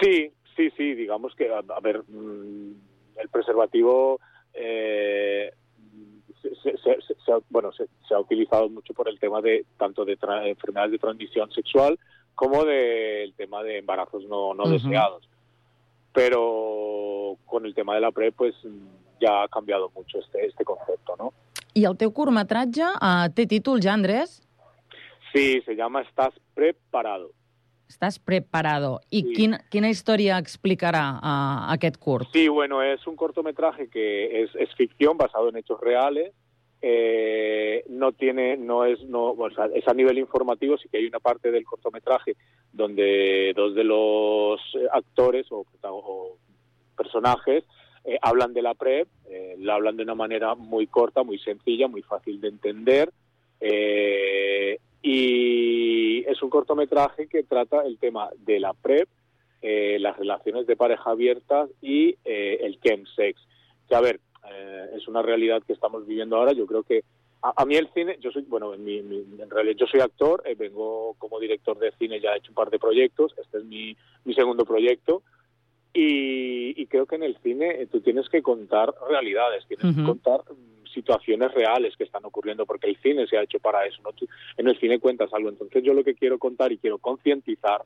Sí, 0.00 0.30
sí, 0.54 0.70
sí, 0.76 0.94
digamos 0.94 1.34
que, 1.34 1.50
a, 1.50 1.58
a 1.58 1.80
ver, 1.80 2.04
el 2.06 3.28
preservativo 3.30 4.20
eh, 4.54 5.50
se, 6.42 6.54
se, 6.54 6.78
se, 6.78 7.14
se, 7.14 7.32
bueno, 7.50 7.72
se, 7.72 7.86
se, 8.06 8.14
ha 8.14 8.20
utilizado 8.20 8.68
mucho 8.68 8.94
por 8.94 9.08
el 9.08 9.18
tema 9.18 9.40
de 9.40 9.64
tanto 9.76 10.04
de 10.04 10.16
enfermedades 10.46 10.92
de 10.92 10.98
transmisión 10.98 11.50
sexual 11.50 11.98
como 12.34 12.64
del 12.64 13.30
de 13.30 13.34
tema 13.36 13.62
de 13.64 13.78
embarazos 13.78 14.24
no, 14.24 14.54
no 14.54 14.62
uh 14.62 14.66
-huh. 14.66 14.70
deseados. 14.70 15.28
Pero 16.12 17.36
con 17.46 17.66
el 17.66 17.74
tema 17.74 17.94
de 17.94 18.00
la 18.00 18.12
PrEP, 18.12 18.34
pues 18.34 18.54
ya 19.20 19.42
ha 19.42 19.48
cambiado 19.48 19.90
mucho 19.94 20.18
este, 20.18 20.46
este 20.46 20.64
concepto, 20.64 21.16
¿no? 21.18 21.32
I 21.78 21.84
el 21.86 21.94
teu 21.98 22.10
curtmetratge 22.10 22.86
uh, 22.96 23.28
té 23.34 23.46
títol 23.46 23.82
ja, 23.84 23.92
Andrés? 23.94 24.40
Sí, 25.32 25.60
se 25.64 25.76
llama 25.76 26.02
Estás 26.02 26.34
preparado. 26.54 27.30
Estás 27.88 28.18
preparado. 28.18 29.00
¿Y 29.10 29.22
sí. 29.22 29.32
quina, 29.36 29.60
quina 29.70 29.88
història 29.88 30.40
explicarà 30.42 31.04
uh, 31.20 31.70
aquest 31.76 31.96
curt? 32.02 32.28
Sí, 32.32 32.48
bueno, 32.48 32.82
es 32.82 33.06
un 33.06 33.16
cortometraje 33.16 33.88
que 33.88 34.42
es, 34.42 34.50
es 34.56 34.74
ficción 34.74 35.16
basado 35.16 35.48
en 35.48 35.56
hechos 35.56 35.80
reales. 35.80 36.34
Eh, 36.80 37.84
no 37.88 38.12
tiene, 38.12 38.56
no 38.56 38.84
es, 38.84 39.02
no, 39.04 39.30
o 39.32 39.50
sea, 39.50 39.66
es 39.74 39.86
a 39.88 39.94
nivel 39.94 40.18
informativo, 40.18 40.76
sí 40.78 40.88
que 40.88 40.98
hay 40.98 41.06
una 41.06 41.18
parte 41.18 41.50
del 41.50 41.64
cortometraje 41.64 42.36
donde 42.72 43.52
dos 43.56 43.74
de 43.74 43.82
los 43.82 44.60
actores 44.92 45.46
o, 45.50 45.64
o 45.82 46.36
personajes 46.96 47.64
eh, 48.08 48.18
hablan 48.22 48.54
de 48.54 48.62
la 48.62 48.72
PrEP, 48.72 49.06
eh, 49.28 49.56
la 49.58 49.74
hablan 49.74 49.98
de 49.98 50.02
una 50.02 50.14
manera 50.14 50.54
muy 50.54 50.86
corta, 50.86 51.22
muy 51.24 51.38
sencilla, 51.38 51.88
muy 51.88 52.00
fácil 52.00 52.40
de 52.40 52.48
entender. 52.48 53.12
Eh, 53.60 54.78
y 55.02 56.24
es 56.26 56.42
un 56.42 56.48
cortometraje 56.48 57.26
que 57.26 57.42
trata 57.42 57.84
el 57.84 57.98
tema 57.98 58.30
de 58.46 58.60
la 58.60 58.72
PrEP, 58.72 59.08
eh, 59.60 59.98
las 60.00 60.16
relaciones 60.16 60.66
de 60.66 60.74
pareja 60.74 61.10
abiertas 61.10 61.68
y 61.82 62.16
eh, 62.24 62.60
el 62.62 62.80
chemsex. 62.80 63.38
Que, 63.86 63.94
a 63.94 64.00
ver, 64.00 64.20
es 64.96 65.06
una 65.06 65.20
realidad 65.20 65.62
que 65.66 65.74
estamos 65.74 66.06
viviendo 66.06 66.36
ahora. 66.36 66.52
Yo 66.52 66.66
creo 66.66 66.84
que 66.84 67.04
a, 67.42 67.52
a 67.60 67.66
mí 67.66 67.76
el 67.76 67.92
cine, 67.92 68.16
yo 68.20 68.30
soy, 68.30 68.42
bueno, 68.48 68.72
en, 68.72 68.82
mi, 68.82 69.02
mi, 69.02 69.18
en 69.38 69.50
realidad 69.50 69.76
yo 69.76 69.86
soy 69.86 70.00
actor, 70.00 70.42
vengo 70.56 71.14
como 71.18 71.38
director 71.38 71.78
de 71.78 71.92
cine, 71.98 72.20
ya 72.20 72.32
he 72.32 72.38
hecho 72.38 72.52
un 72.52 72.54
par 72.54 72.70
de 72.70 72.78
proyectos, 72.78 73.34
este 73.36 73.58
es 73.58 73.64
mi, 73.64 73.94
mi 74.24 74.32
segundo 74.32 74.64
proyecto 74.64 75.22
Y, 75.94 76.80
y 76.80 76.86
creo 76.86 77.06
que 77.06 77.16
en 77.16 77.22
el 77.24 77.36
cine 77.38 77.82
eh, 77.82 77.86
tú 77.86 78.00
tienes 78.00 78.28
que 78.28 78.42
contar 78.42 78.92
realidades, 79.08 79.66
tienes 79.66 79.96
que 79.96 80.02
contar 80.04 80.40
mm, 80.50 80.86
situaciones 80.92 81.52
reales 81.54 81.96
que 81.96 82.04
están 82.04 82.24
ocurriendo, 82.24 82.66
porque 82.66 82.88
el 82.88 82.96
cine 83.00 83.26
se 83.26 83.38
ha 83.38 83.42
hecho 83.42 83.58
para 83.58 83.84
eso, 83.86 84.00
¿no? 84.02 84.12
Tú 84.12 84.26
en 84.56 84.68
el 84.68 84.78
cine 84.78 84.98
cuentas 85.00 85.32
algo. 85.32 85.48
Entonces 85.48 85.82
yo 85.82 85.94
lo 85.94 86.04
que 86.04 86.14
quiero 86.14 86.38
contar 86.38 86.72
y 86.72 86.78
quiero 86.78 86.98
concientizar 86.98 87.82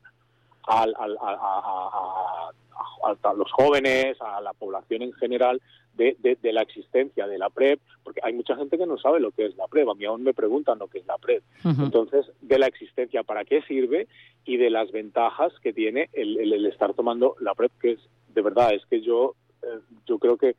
al, 0.66 0.94
al- 0.98 1.16
a- 1.20 1.30
a- 1.30 2.50
a- 2.50 3.30
a 3.30 3.34
los 3.34 3.50
jóvenes, 3.52 4.16
a 4.20 4.40
la 4.40 4.52
población 4.52 5.02
en 5.02 5.12
general, 5.14 5.60
de, 5.94 6.16
de- 6.20 6.36
de 6.40 6.52
la 6.52 6.62
existencia 6.62 7.26
de 7.26 7.38
la 7.38 7.50
PrEP, 7.50 7.80
porque 8.02 8.20
hay 8.22 8.32
mucha 8.32 8.56
gente 8.56 8.78
que 8.78 8.86
no 8.86 8.96
sabe 8.98 9.20
lo 9.20 9.30
que 9.30 9.46
es 9.46 9.56
la 9.56 9.66
PrEP. 9.68 9.88
A 9.88 9.94
mí 9.94 10.04
aún 10.04 10.22
me 10.22 10.32
preguntan 10.34 10.78
lo 10.78 10.88
que 10.88 10.98
es 10.98 11.06
la 11.06 11.18
PrEP. 11.18 11.42
Entonces, 11.84 12.26
de 12.40 12.58
la 12.58 12.66
existencia, 12.66 13.22
para 13.22 13.44
qué 13.44 13.62
sirve 13.62 14.08
y 14.44 14.56
de 14.56 14.70
las 14.70 14.90
ventajas 14.92 15.52
que 15.62 15.72
tiene 15.72 16.08
el, 16.12 16.38
el- 16.38 16.52
el 16.52 16.66
estar 16.66 16.94
tomando 16.94 17.36
la 17.40 17.54
PrEP, 17.54 17.72
que 17.80 17.90
es, 17.92 18.00
de 18.34 18.42
verdad, 18.42 18.72
es 18.74 18.84
que 18.86 19.00
yo, 19.02 19.34
eh, 19.62 19.78
yo 20.06 20.18
creo 20.18 20.36
que 20.36 20.56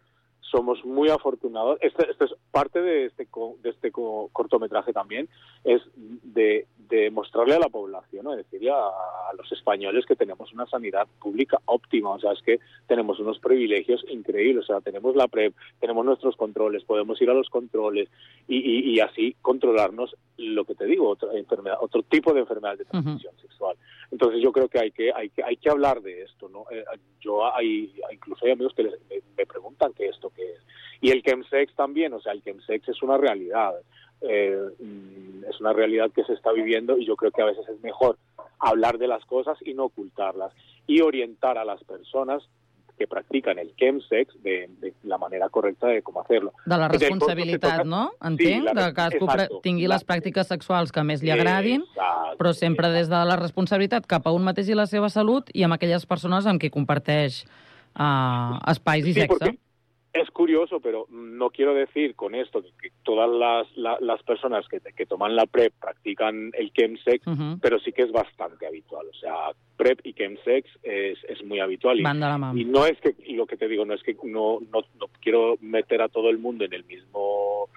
somos 0.54 0.86
muy 0.86 1.10
afortunados. 1.10 1.80
Este, 1.82 2.10
este 2.12 2.26
es 2.26 2.36
parte 2.52 2.80
de 2.82 3.06
este, 3.08 3.26
co- 3.26 3.58
de 3.64 3.72
este 3.72 3.92
co- 3.92 4.30
cortometraje 4.32 4.94
también, 4.94 5.28
es 5.64 5.82
de, 5.96 6.68
de 6.90 7.10
mostrarle 7.10 7.56
a 7.56 7.60
la 7.60 7.70
población, 7.70 8.26
¿no? 8.26 8.34
es 8.36 8.38
decir, 8.50 8.70
a, 8.70 8.76
a 8.78 9.34
los 9.36 9.52
españoles 9.52 10.06
que 10.06 10.16
tenemos 10.16 10.54
una 10.54 10.68
sanidad 10.68 11.08
pública 11.20 11.58
óptima, 11.66 12.12
o 12.12 12.20
sea, 12.20 12.34
es 12.34 12.42
que 12.44 12.60
tenemos 12.88 13.20
unos 13.20 13.40
privilegios 13.40 14.06
increíbles, 14.10 14.66
o 14.66 14.68
sea, 14.68 14.82
tenemos 14.82 15.16
la 15.16 15.28
PrEP, 15.28 15.56
tenemos 15.80 16.06
nuestros 16.06 16.36
controles, 16.36 16.84
podemos 16.84 17.20
ir 17.22 17.30
a 17.32 17.34
los 17.34 17.50
controles 17.50 18.08
y, 18.48 18.58
y- 18.58 18.92
y 18.96 19.00
así 19.00 19.36
controlarnos 19.42 20.16
lo 20.38 20.66
que 20.66 20.76
te 20.76 20.86
digo, 20.86 21.10
otra 21.10 21.30
enfermedad, 21.34 21.78
otro 21.82 22.04
tipo 22.04 22.32
de 22.34 22.42
enfermedad 22.42 22.78
de 22.78 22.86
transmisión 22.86 23.34
sexual. 23.42 23.76
Entonces 24.12 24.42
yo 24.44 24.52
creo 24.52 24.68
que 24.68 24.80
hay 24.80 24.92
que 24.92 25.12
hay 25.12 25.30
que 25.30 25.44
hay 25.44 25.58
que 25.58 25.70
hablar 25.72 26.02
de 26.02 26.22
esto, 26.22 26.48
¿no? 26.50 26.66
Eh, 26.70 26.84
yo 27.20 27.44
hay 27.56 27.92
incluso 28.12 28.46
hay 28.46 28.52
amigos 28.52 28.74
que 28.76 28.84
les- 28.84 29.00
me, 29.10 29.16
me 29.38 29.46
preguntan 29.48 29.92
qué 29.94 30.08
esto 30.10 30.32
qué 30.36 30.43
es 30.44 30.60
y 31.02 31.12
el 31.12 31.22
chemsex 31.22 31.74
también, 31.76 32.14
o 32.14 32.22
sea, 32.22 32.32
el 32.32 32.42
chemsex 32.44 32.88
es 32.88 33.02
una 33.04 33.18
realidad, 33.18 33.74
eh, 34.22 34.58
mm, 34.80 35.44
es 35.50 35.60
una 35.60 35.74
realidad 35.74 36.12
que 36.16 36.24
se 36.24 36.34
está 36.34 36.52
viviendo 36.54 36.98
y 36.98 37.06
yo 37.06 37.16
creo 37.18 37.32
que 37.32 37.42
a 37.42 37.46
veces 37.46 37.68
es 37.68 37.82
mejor 37.82 38.18
hablar 38.60 38.98
de 38.98 39.08
las 39.08 39.26
cosas 39.26 39.58
y 39.66 39.74
no 39.74 39.86
ocultarlas 39.86 40.54
y 40.88 41.02
orientar 41.02 41.58
a 41.58 41.66
las 41.66 41.84
personas 41.84 42.42
que 42.98 43.08
practican 43.08 43.58
el 43.60 43.76
chemsex 43.76 44.32
de, 44.44 44.70
de 44.80 44.94
la 45.04 45.18
manera 45.18 45.50
correcta 45.50 45.88
de 45.88 46.02
cómo 46.04 46.22
hacerlo. 46.22 46.54
De 46.66 46.78
la 46.78 46.88
responsabilitat, 46.88 47.72
toca- 47.80 47.84
no? 47.84 48.12
Sí, 48.12 48.28
Entenc, 48.28 48.64
la- 48.66 48.74
de 48.74 48.88
que 48.88 48.94
cadascú 48.94 49.26
exacto. 49.26 49.60
tingui 49.64 49.88
les 49.88 50.06
pràctiques 50.08 50.48
sexuals 50.48 50.92
que 50.94 51.04
més 51.04 51.24
li 51.24 51.32
agradin, 51.32 51.82
Exacto, 51.82 52.38
però 52.38 52.54
sempre 52.54 52.90
des 52.94 53.10
de 53.10 53.26
la 53.26 53.36
responsabilitat 53.36 54.06
cap 54.08 54.28
a 54.28 54.32
un 54.32 54.44
mateix 54.46 54.70
i 54.70 54.76
la 54.78 54.86
seva 54.86 55.10
salut 55.10 55.50
i 55.54 55.64
amb 55.64 55.74
aquelles 55.74 56.06
persones 56.06 56.46
amb 56.46 56.62
qui 56.62 56.70
comparteix 56.70 57.44
uh, 58.00 58.62
espais 58.72 59.06
i 59.08 59.14
Sí, 59.14 59.20
sexe. 59.22 59.28
porque 59.28 59.58
es 60.14 60.30
curioso, 60.30 60.80
pero 60.80 61.08
no 61.10 61.50
quiero 61.50 61.74
decir 61.74 62.14
con 62.16 62.36
esto 62.36 62.64
que, 62.80 62.92
todas 63.04 63.28
las, 63.30 63.76
la- 63.76 63.98
las 64.00 64.22
personas 64.22 64.68
que, 64.68 64.80
que 64.80 65.06
toman 65.08 65.36
la 65.36 65.48
PrEP 65.48 65.74
practican 65.80 66.52
el 66.54 66.72
chemsex, 66.72 67.26
Ujú. 67.26 67.58
pero 67.62 67.80
sí 67.80 67.92
que 67.92 68.04
es 68.04 68.12
bastante 68.12 68.68
habitual. 68.68 69.08
O 69.10 69.14
sea, 69.16 69.34
PrEP 69.76 70.02
y 70.04 70.14
chemsex 70.14 70.70
es, 70.84 71.18
es 71.28 71.44
muy 71.44 71.60
habitual. 71.60 71.98
Y, 72.00 72.04
y 72.62 72.66
no 72.66 72.86
es 72.86 73.00
que, 73.02 73.16
y 73.26 73.34
lo 73.34 73.48
que 73.48 73.58
te 73.58 73.68
digo, 73.68 73.86
no 73.86 73.96
es 73.96 74.04
que 74.04 74.16
no, 74.24 74.60
no, 74.72 74.82
no 75.00 75.08
quiero 75.20 75.58
meter 75.62 76.02
a 76.04 76.10
todo 76.10 76.30
el 76.30 76.38
mundo 76.38 76.64
en 76.64 76.74
el 76.74 76.84
mismo, 76.86 77.70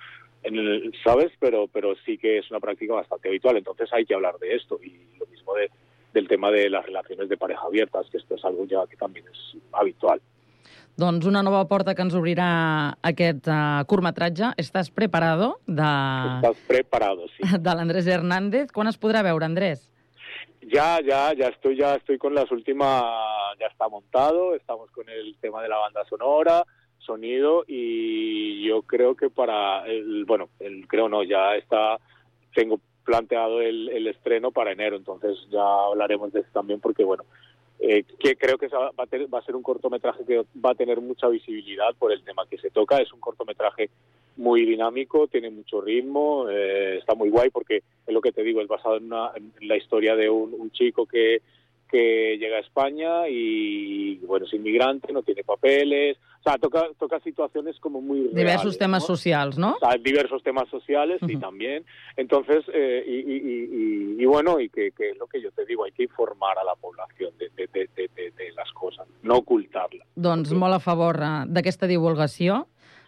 en 0.43 0.57
el, 0.59 0.93
¿sabes? 1.03 1.32
Pero, 1.41 1.68
pero 1.68 1.95
sí 2.05 2.18
que 2.18 2.37
es 2.39 2.51
una 2.51 2.61
práctica 2.61 2.93
bastante 2.93 3.28
habitual. 3.30 3.57
Entonces 3.57 3.91
hay 3.95 4.05
que 4.05 4.14
hablar 4.14 4.39
de 4.39 4.55
esto. 4.57 4.78
Y 4.84 4.93
lo 5.18 5.26
mismo 5.26 5.55
de, 5.55 5.70
del 6.12 6.28
tema 6.28 6.51
de 6.51 6.68
las 6.68 6.84
relaciones 6.84 7.30
de 7.30 7.39
pareja 7.39 7.62
abiertas, 7.62 8.11
que 8.11 8.18
esto 8.18 8.34
es 8.34 8.45
algo 8.45 8.66
ya 8.66 8.87
que 8.87 8.97
también 8.97 9.24
es 9.32 9.57
habitual. 9.72 10.20
Doncs 10.97 11.26
una 11.28 11.42
nova 11.44 11.66
porta 11.68 11.92
que 11.92 12.01
ens 12.07 12.14
obrirà 12.16 12.47
aquest 13.05 13.51
uh, 13.53 13.82
curtmetratge. 13.84 14.55
Estàs 14.62 14.88
preparado? 14.88 15.59
De, 15.68 15.88
Estás 16.38 16.62
preparado, 16.68 17.26
sí. 17.34 17.44
de 17.66 17.74
l'Andrés 17.76 18.09
Hernández. 18.09 18.72
Quan 18.72 18.88
es 18.88 18.97
podrà 18.97 19.20
veure, 19.26 19.44
Andrés? 19.44 19.90
Ya, 20.64 20.97
ya, 21.05 21.34
ya 21.36 21.51
estoy, 21.53 21.76
ya 21.76 21.94
estoy 21.97 22.16
con 22.16 22.34
las 22.34 22.51
últimas, 22.51 23.05
ya 23.61 23.66
está 23.66 23.88
montado, 23.88 24.55
estamos 24.55 24.90
con 24.90 25.09
el 25.09 25.36
tema 25.38 25.62
de 25.62 25.68
la 25.68 25.76
banda 25.76 26.03
sonora, 26.09 26.64
sonido 26.99 27.64
y 27.68 28.66
yo 28.66 28.82
creo 28.82 29.14
que 29.14 29.30
para 29.30 29.86
el, 29.86 30.24
bueno, 30.24 30.49
el, 30.59 30.88
creo 30.88 31.09
no, 31.09 31.22
ya 31.22 31.55
está, 31.55 32.01
tengo 32.53 32.80
planteado 33.05 33.61
el, 33.61 33.90
el 33.90 34.09
estreno 34.09 34.51
para 34.51 34.72
enero, 34.72 34.97
entonces 34.97 35.38
ya 35.51 35.62
hablaremos 35.62 36.32
de 36.32 36.40
eso 36.40 36.49
también 36.53 36.80
porque 36.80 37.05
bueno, 37.05 37.22
eh, 37.81 38.05
que 38.18 38.37
creo 38.37 38.57
que 38.59 38.68
va, 38.68 38.89
a 38.89 38.93
va 39.33 39.39
a 39.39 39.43
ser 39.45 39.55
un 39.57 39.62
cortometraje 39.62 40.24
que 40.24 40.45
va 40.64 40.70
a 40.70 40.74
tener 40.74 41.01
mucha 41.01 41.29
visibilidad 41.29 41.95
por 41.99 42.12
el 42.12 42.22
tema 42.22 42.47
que 42.49 42.59
se 42.59 42.70
toca, 42.70 42.99
es 42.99 43.12
un 43.12 43.20
cortometraje 43.20 43.91
muy 44.37 44.66
dinámico, 44.66 45.29
tiene 45.29 45.51
mucho 45.51 45.81
ritmo, 45.81 46.47
eh, 46.51 46.99
está 46.99 47.14
muy 47.14 47.31
guay 47.31 47.51
porque 47.51 47.79
es 48.07 48.14
lo 48.14 48.20
que 48.20 48.33
te 48.33 48.43
digo, 48.43 48.61
es 48.61 48.68
basado 48.68 48.97
en, 48.97 49.05
una- 49.07 49.33
la 49.61 49.77
historia 49.77 50.14
de 50.16 50.29
un, 50.29 50.55
un 50.55 50.70
chico 50.70 51.07
que, 51.07 51.41
que 51.91 52.37
llega 52.39 52.57
a 52.57 52.61
España 52.61 53.28
y 53.28 54.16
bueno, 54.26 54.47
es 54.47 54.53
inmigrante, 54.55 55.12
no 55.12 55.22
tiene 55.22 55.43
papeles, 55.45 56.16
o 56.41 56.43
sea, 56.43 56.59
toca, 56.59 56.87
toca 56.99 57.18
situaciones 57.20 57.78
como 57.80 58.01
muy 58.01 58.20
Diversos 58.32 58.62
reales, 58.64 58.78
temes 58.78 59.03
¿no? 59.03 59.07
socials, 59.07 59.59
no? 59.59 59.74
O 59.74 59.78
sea, 59.78 59.97
diversos 59.99 60.43
temas 60.43 60.68
sociales 60.68 61.18
y 61.26 61.32
Ujú. 61.32 61.41
también. 61.41 61.84
Entonces, 62.16 62.64
eh, 62.72 63.05
y, 63.07 63.14
y- 63.14 63.37
y- 63.37 64.16
y- 64.18 64.22
y 64.22 64.24
bueno, 64.26 64.61
y 64.61 64.68
que, 64.68 64.93
que 64.93 65.11
es 65.11 65.18
lo 65.18 65.26
que 65.26 65.41
yo 65.43 65.51
te 65.53 65.64
digo, 65.66 65.84
hay 65.84 65.93
que 65.93 66.05
informar 66.05 66.59
a 66.59 66.64
la 66.64 66.74
población 66.74 67.32
de, 67.39 67.51
de- 67.57 67.66
de- 67.72 67.89
de- 67.97 68.30
de- 68.30 68.53
las 68.57 68.70
cosas, 68.72 69.07
no 69.22 69.37
ocultarlas. 69.39 70.07
Doncs 70.16 70.53
molt 70.53 70.74
a 70.74 70.80
favor 70.80 71.16
eh, 71.20 71.45
d'aquesta 71.47 71.87
divulgació. 71.87 72.66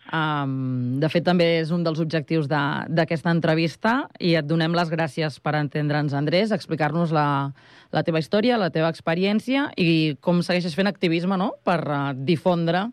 Um, 0.09 1.01
de 1.03 1.09
fet, 1.13 1.25
també 1.27 1.59
és 1.59 1.71
un 1.75 1.83
dels 1.85 2.01
objectius 2.01 2.47
de- 2.49 2.87
d'aquesta 2.89 3.31
entrevista 3.31 4.09
i 4.21 4.35
et 4.41 4.47
donem 4.49 4.73
les 4.73 4.89
gràcies 4.89 5.37
per 5.41 5.53
entendre'ns, 5.59 6.15
Andrés, 6.17 6.51
explicar-nos 6.51 7.13
la, 7.13 7.53
la 7.93 8.03
teva 8.03 8.19
història, 8.23 8.57
la 8.57 8.71
teva 8.71 8.89
experiència 8.89 9.69
i 9.77 10.17
com 10.21 10.41
segueixes 10.41 10.75
fent 10.75 10.89
activisme 10.89 11.37
no? 11.37 11.55
per 11.63 11.81
uh, 11.85 12.13
difondre 12.17 12.87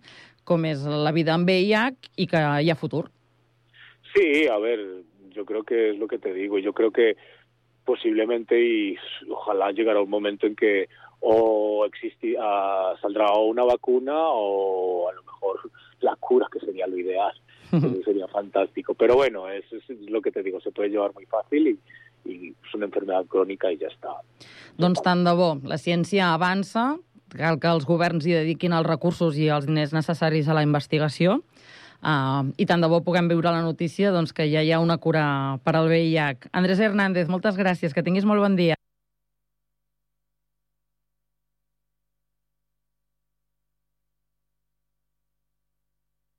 com 0.44 0.66
és 0.66 0.84
la 0.86 1.12
vida 1.16 1.34
amb 1.34 1.48
VIH 1.50 2.12
i 2.22 2.28
que 2.28 2.42
hi 2.62 2.70
ha 2.70 2.76
futur. 2.76 3.08
Sí, 4.14 4.48
a 4.48 4.60
ver, 4.60 4.80
yo 5.32 5.46
creo 5.46 5.64
que 5.64 5.90
es 5.92 5.98
lo 5.98 6.08
que 6.08 6.20
te 6.20 6.34
digo. 6.34 6.60
Yo 6.60 6.74
creo 6.74 6.92
que 6.92 7.16
posiblemente 7.84 8.60
y 8.60 8.98
ojalá 9.30 9.72
llegará 9.72 10.02
un 10.02 10.10
momento 10.10 10.48
en 10.48 10.56
que 10.56 10.88
o 11.20 11.86
existi, 11.86 12.36
ah, 12.40 12.94
saldrá 13.02 13.32
una 13.34 13.64
vacuna 13.64 14.14
o 14.16 15.10
a 15.10 15.14
lo 15.14 15.24
mejor 15.24 15.72
la 16.06 16.16
cura, 16.16 16.48
que 16.52 16.60
sería 16.60 16.88
lo 16.88 16.98
ideal. 16.98 17.34
Eso 17.72 18.04
sería 18.06 18.28
fantástico. 18.28 18.94
Pero 18.94 19.16
bueno, 19.16 19.50
es, 19.50 19.66
es 19.74 19.84
lo 20.10 20.22
que 20.22 20.32
te 20.32 20.44
digo, 20.44 20.62
se 20.62 20.72
puede 20.72 20.90
llevar 20.90 21.14
muy 21.14 21.26
fácil 21.26 21.68
y, 21.68 21.80
y 22.30 22.50
es 22.50 22.74
una 22.74 22.86
enfermedad 22.86 23.26
crónica 23.26 23.72
y 23.72 23.78
ya 23.78 23.88
está. 23.88 24.22
Doncs 24.78 25.02
tant 25.04 25.24
de 25.24 25.32
bo, 25.36 25.56
la 25.64 25.78
ciència 25.80 26.34
avança, 26.34 26.98
cal 27.36 27.60
que 27.64 27.72
els 27.72 27.86
governs 27.88 28.26
hi 28.28 28.36
dediquin 28.36 28.76
els 28.76 28.88
recursos 28.88 29.38
i 29.40 29.48
els 29.54 29.68
diners 29.70 29.94
necessaris 29.96 30.50
a 30.50 30.58
la 30.58 30.66
investigació, 30.68 31.40
uh, 32.04 32.44
i 32.60 32.68
tant 32.68 32.84
de 32.84 32.90
bo 32.92 33.00
puguem 33.06 33.30
viure 33.32 33.54
la 33.56 33.64
notícia 33.64 34.12
doncs, 34.12 34.36
que 34.36 34.50
ja 34.52 34.64
hi 34.64 34.74
ha 34.76 34.82
una 34.84 35.00
cura 35.00 35.26
per 35.64 35.78
al 35.80 35.88
VIH. 35.92 36.52
Andrés 36.52 36.84
Hernández, 36.84 37.32
moltes 37.32 37.56
gràcies, 37.60 37.96
que 37.96 38.04
tinguis 38.04 38.28
molt 38.28 38.44
bon 38.44 38.60
dia. 38.60 38.76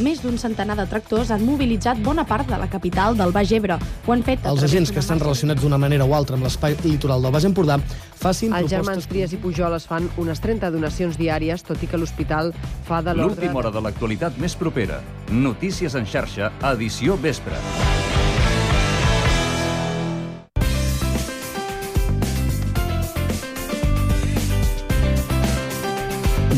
Més 0.00 0.22
d'un 0.24 0.38
centenar 0.40 0.76
de 0.78 0.86
tractors 0.88 1.30
han 1.34 1.42
mobilitzat 1.44 1.98
bona 2.00 2.24
part 2.24 2.48
de 2.48 2.56
la 2.60 2.68
capital 2.72 3.18
del 3.18 3.34
Baix 3.36 3.52
Ebre. 3.52 3.76
Ho 4.06 4.14
han 4.14 4.24
fet 4.24 4.46
a 4.46 4.54
Els 4.54 4.64
agents 4.64 4.92
que 4.94 5.02
estan 5.02 5.20
relacionats 5.20 5.60
d'una 5.60 5.78
manera 5.78 6.08
o 6.08 6.14
altra 6.16 6.38
amb 6.38 6.48
l'espai 6.48 6.78
litoral 6.86 7.20
del 7.20 7.34
Baix 7.36 7.44
Empordà 7.48 7.76
facin 8.20 8.54
Els 8.56 8.70
germans 8.72 9.04
propostes... 9.04 9.12
Trias 9.12 9.36
i 9.36 9.40
Pujol 9.42 9.76
es 9.76 9.88
fan 9.90 10.08
unes 10.20 10.40
30 10.40 10.72
donacions 10.72 11.20
diàries, 11.20 11.64
tot 11.66 11.84
i 11.84 11.90
que 11.90 12.00
l'hospital 12.00 12.54
fa 12.88 13.02
de 13.04 13.16
l'ordre... 13.16 13.40
L'última 13.40 13.60
hora 13.60 13.74
de 13.76 13.84
l'actualitat 13.84 14.40
més 14.40 14.56
propera. 14.56 15.02
Notícies 15.30 15.96
en 15.98 16.08
xarxa, 16.08 16.54
edició 16.72 17.20
vespre. 17.20 17.60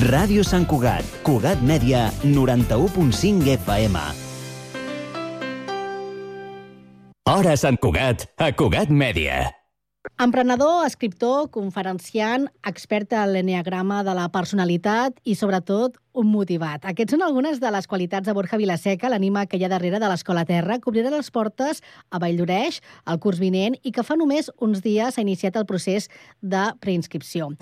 Ràdio 0.03 0.43
Sant 0.43 0.65
Cugat, 0.67 1.07
Cugat 1.23 1.61
Mèdia, 1.63 2.09
91.5 2.27 3.53
FM. 3.53 4.01
Hora 7.31 7.53
Sant 7.61 7.79
Cugat, 7.79 8.25
a 8.35 8.49
Cugat 8.51 8.91
Mèdia. 8.91 9.45
Emprenedor, 10.19 10.89
escriptor, 10.89 11.53
conferenciant, 11.55 12.49
expert 12.67 13.15
en 13.15 13.31
l'enneagrama 13.37 14.01
de 14.03 14.17
la 14.19 14.27
personalitat 14.35 15.23
i, 15.23 15.37
sobretot, 15.39 16.01
un 16.19 16.27
motivat. 16.33 16.83
Aquests 16.91 17.15
són 17.15 17.23
algunes 17.23 17.63
de 17.63 17.71
les 17.71 17.87
qualitats 17.87 18.27
de 18.27 18.35
Borja 18.35 18.59
Vilaseca, 18.59 19.13
l'anima 19.13 19.47
que 19.47 19.61
hi 19.61 19.63
ha 19.69 19.71
darrere 19.71 20.03
de 20.03 20.11
l'Escola 20.11 20.43
Terra, 20.49 20.81
que 20.83 20.91
obrirà 20.91 21.15
les 21.15 21.31
portes 21.31 21.79
a 22.11 22.19
Valldoreix 22.19 22.83
el 23.07 23.23
curs 23.23 23.39
vinent 23.39 23.79
i 23.87 23.95
que 23.95 24.03
fa 24.03 24.19
només 24.19 24.51
uns 24.59 24.83
dies 24.83 25.15
s'ha 25.15 25.23
iniciat 25.23 25.63
el 25.63 25.71
procés 25.71 26.11
de 26.43 26.73
preinscripció. 26.83 27.53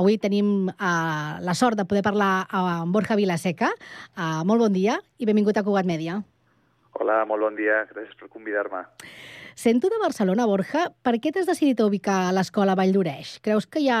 Avui 0.00 0.16
tenim 0.16 0.70
uh, 0.72 1.36
la 1.44 1.54
sort 1.58 1.76
de 1.76 1.84
poder 1.84 2.00
parlar 2.00 2.46
amb 2.48 2.94
Borja 2.94 3.18
Vilaseca. 3.18 3.68
Uh, 4.16 4.40
molt 4.48 4.64
bon 4.64 4.72
dia 4.72 4.96
i 5.20 5.28
benvingut 5.28 5.58
a 5.60 5.64
Cugat 5.66 5.88
Mèdia. 5.88 6.22
Hola, 6.96 7.18
molt 7.28 7.44
bon 7.44 7.58
dia. 7.58 7.82
Gràcies 7.90 8.16
per 8.16 8.30
convidar-me. 8.32 8.86
Sento 9.60 9.90
de 9.92 9.98
Barcelona, 10.00 10.46
Borja. 10.48 10.86
Per 11.04 11.18
què 11.20 11.34
t'has 11.34 11.48
decidit 11.48 11.82
a 11.82 11.88
ubicar 11.90 12.16
a 12.28 12.32
l'escola 12.32 12.76
Vall 12.78 12.94
d'Oreix? 12.96 13.34
Creus 13.44 13.68
que 13.68 13.82
hi 13.84 13.90
ha 13.92 14.00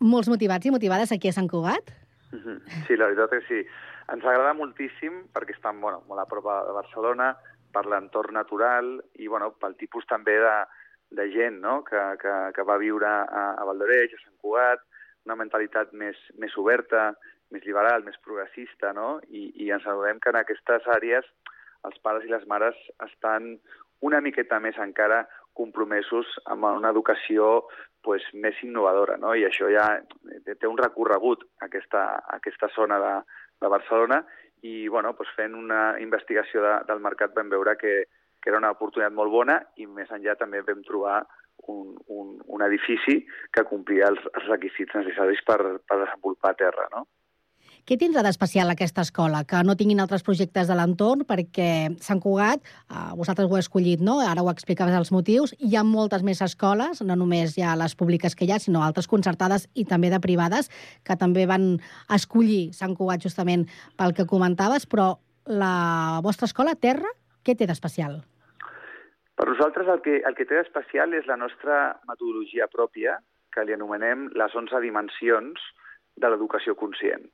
molts 0.00 0.30
motivats 0.32 0.64
i 0.64 0.72
motivades 0.72 1.12
aquí 1.12 1.28
a 1.28 1.36
Sant 1.36 1.50
Cugat? 1.52 1.92
Sí, 2.32 2.96
la 2.96 3.10
veritat 3.10 3.36
és 3.36 3.44
que 3.44 3.50
sí. 3.50 3.60
Ens 4.14 4.24
agrada 4.24 4.56
moltíssim 4.56 5.26
perquè 5.36 5.52
estan 5.58 5.76
bueno, 5.84 6.00
molt 6.08 6.24
a 6.24 6.28
prop 6.30 6.48
de 6.48 6.72
Barcelona, 6.76 7.34
per 7.74 7.84
l'entorn 7.90 8.36
natural 8.38 8.96
i 9.20 9.28
bueno, 9.28 9.52
pel 9.60 9.76
tipus 9.76 10.06
també 10.08 10.38
de, 10.40 10.56
de 11.20 11.28
gent 11.36 11.60
no? 11.60 11.82
que, 11.84 12.00
que, 12.22 12.34
que 12.56 12.64
va 12.64 12.80
viure 12.80 13.10
a, 13.10 13.46
a 13.60 13.68
Valldoreix, 13.68 14.14
a 14.14 14.22
Sant 14.22 14.36
Cugat, 14.40 14.84
una 15.24 15.38
mentalitat 15.40 15.92
més, 15.92 16.18
més 16.40 16.56
oberta, 16.60 17.12
més 17.54 17.64
liberal, 17.68 18.04
més 18.04 18.18
progressista, 18.24 18.92
no? 18.96 19.20
I, 19.28 19.50
i 19.64 19.70
ens 19.74 19.86
adonem 19.86 20.20
que 20.20 20.32
en 20.32 20.40
aquestes 20.40 20.86
àrees 20.96 21.28
els 21.84 21.98
pares 22.04 22.24
i 22.24 22.32
les 22.32 22.44
mares 22.48 22.76
estan 23.04 23.54
una 24.04 24.20
miqueta 24.24 24.58
més 24.60 24.78
encara 24.80 25.24
compromesos 25.56 26.28
amb 26.50 26.66
una 26.66 26.90
educació 26.92 27.66
pues, 28.04 28.24
més 28.34 28.58
innovadora, 28.66 29.16
no? 29.20 29.32
i 29.34 29.46
això 29.46 29.70
ja 29.72 29.86
té 30.44 30.68
un 30.68 30.80
recorregut, 30.80 31.46
aquesta, 31.64 32.02
aquesta 32.36 32.68
zona 32.74 32.98
de, 33.00 33.14
de 33.62 33.70
Barcelona, 33.72 34.20
i 34.64 34.88
bueno, 34.88 35.14
pues, 35.16 35.30
fent 35.36 35.54
una 35.56 35.94
investigació 36.00 36.64
de, 36.64 36.74
del 36.88 37.00
mercat 37.04 37.32
vam 37.36 37.52
veure 37.52 37.76
que, 37.80 37.94
que 38.42 38.52
era 38.52 38.60
una 38.60 38.74
oportunitat 38.74 39.14
molt 39.16 39.32
bona 39.32 39.60
i 39.80 39.86
més 39.86 40.12
enllà 40.12 40.36
també 40.40 40.60
vam 40.66 40.84
trobar 40.84 41.22
un, 41.72 41.96
un, 42.08 42.38
un 42.46 42.64
edifici 42.66 43.20
que 43.54 43.66
complia 43.68 44.08
els, 44.12 44.22
els 44.34 44.48
requisits 44.52 44.96
necessaris 45.00 45.42
per, 45.46 45.58
per 45.88 46.00
desenvolupar 46.04 46.54
a 46.54 46.58
terra. 46.64 46.88
No? 46.94 47.06
Què 47.84 47.98
tindrà 48.00 48.22
d'especial 48.24 48.72
aquesta 48.72 49.02
escola? 49.04 49.42
Que 49.44 49.58
no 49.60 49.74
tinguin 49.76 49.98
altres 50.00 50.22
projectes 50.24 50.70
de 50.70 50.76
l'entorn, 50.78 51.26
perquè 51.28 51.92
Sant 52.00 52.22
Cugat, 52.24 52.62
eh, 52.64 53.02
vosaltres 53.18 53.44
ho 53.44 53.52
heu 53.52 53.60
escollit, 53.60 54.00
no? 54.00 54.20
Ara 54.24 54.40
ho 54.40 54.48
explicaves 54.48 54.96
els 54.96 55.12
motius. 55.12 55.52
Hi 55.60 55.76
ha 55.76 55.84
moltes 55.84 56.24
més 56.24 56.40
escoles, 56.40 57.02
no 57.04 57.16
només 57.20 57.58
hi 57.58 57.62
ha 57.62 57.76
les 57.76 57.92
públiques 57.94 58.34
que 58.34 58.48
hi 58.48 58.54
ha, 58.54 58.58
sinó 58.58 58.80
altres 58.80 59.10
concertades 59.10 59.68
i 59.74 59.84
també 59.84 60.08
de 60.08 60.22
privades, 60.24 60.72
que 61.04 61.18
també 61.20 61.44
van 61.44 61.74
escollir 62.08 62.72
Sant 62.72 62.96
Cugat 62.96 63.28
justament 63.28 63.68
pel 64.00 64.16
que 64.16 64.24
comentaves, 64.24 64.88
però 64.88 65.18
la 65.44 66.20
vostra 66.24 66.48
escola, 66.48 66.78
Terra, 66.80 67.12
què 67.44 67.52
té 67.52 67.68
d'especial? 67.68 68.22
Per 69.34 69.46
nosaltres 69.48 69.88
el 69.90 70.00
que, 70.02 70.20
el 70.22 70.36
que 70.38 70.46
té 70.46 70.58
d'especial 70.58 71.14
és 71.18 71.26
la 71.26 71.38
nostra 71.40 71.78
metodologia 72.08 72.68
pròpia, 72.70 73.18
que 73.54 73.64
li 73.66 73.74
anomenem 73.74 74.28
les 74.34 74.54
11 74.54 74.80
dimensions 74.82 75.62
de 76.18 76.30
l'educació 76.30 76.74
conscient 76.78 77.26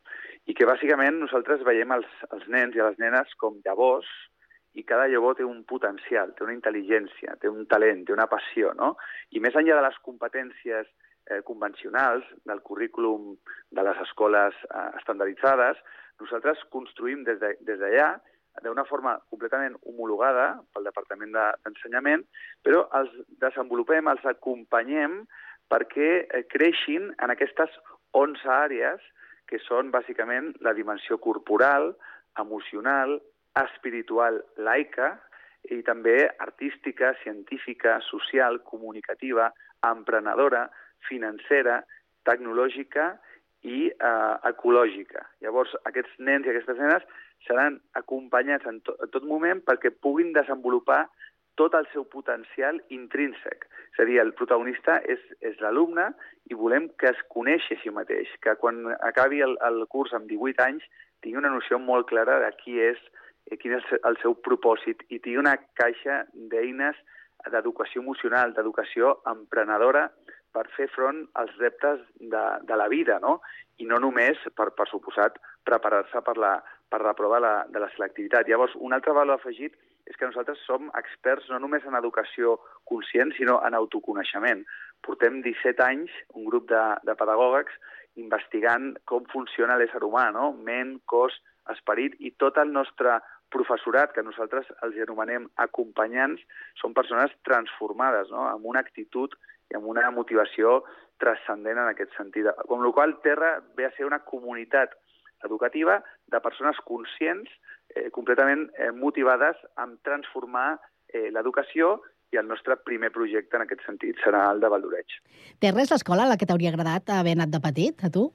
i 0.49 0.57
que 0.57 0.69
bàsicament 0.69 1.19
nosaltres 1.21 1.65
veiem 1.67 1.93
els, 1.97 2.09
els 2.33 2.47
nens 2.49 2.77
i 2.77 2.83
les 2.83 2.97
nenes 3.01 3.33
com 3.41 3.59
llavors 3.65 4.09
i 4.79 4.85
cada 4.87 5.09
llavor 5.11 5.37
té 5.37 5.45
un 5.45 5.65
potencial, 5.69 6.33
té 6.37 6.45
una 6.47 6.55
intel·ligència, 6.55 7.37
té 7.43 7.51
un 7.51 7.67
talent, 7.71 8.05
té 8.07 8.15
una 8.15 8.29
passió, 8.31 8.73
no? 8.79 8.95
I 9.35 9.43
més 9.43 9.57
enllà 9.59 9.81
de 9.81 9.87
les 9.87 9.97
competències 10.07 10.87
eh, 10.87 11.41
convencionals, 11.47 12.27
del 12.47 12.63
currículum 12.63 13.33
de 13.77 13.87
les 13.87 13.99
escoles 14.07 14.57
eh, 14.71 14.87
estandarditzades, 15.01 15.81
nosaltres 16.23 16.63
construïm 16.71 17.25
des 17.27 17.41
d'allà, 17.43 18.13
de, 18.15 18.40
d'una 18.65 18.85
forma 18.89 19.17
completament 19.31 19.77
homologada 19.89 20.61
pel 20.75 20.87
Departament 20.89 21.33
d'Ensenyament, 21.37 22.27
però 22.65 22.85
els 22.99 23.15
desenvolupem, 23.43 24.11
els 24.11 24.27
acompanyem 24.29 25.23
perquè 25.71 26.11
eh, 26.23 26.45
creixin 26.51 27.11
en 27.23 27.33
aquestes 27.35 27.75
11 28.19 28.51
àrees 28.51 29.03
que 29.51 29.59
són 29.63 29.91
bàsicament 29.95 30.53
la 30.67 30.75
dimensió 30.75 31.19
corporal, 31.19 31.93
emocional, 32.39 33.19
espiritual, 33.59 34.39
laica, 34.59 35.17
i 35.69 35.83
també 35.85 36.31
artística, 36.41 37.13
científica, 37.23 37.99
social, 38.07 38.61
comunicativa, 38.65 39.51
emprenedora, 39.85 40.69
financera, 41.09 41.81
tecnològica 42.25 43.11
i 43.67 43.91
eh, 43.91 44.37
ecològica. 44.49 45.27
Llavors, 45.45 45.75
aquests 45.89 46.17
nens 46.19 46.47
i 46.47 46.55
aquestes 46.55 46.79
nenes 46.81 47.05
seran 47.47 47.81
acompanyats 47.99 48.67
en, 48.69 48.81
to 48.85 48.97
en 49.01 49.11
tot 49.15 49.27
moment 49.27 49.63
perquè 49.67 49.93
puguin 49.93 50.33
desenvolupar 50.37 51.07
tot 51.61 51.75
el 51.75 51.87
seu 51.93 52.07
potencial 52.09 52.79
intrínsec. 52.95 53.67
És 53.93 54.01
a 54.01 54.07
dir, 54.09 54.19
el 54.23 54.33
protagonista 54.39 54.99
és, 55.13 55.21
és 55.45 55.59
l'alumne 55.61 56.09
i 56.49 56.57
volem 56.57 56.89
que 57.01 57.11
es 57.11 57.21
coneixi 57.35 57.77
a 57.77 57.83
si 57.83 57.93
mateix, 57.93 58.31
que 58.45 58.55
quan 58.61 58.87
acabi 59.01 59.43
el, 59.45 59.57
el 59.69 59.85
curs 59.93 60.15
amb 60.17 60.31
18 60.31 60.65
anys 60.65 60.87
tingui 61.21 61.41
una 61.41 61.53
noció 61.53 61.79
molt 61.83 62.09
clara 62.09 62.39
de 62.45 62.51
qui 62.63 62.79
és, 62.81 63.01
eh, 63.51 63.59
quin 63.61 63.77
és 63.77 63.89
el 64.01 64.17
seu 64.23 64.37
propòsit 64.47 65.05
i 65.09 65.19
tingui 65.19 65.41
una 65.43 65.57
caixa 65.81 66.23
d'eines 66.33 66.97
d'educació 67.53 68.03
emocional, 68.05 68.55
d'educació 68.57 69.19
emprenedora 69.29 70.09
per 70.53 70.67
fer 70.77 70.89
front 70.93 71.23
als 71.41 71.53
reptes 71.61 72.01
de, 72.21 72.45
de 72.69 72.77
la 72.77 72.89
vida, 72.89 73.19
no? 73.23 73.41
I 73.81 73.87
no 73.89 74.01
només, 74.03 74.41
per, 74.57 74.71
per 74.77 74.89
suposat, 74.91 75.39
preparar-se 75.65 76.21
per 76.27 76.37
la, 76.41 76.57
per 76.91 77.01
la 77.07 77.15
prova 77.15 77.39
de 77.39 77.47
la, 77.47 77.55
de 77.71 77.81
la 77.83 77.89
selectivitat. 77.95 78.49
Llavors, 78.51 78.75
un 78.83 78.93
altre 78.97 79.15
valor 79.17 79.39
afegit 79.39 79.77
és 80.11 80.19
que 80.19 80.27
nosaltres 80.27 80.61
som 80.67 80.91
experts 80.99 81.49
no 81.53 81.61
només 81.63 81.87
en 81.87 81.97
educació 81.99 82.57
conscient, 82.91 83.31
sinó 83.37 83.61
en 83.67 83.77
autoconeixement. 83.79 84.65
Portem 85.07 85.39
17 85.47 85.85
anys, 85.87 86.15
un 86.35 86.49
grup 86.49 86.67
de, 86.73 86.83
de 87.07 87.15
pedagògics, 87.17 87.77
investigant 88.21 88.93
com 89.07 89.29
funciona 89.31 89.79
l'ésser 89.79 90.03
humà, 90.03 90.29
no? 90.35 90.51
ment, 90.67 90.97
cos, 91.07 91.37
esperit, 91.71 92.17
i 92.19 92.33
tot 92.43 92.59
el 92.59 92.73
nostre 92.75 93.21
professorat, 93.55 94.13
que 94.15 94.27
nosaltres 94.27 94.67
els 94.87 94.99
anomenem 95.05 95.47
acompanyants, 95.63 96.43
són 96.81 96.95
persones 96.95 97.33
transformades, 97.47 98.31
no? 98.35 98.49
amb 98.51 98.67
una 98.67 98.83
actitud 98.83 99.35
i 99.71 99.79
amb 99.79 99.87
una 99.91 100.11
motivació 100.15 100.81
transcendent 101.23 101.79
en 101.79 101.91
aquest 101.93 102.15
sentit. 102.17 102.49
Com 102.67 102.83
la 102.83 102.93
qual 102.97 103.19
Terra 103.23 103.59
ve 103.79 103.87
a 103.87 103.95
ser 103.97 104.07
una 104.09 104.23
comunitat 104.27 104.97
educativa 105.45 106.01
de 106.27 106.41
persones 106.41 106.79
conscients, 106.87 107.51
eh, 107.95 108.11
completament 108.11 108.69
eh, 108.79 108.91
motivades 108.93 109.57
en 109.83 109.99
transformar 110.07 110.79
eh, 111.09 111.31
l'educació 111.31 111.99
i 112.31 112.39
el 112.39 112.47
nostre 112.47 112.77
primer 112.87 113.11
projecte 113.11 113.59
en 113.59 113.65
aquest 113.67 113.83
sentit 113.87 114.21
serà 114.25 114.45
el 114.53 114.61
de 114.63 114.71
Valdoreig. 114.71 115.17
Té 115.59 115.73
res 115.75 115.91
l'escola 115.91 116.27
a 116.27 116.31
la 116.31 116.39
que 116.39 116.47
t'hauria 116.47 116.71
agradat 116.71 117.11
haver 117.17 117.35
anat 117.39 117.51
de 117.51 117.61
petit, 117.65 118.05
a 118.07 118.11
tu? 118.15 118.29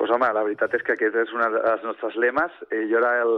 Pues 0.00 0.12
home, 0.14 0.30
la 0.32 0.44
veritat 0.46 0.72
és 0.78 0.84
que 0.86 0.94
aquest 0.94 1.16
és 1.26 1.32
un 1.36 1.42
dels 1.58 1.82
nostres 1.84 2.14
lemes. 2.16 2.54
Eh, 2.70 2.86
jo 2.88 3.00
era 3.02 3.18
el, 3.20 3.34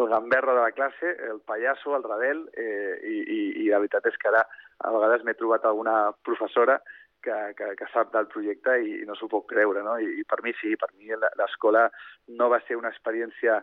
el 0.00 0.06
gamberro 0.08 0.54
de 0.56 0.62
la 0.62 0.72
classe, 0.72 1.10
el 1.28 1.42
pallasso, 1.44 1.92
el 1.96 2.06
rebel, 2.06 2.46
eh, 2.56 2.94
i, 3.04 3.16
i, 3.20 3.40
i 3.64 3.66
la 3.68 3.82
veritat 3.82 4.06
és 4.08 4.16
que 4.22 4.30
ara 4.30 4.46
a 4.86 4.92
vegades 4.94 5.26
m'he 5.26 5.36
trobat 5.36 5.66
alguna 5.68 6.14
professora 6.24 6.78
que, 7.26 7.38
que, 7.58 7.72
que 7.78 7.88
sap 7.90 8.12
del 8.14 8.28
projecte 8.30 8.76
i, 8.82 9.00
i 9.02 9.08
no 9.08 9.16
s'ho 9.18 9.28
pot 9.32 9.46
creure, 9.50 9.82
no? 9.82 9.96
I, 9.98 10.20
I 10.20 10.24
per 10.28 10.38
mi 10.46 10.54
sí, 10.60 10.76
per 10.78 10.92
mi 10.94 11.10
l'escola 11.10 11.86
no 12.38 12.48
va 12.52 12.60
ser 12.66 12.78
una 12.78 12.92
experiència 12.94 13.58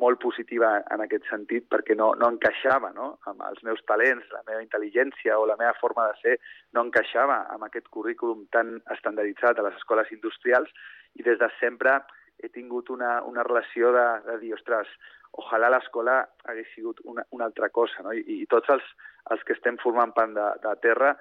molt 0.00 0.20
positiva 0.22 0.72
en 0.94 1.02
aquest 1.02 1.26
sentit 1.30 1.66
perquè 1.72 1.96
no, 1.98 2.12
no 2.20 2.28
encaixava 2.30 2.92
no? 2.94 3.12
amb 3.30 3.42
els 3.48 3.62
meus 3.66 3.82
talents, 3.88 4.26
la 4.34 4.44
meva 4.46 4.62
intel·ligència 4.62 5.38
o 5.40 5.46
la 5.48 5.58
meva 5.60 5.74
forma 5.80 6.06
de 6.10 6.18
ser 6.20 6.36
no 6.76 6.84
encaixava 6.86 7.42
amb 7.54 7.66
aquest 7.66 7.88
currículum 7.90 8.44
tan 8.54 8.76
estandarditzat 8.94 9.58
a 9.58 9.66
les 9.66 9.78
escoles 9.80 10.12
industrials 10.14 10.70
i 11.18 11.26
des 11.26 11.40
de 11.40 11.48
sempre 11.58 11.98
he 12.40 12.48
tingut 12.52 12.90
una, 12.92 13.18
una 13.28 13.42
relació 13.44 13.90
de, 13.96 14.06
de 14.28 14.36
dir, 14.44 14.54
ostres, 14.56 14.88
ojalà 15.40 15.70
l'escola 15.72 16.20
hagués 16.48 16.70
sigut 16.74 17.02
una, 17.04 17.24
una 17.36 17.46
altra 17.50 17.68
cosa, 17.68 18.04
no? 18.06 18.14
I, 18.16 18.42
i 18.42 18.46
tots 18.50 18.70
els, 18.72 18.86
els 19.34 19.44
que 19.46 19.54
estem 19.56 19.76
formant 19.82 20.14
part 20.16 20.32
de, 20.36 20.46
de 20.64 20.72
terra 20.84 21.12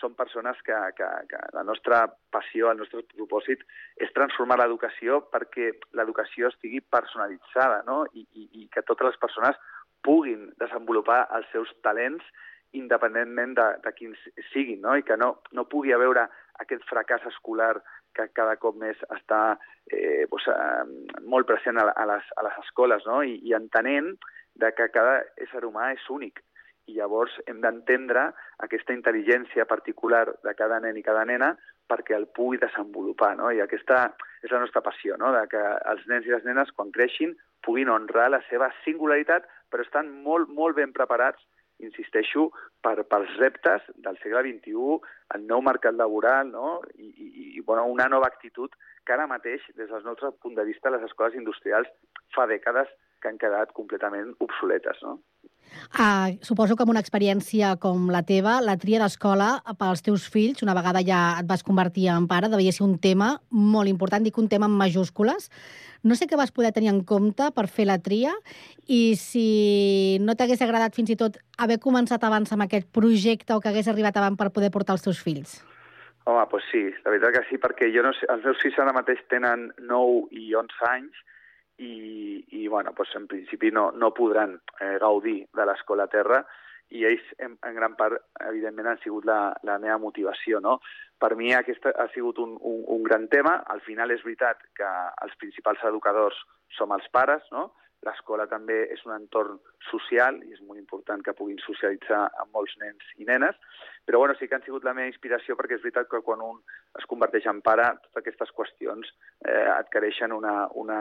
són 0.00 0.14
persones 0.18 0.58
que, 0.66 0.76
que, 0.96 1.08
que 1.30 1.40
la 1.56 1.64
nostra 1.64 2.04
passió, 2.32 2.70
el 2.70 2.80
nostre 2.82 3.02
propòsit 3.14 3.62
és 4.02 4.12
transformar 4.16 4.58
l'educació 4.60 5.22
perquè 5.32 5.72
l'educació 5.96 6.50
estigui 6.52 6.82
personalitzada 6.92 7.82
no? 7.88 8.04
I, 8.12 8.26
i, 8.34 8.48
i 8.62 8.66
que 8.72 8.84
totes 8.88 9.10
les 9.12 9.20
persones 9.22 9.58
puguin 10.06 10.50
desenvolupar 10.60 11.24
els 11.38 11.48
seus 11.52 11.72
talents 11.86 12.24
independentment 12.76 13.54
de, 13.56 13.66
de 13.84 13.92
quins 13.96 14.20
siguin, 14.52 14.82
no? 14.84 14.96
i 14.98 15.04
que 15.06 15.16
no, 15.16 15.36
no 15.56 15.68
pugui 15.70 15.94
haver 15.94 16.26
aquest 16.60 16.84
fracàs 16.90 17.24
escolar 17.30 17.74
que 18.16 18.28
cada 18.36 18.56
cop 18.60 18.76
més 18.80 19.00
està 19.12 19.56
eh, 19.92 20.24
doncs, 20.30 20.48
molt 21.28 21.48
present 21.48 21.80
a, 21.80 21.88
a, 21.92 22.06
les, 22.08 22.28
a 22.36 22.44
les 22.46 22.58
escoles, 22.64 23.04
no? 23.08 23.22
I, 23.22 23.36
i 23.44 23.54
entenent 23.56 24.14
de 24.56 24.72
que 24.76 24.88
cada 24.92 25.20
ésser 25.44 25.64
humà 25.68 25.90
és 25.94 26.04
únic 26.12 26.40
i 26.86 26.94
llavors 26.98 27.34
hem 27.50 27.60
d'entendre 27.64 28.28
aquesta 28.64 28.94
intel·ligència 28.94 29.66
particular 29.66 30.24
de 30.44 30.54
cada 30.58 30.78
nen 30.82 30.98
i 30.98 31.04
cada 31.06 31.24
nena 31.28 31.54
perquè 31.90 32.16
el 32.16 32.28
pugui 32.34 32.58
desenvolupar, 32.62 33.34
no? 33.38 33.50
I 33.50 33.60
aquesta 33.62 34.06
és 34.42 34.50
la 34.50 34.62
nostra 34.62 34.82
passió, 34.86 35.16
no? 35.18 35.32
De 35.34 35.44
que 35.50 35.62
els 35.92 36.06
nens 36.10 36.26
i 36.26 36.34
les 36.34 36.46
nenes, 36.46 36.72
quan 36.78 36.90
creixin, 36.94 37.34
puguin 37.66 37.90
honrar 37.90 38.30
la 38.30 38.42
seva 38.50 38.70
singularitat, 38.84 39.46
però 39.70 39.86
estan 39.86 40.10
molt, 40.26 40.50
molt 40.50 40.78
ben 40.78 40.94
preparats 40.94 41.42
insisteixo, 41.82 42.50
per, 42.80 43.02
pels 43.10 43.32
reptes 43.40 43.84
del 44.04 44.18
segle 44.22 44.42
XXI, 44.46 44.98
el 45.36 45.46
nou 45.50 45.62
mercat 45.64 45.96
laboral 45.98 46.48
no? 46.48 46.78
I, 46.96 47.10
i, 47.10 47.48
i 47.58 47.64
bueno, 47.66 47.84
una 47.92 48.06
nova 48.08 48.30
actitud 48.30 48.72
que 49.06 49.14
ara 49.14 49.28
mateix, 49.30 49.64
des 49.76 49.90
del 49.90 50.06
nostre 50.06 50.32
punt 50.42 50.56
de 50.56 50.64
vista, 50.66 50.90
les 50.90 51.04
escoles 51.06 51.36
industrials 51.38 51.90
fa 52.34 52.46
dècades 52.50 52.88
que 53.20 53.30
han 53.30 53.38
quedat 53.42 53.74
completament 53.76 54.32
obsoletes. 54.44 55.02
No? 55.02 55.18
Uh, 55.96 56.36
suposo 56.42 56.76
que 56.76 56.84
amb 56.84 56.92
una 56.92 57.00
experiència 57.00 57.76
com 57.80 58.10
la 58.12 58.22
teva, 58.26 58.58
la 58.60 58.74
tria 58.80 58.98
d'escola 59.00 59.62
pels 59.80 60.02
teus 60.04 60.26
fills, 60.32 60.64
una 60.64 60.74
vegada 60.76 61.00
ja 61.06 61.20
et 61.40 61.48
vas 61.48 61.64
convertir 61.64 62.08
en 62.12 62.26
pare, 62.28 62.50
devia 62.52 62.74
ser 62.74 62.84
un 62.84 62.98
tema 63.00 63.36
molt 63.50 63.88
important, 63.88 64.24
dic 64.24 64.36
un 64.38 64.50
tema 64.52 64.68
en 64.68 64.74
majúscules. 64.76 65.48
No 66.06 66.14
sé 66.18 66.28
què 66.28 66.36
vas 66.38 66.52
poder 66.52 66.72
tenir 66.76 66.90
en 66.92 67.00
compte 67.04 67.48
per 67.54 67.66
fer 67.72 67.86
la 67.88 67.98
tria 68.02 68.34
i 68.86 69.16
si 69.18 70.18
no 70.22 70.36
t'hagués 70.36 70.60
agradat 70.62 70.94
fins 70.94 71.14
i 71.14 71.16
tot 71.18 71.38
haver 71.58 71.78
començat 71.82 72.22
abans 72.26 72.52
amb 72.52 72.66
aquest 72.66 72.90
projecte 72.92 73.56
o 73.56 73.62
que 73.62 73.72
hagués 73.72 73.88
arribat 73.88 74.20
abans 74.20 74.38
per 74.38 74.52
poder 74.52 74.70
portar 74.74 74.98
els 74.98 75.06
teus 75.06 75.22
fills. 75.22 75.62
Home, 76.26 76.42
doncs 76.50 76.68
sí, 76.72 76.82
la 77.04 77.14
veritat 77.14 77.38
que 77.38 77.46
sí, 77.48 77.58
perquè 77.62 77.88
jo 77.94 78.02
no 78.02 78.12
sé, 78.18 78.26
els 78.32 78.44
meus 78.44 78.58
fills 78.62 78.78
ara 78.82 78.94
mateix 78.94 79.22
tenen 79.30 79.70
9 79.86 80.28
i 80.34 80.52
11 80.58 80.86
anys 80.90 81.24
i, 81.78 82.44
i 82.60 82.68
bueno, 82.68 82.92
doncs 82.96 83.16
en 83.18 83.26
principi 83.30 83.70
no, 83.70 83.90
no 83.92 84.14
podran 84.16 84.56
eh, 84.80 84.96
gaudir 85.02 85.42
de 85.54 85.66
l'escola 85.68 86.06
terra 86.12 86.44
i 86.94 87.02
ells 87.04 87.24
en, 87.42 87.56
en 87.66 87.74
gran 87.74 87.96
part, 87.98 88.20
evidentment, 88.46 88.92
han 88.92 89.00
sigut 89.02 89.26
la, 89.26 89.50
la 89.66 89.78
meva 89.82 89.98
motivació. 89.98 90.60
No? 90.62 90.78
Per 91.18 91.32
mi 91.38 91.50
aquest 91.54 91.88
ha 91.90 92.06
sigut 92.14 92.38
un, 92.42 92.54
un, 92.60 92.84
un 92.96 93.02
gran 93.02 93.26
tema. 93.32 93.58
Al 93.72 93.82
final 93.86 94.14
és 94.14 94.22
veritat 94.24 94.62
que 94.76 94.92
els 95.26 95.34
principals 95.40 95.82
educadors 95.88 96.38
som 96.76 96.94
els 96.94 97.08
pares, 97.12 97.42
no? 97.52 97.72
L'escola 98.06 98.44
també 98.46 98.76
és 98.92 99.00
un 99.06 99.14
entorn 99.16 99.56
social 99.88 100.36
i 100.44 100.52
és 100.54 100.60
molt 100.62 100.78
important 100.78 101.22
que 101.24 101.34
puguin 101.34 101.58
socialitzar 101.64 102.20
amb 102.42 102.52
molts 102.54 102.76
nens 102.78 103.02
i 103.18 103.26
nenes, 103.26 103.56
però 104.06 104.20
bueno, 104.20 104.36
sí 104.38 104.46
que 104.46 104.54
han 104.54 104.62
sigut 104.66 104.84
la 104.86 104.92
meva 104.94 105.10
inspiració 105.10 105.56
perquè 105.58 105.78
és 105.78 105.82
veritat 105.82 106.10
que 106.12 106.20
quan 106.22 106.44
un 106.44 106.60
es 107.00 107.08
converteix 107.10 107.48
en 107.50 107.62
pare, 107.66 107.88
totes 108.04 108.20
aquestes 108.20 108.52
qüestions 108.54 109.10
eh, 109.48 109.66
adquireixen 109.78 110.36
una, 110.36 110.68
una, 110.84 111.00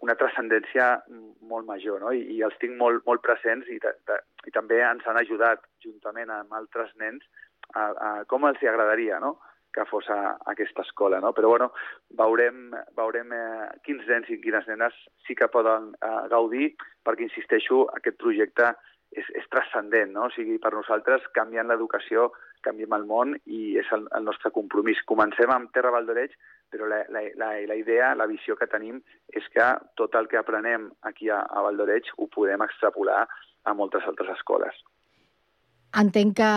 una 0.00 0.16
transcendència 0.16 0.86
molt 1.50 1.66
major, 1.66 2.00
no? 2.00 2.14
I, 2.14 2.22
i 2.36 2.40
els 2.46 2.56
tinc 2.62 2.76
molt, 2.78 3.02
molt 3.06 3.22
presents 3.26 3.68
i, 3.68 3.78
de, 3.82 3.92
de, 4.08 4.18
i 4.46 4.54
també 4.54 4.80
ens 4.86 5.06
han 5.06 5.18
ajudat, 5.20 5.64
juntament 5.84 6.30
amb 6.32 6.54
altres 6.56 6.92
nens, 7.02 7.26
a, 7.74 7.90
a 7.90 8.10
com 8.30 8.46
els 8.48 8.62
hi 8.62 8.70
agradaria, 8.70 9.20
no?, 9.22 9.36
que 9.70 9.84
fos 9.86 10.08
a, 10.10 10.34
a 10.34 10.50
aquesta 10.50 10.82
escola, 10.82 11.20
no? 11.22 11.30
Però, 11.34 11.52
bueno, 11.52 11.68
veurem, 12.18 12.72
veurem 12.98 13.34
eh, 13.36 13.68
quins 13.86 14.06
nens 14.08 14.30
i 14.30 14.40
quines 14.42 14.66
nenes 14.66 14.96
sí 15.26 15.36
que 15.38 15.46
poden 15.52 15.92
eh, 15.94 16.22
gaudir, 16.32 16.72
perquè, 17.06 17.28
insisteixo, 17.28 17.84
aquest 17.94 18.18
projecte 18.18 18.72
és, 19.14 19.28
és 19.38 19.46
transcendent, 19.52 20.10
no? 20.16 20.26
O 20.26 20.34
sigui, 20.34 20.58
per 20.62 20.74
nosaltres, 20.74 21.28
canviant 21.36 21.70
l'educació, 21.70 22.32
canviem 22.64 22.94
el 22.96 23.06
món 23.08 23.34
i 23.46 23.76
és 23.80 23.88
el, 23.96 24.06
el 24.16 24.26
nostre 24.26 24.52
compromís. 24.54 25.00
Comencem 25.08 25.50
amb 25.52 25.72
Terra 25.74 25.92
Valdoreig, 25.94 26.36
però 26.70 26.88
la, 26.90 27.02
la, 27.12 27.24
la, 27.40 27.50
la 27.70 27.76
idea, 27.78 28.14
la 28.14 28.28
visió 28.30 28.56
que 28.56 28.70
tenim 28.70 29.00
és 29.36 29.46
que 29.54 29.66
tot 30.00 30.14
el 30.18 30.30
que 30.30 30.40
aprenem 30.40 30.90
aquí 31.08 31.30
a, 31.30 31.42
a 31.42 31.66
Valdoreig 31.66 32.12
ho 32.16 32.30
podem 32.32 32.64
extrapolar 32.66 33.26
a 33.64 33.76
moltes 33.76 34.06
altres 34.08 34.32
escoles. 34.36 34.78
Entenc 36.00 36.36
que 36.38 36.48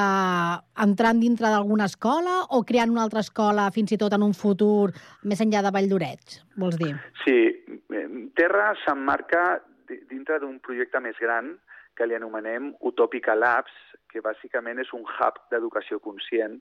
entrant 0.85 1.17
dintre 1.17 1.49
d'alguna 1.49 1.87
escola 1.89 2.35
o 2.53 2.61
creant 2.69 2.91
una 2.93 3.01
altra 3.07 3.23
escola 3.25 3.65
fins 3.73 3.95
i 3.95 3.97
tot 3.97 4.13
en 4.13 4.21
un 4.21 4.35
futur 4.37 4.91
més 5.25 5.41
enllà 5.41 5.63
de 5.65 5.71
Valldoreig, 5.73 6.37
vols 6.61 6.77
dir? 6.77 6.93
Sí, 7.23 7.37
Terra 8.37 8.73
s'emmarca 8.83 9.63
dintre 9.89 10.37
d'un 10.41 10.59
projecte 10.61 11.01
més 11.01 11.17
gran 11.21 11.55
que 11.97 12.07
li 12.07 12.15
anomenem 12.17 12.71
Utopica 12.89 13.35
Labs, 13.35 13.73
que 14.09 14.21
bàsicament 14.21 14.79
és 14.81 14.93
un 14.93 15.05
hub 15.05 15.37
d'educació 15.51 15.99
conscient 15.99 16.59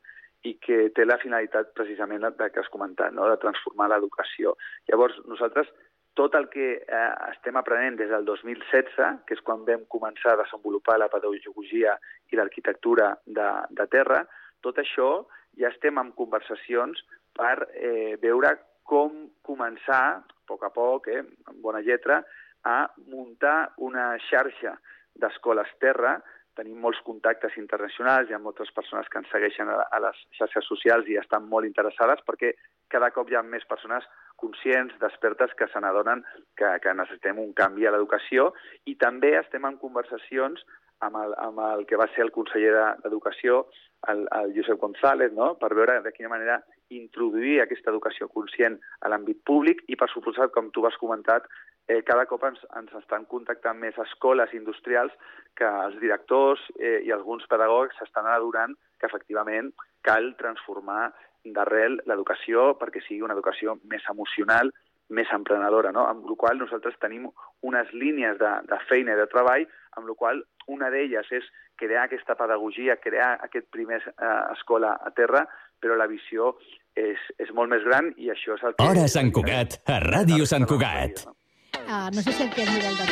i 0.48 0.56
que 0.58 0.88
té 0.96 1.04
la 1.06 1.20
finalitat 1.22 1.70
precisament 1.76 2.24
de 2.24 2.48
que 2.50 2.60
has 2.60 2.70
comentat, 2.72 3.12
no? 3.14 3.28
de 3.30 3.38
transformar 3.42 3.88
l'educació. 3.92 4.56
Llavors, 4.90 5.18
nosaltres 5.30 5.70
tot 6.18 6.34
el 6.34 6.48
que 6.52 6.66
eh, 6.76 7.12
estem 7.30 7.56
aprenent 7.56 7.96
des 7.96 8.10
del 8.12 8.26
2016, 8.28 9.22
que 9.26 9.36
és 9.36 9.44
quan 9.44 9.64
vam 9.68 9.86
començar 9.92 10.34
a 10.34 10.42
desenvolupar 10.42 10.98
la 11.00 11.08
pedagogia 11.12 11.94
i 12.32 12.36
l'arquitectura 12.36 13.14
de, 13.24 13.48
de 13.70 13.86
terra, 13.92 14.20
tot 14.60 14.78
això 14.82 15.24
ja 15.58 15.70
estem 15.72 15.98
en 16.00 16.12
conversacions 16.18 17.00
per 17.36 17.56
eh, 17.72 18.18
veure 18.20 18.56
com 18.84 19.28
començar, 19.46 20.04
a 20.20 20.48
poc 20.48 20.66
a 20.66 20.72
poc, 20.74 21.08
eh, 21.08 21.22
amb 21.48 21.62
bona 21.64 21.80
lletra, 21.86 22.20
a 22.62 22.86
muntar 23.08 23.72
una 23.78 24.12
xarxa 24.28 24.76
d'escoles 25.20 25.70
terra 25.80 26.18
tenim 26.56 26.80
molts 26.84 27.00
contactes 27.06 27.54
internacionals, 27.56 28.28
hi 28.28 28.36
ha 28.36 28.42
moltes 28.42 28.70
persones 28.76 29.08
que 29.08 29.20
ens 29.22 29.30
segueixen 29.32 29.70
a, 29.72 29.78
les 30.04 30.18
xarxes 30.36 30.66
socials 30.68 31.08
i 31.08 31.16
estan 31.20 31.46
molt 31.48 31.68
interessades 31.68 32.20
perquè 32.26 32.52
cada 32.92 33.08
cop 33.14 33.30
hi 33.30 33.38
ha 33.38 33.44
més 33.46 33.64
persones 33.68 34.04
conscients, 34.42 34.92
despertes, 35.00 35.54
que 35.56 35.68
se 35.72 35.80
n'adonen 35.80 36.24
que, 36.58 36.68
que 36.84 36.94
necessitem 36.98 37.40
un 37.40 37.54
canvi 37.56 37.88
a 37.88 37.94
l'educació 37.94 38.50
i 38.84 38.98
també 39.00 39.32
estem 39.38 39.64
en 39.68 39.80
conversacions 39.80 40.64
amb 41.02 41.18
el, 41.18 41.32
amb 41.40 41.58
el 41.66 41.86
que 41.88 41.98
va 41.98 42.06
ser 42.14 42.22
el 42.26 42.30
conseller 42.34 42.72
d'Educació, 43.02 43.64
el, 44.12 44.22
el 44.38 44.52
Josep 44.54 44.78
González, 44.78 45.32
no? 45.34 45.54
per 45.58 45.72
veure 45.74 45.98
de 46.04 46.12
quina 46.14 46.30
manera 46.30 46.60
introduir 46.94 47.60
aquesta 47.62 47.90
educació 47.90 48.28
conscient 48.30 48.76
a 49.00 49.10
l'àmbit 49.10 49.40
públic 49.48 49.82
i, 49.88 49.98
per 49.98 50.10
suposat, 50.12 50.52
com 50.54 50.70
tu 50.70 50.84
has 50.86 50.98
comentat, 51.00 51.48
eh, 51.88 52.02
cada 52.06 52.26
cop 52.30 52.44
ens, 52.48 52.60
ens 52.78 52.92
estan 53.00 53.26
contactant 53.30 53.78
més 53.78 53.98
escoles 54.04 54.52
industrials 54.54 55.12
que 55.58 55.66
els 55.66 55.98
directors 56.00 56.62
eh, 56.78 57.00
i 57.06 57.12
alguns 57.12 57.46
pedagogs 57.50 57.98
s'estan 57.98 58.28
adorant 58.30 58.76
que 59.00 59.08
efectivament 59.10 59.72
cal 60.06 60.32
transformar 60.38 61.10
d'arrel 61.44 61.98
l'educació 62.06 62.72
perquè 62.78 63.02
sigui 63.02 63.22
una 63.26 63.34
educació 63.34 63.76
més 63.90 64.04
emocional, 64.10 64.70
més 65.12 65.28
emprenedora, 65.34 65.90
no? 65.92 66.06
amb 66.08 66.28
la 66.28 66.36
qual 66.38 66.60
nosaltres 66.60 66.96
tenim 67.02 67.26
unes 67.66 67.90
línies 67.92 68.38
de, 68.40 68.52
de 68.70 68.78
feina 68.88 69.16
i 69.16 69.18
de 69.18 69.26
treball, 69.28 69.66
amb 69.98 70.08
la 70.08 70.16
qual 70.16 70.40
una 70.72 70.88
d'elles 70.94 71.28
és 71.34 71.50
crear 71.76 72.06
aquesta 72.06 72.38
pedagogia, 72.38 72.96
crear 73.02 73.34
aquest 73.42 73.68
primer 73.74 74.00
eh, 74.06 74.32
escola 74.54 74.94
a 75.02 75.12
terra, 75.16 75.44
però 75.82 75.98
la 75.98 76.06
visió 76.06 76.54
és, 76.94 77.20
és 77.42 77.52
molt 77.52 77.72
més 77.74 77.84
gran 77.84 78.12
i 78.16 78.30
això 78.30 78.56
és 78.56 78.64
el 78.64 78.76
que... 78.78 78.88
Hora 78.88 79.08
Sant 79.10 79.34
Cugat, 79.34 79.80
a 79.90 79.98
Ràdio 80.06 80.46
Sant 80.48 80.68
Cugat. 80.70 81.26
Uh, 81.74 82.10
no 82.12 82.22
sé 82.22 82.32
si 82.32 82.42
aquest 82.42 82.70
nivell 82.70 82.96
de 82.96 83.04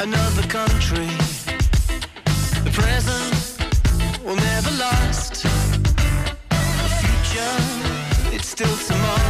another 0.00 0.46
country. 0.48 1.06
The 2.64 2.70
present 2.72 4.24
will 4.24 4.36
never 4.36 4.70
last. 4.72 5.42
The 6.50 6.88
future, 7.00 8.34
it's 8.34 8.48
still 8.48 8.76
tomorrow. 8.76 9.29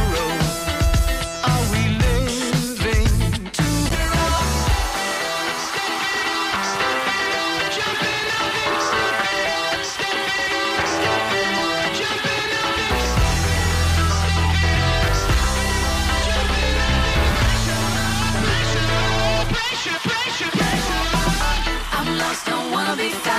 I'll 22.91 22.97
be 22.97 23.30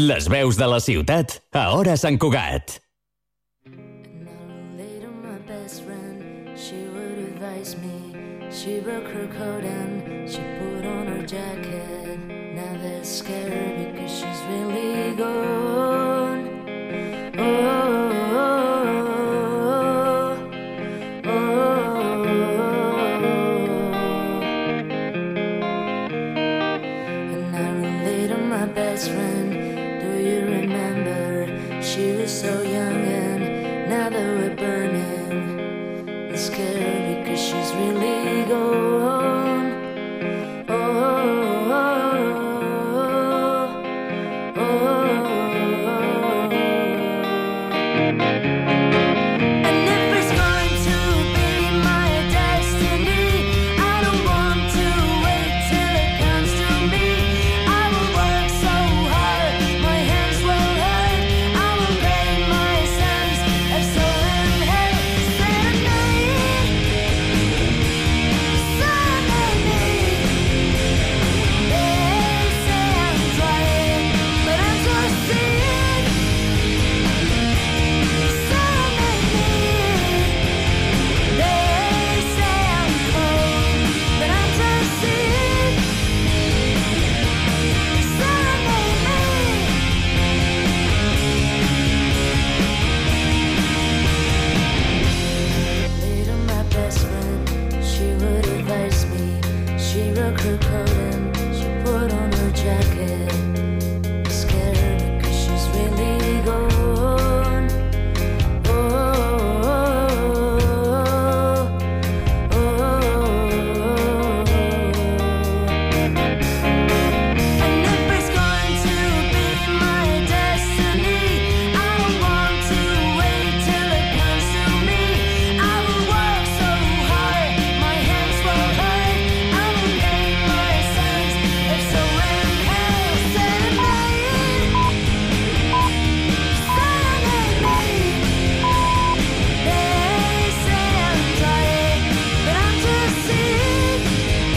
Les 0.00 0.28
veus 0.32 0.56
de 0.56 0.64
la 0.70 0.78
ciutat 0.80 1.34
a 1.52 1.66
Hora 1.76 1.98
Sant 2.00 2.16
Cugat. 2.22 2.79
illegal. 37.80 38.69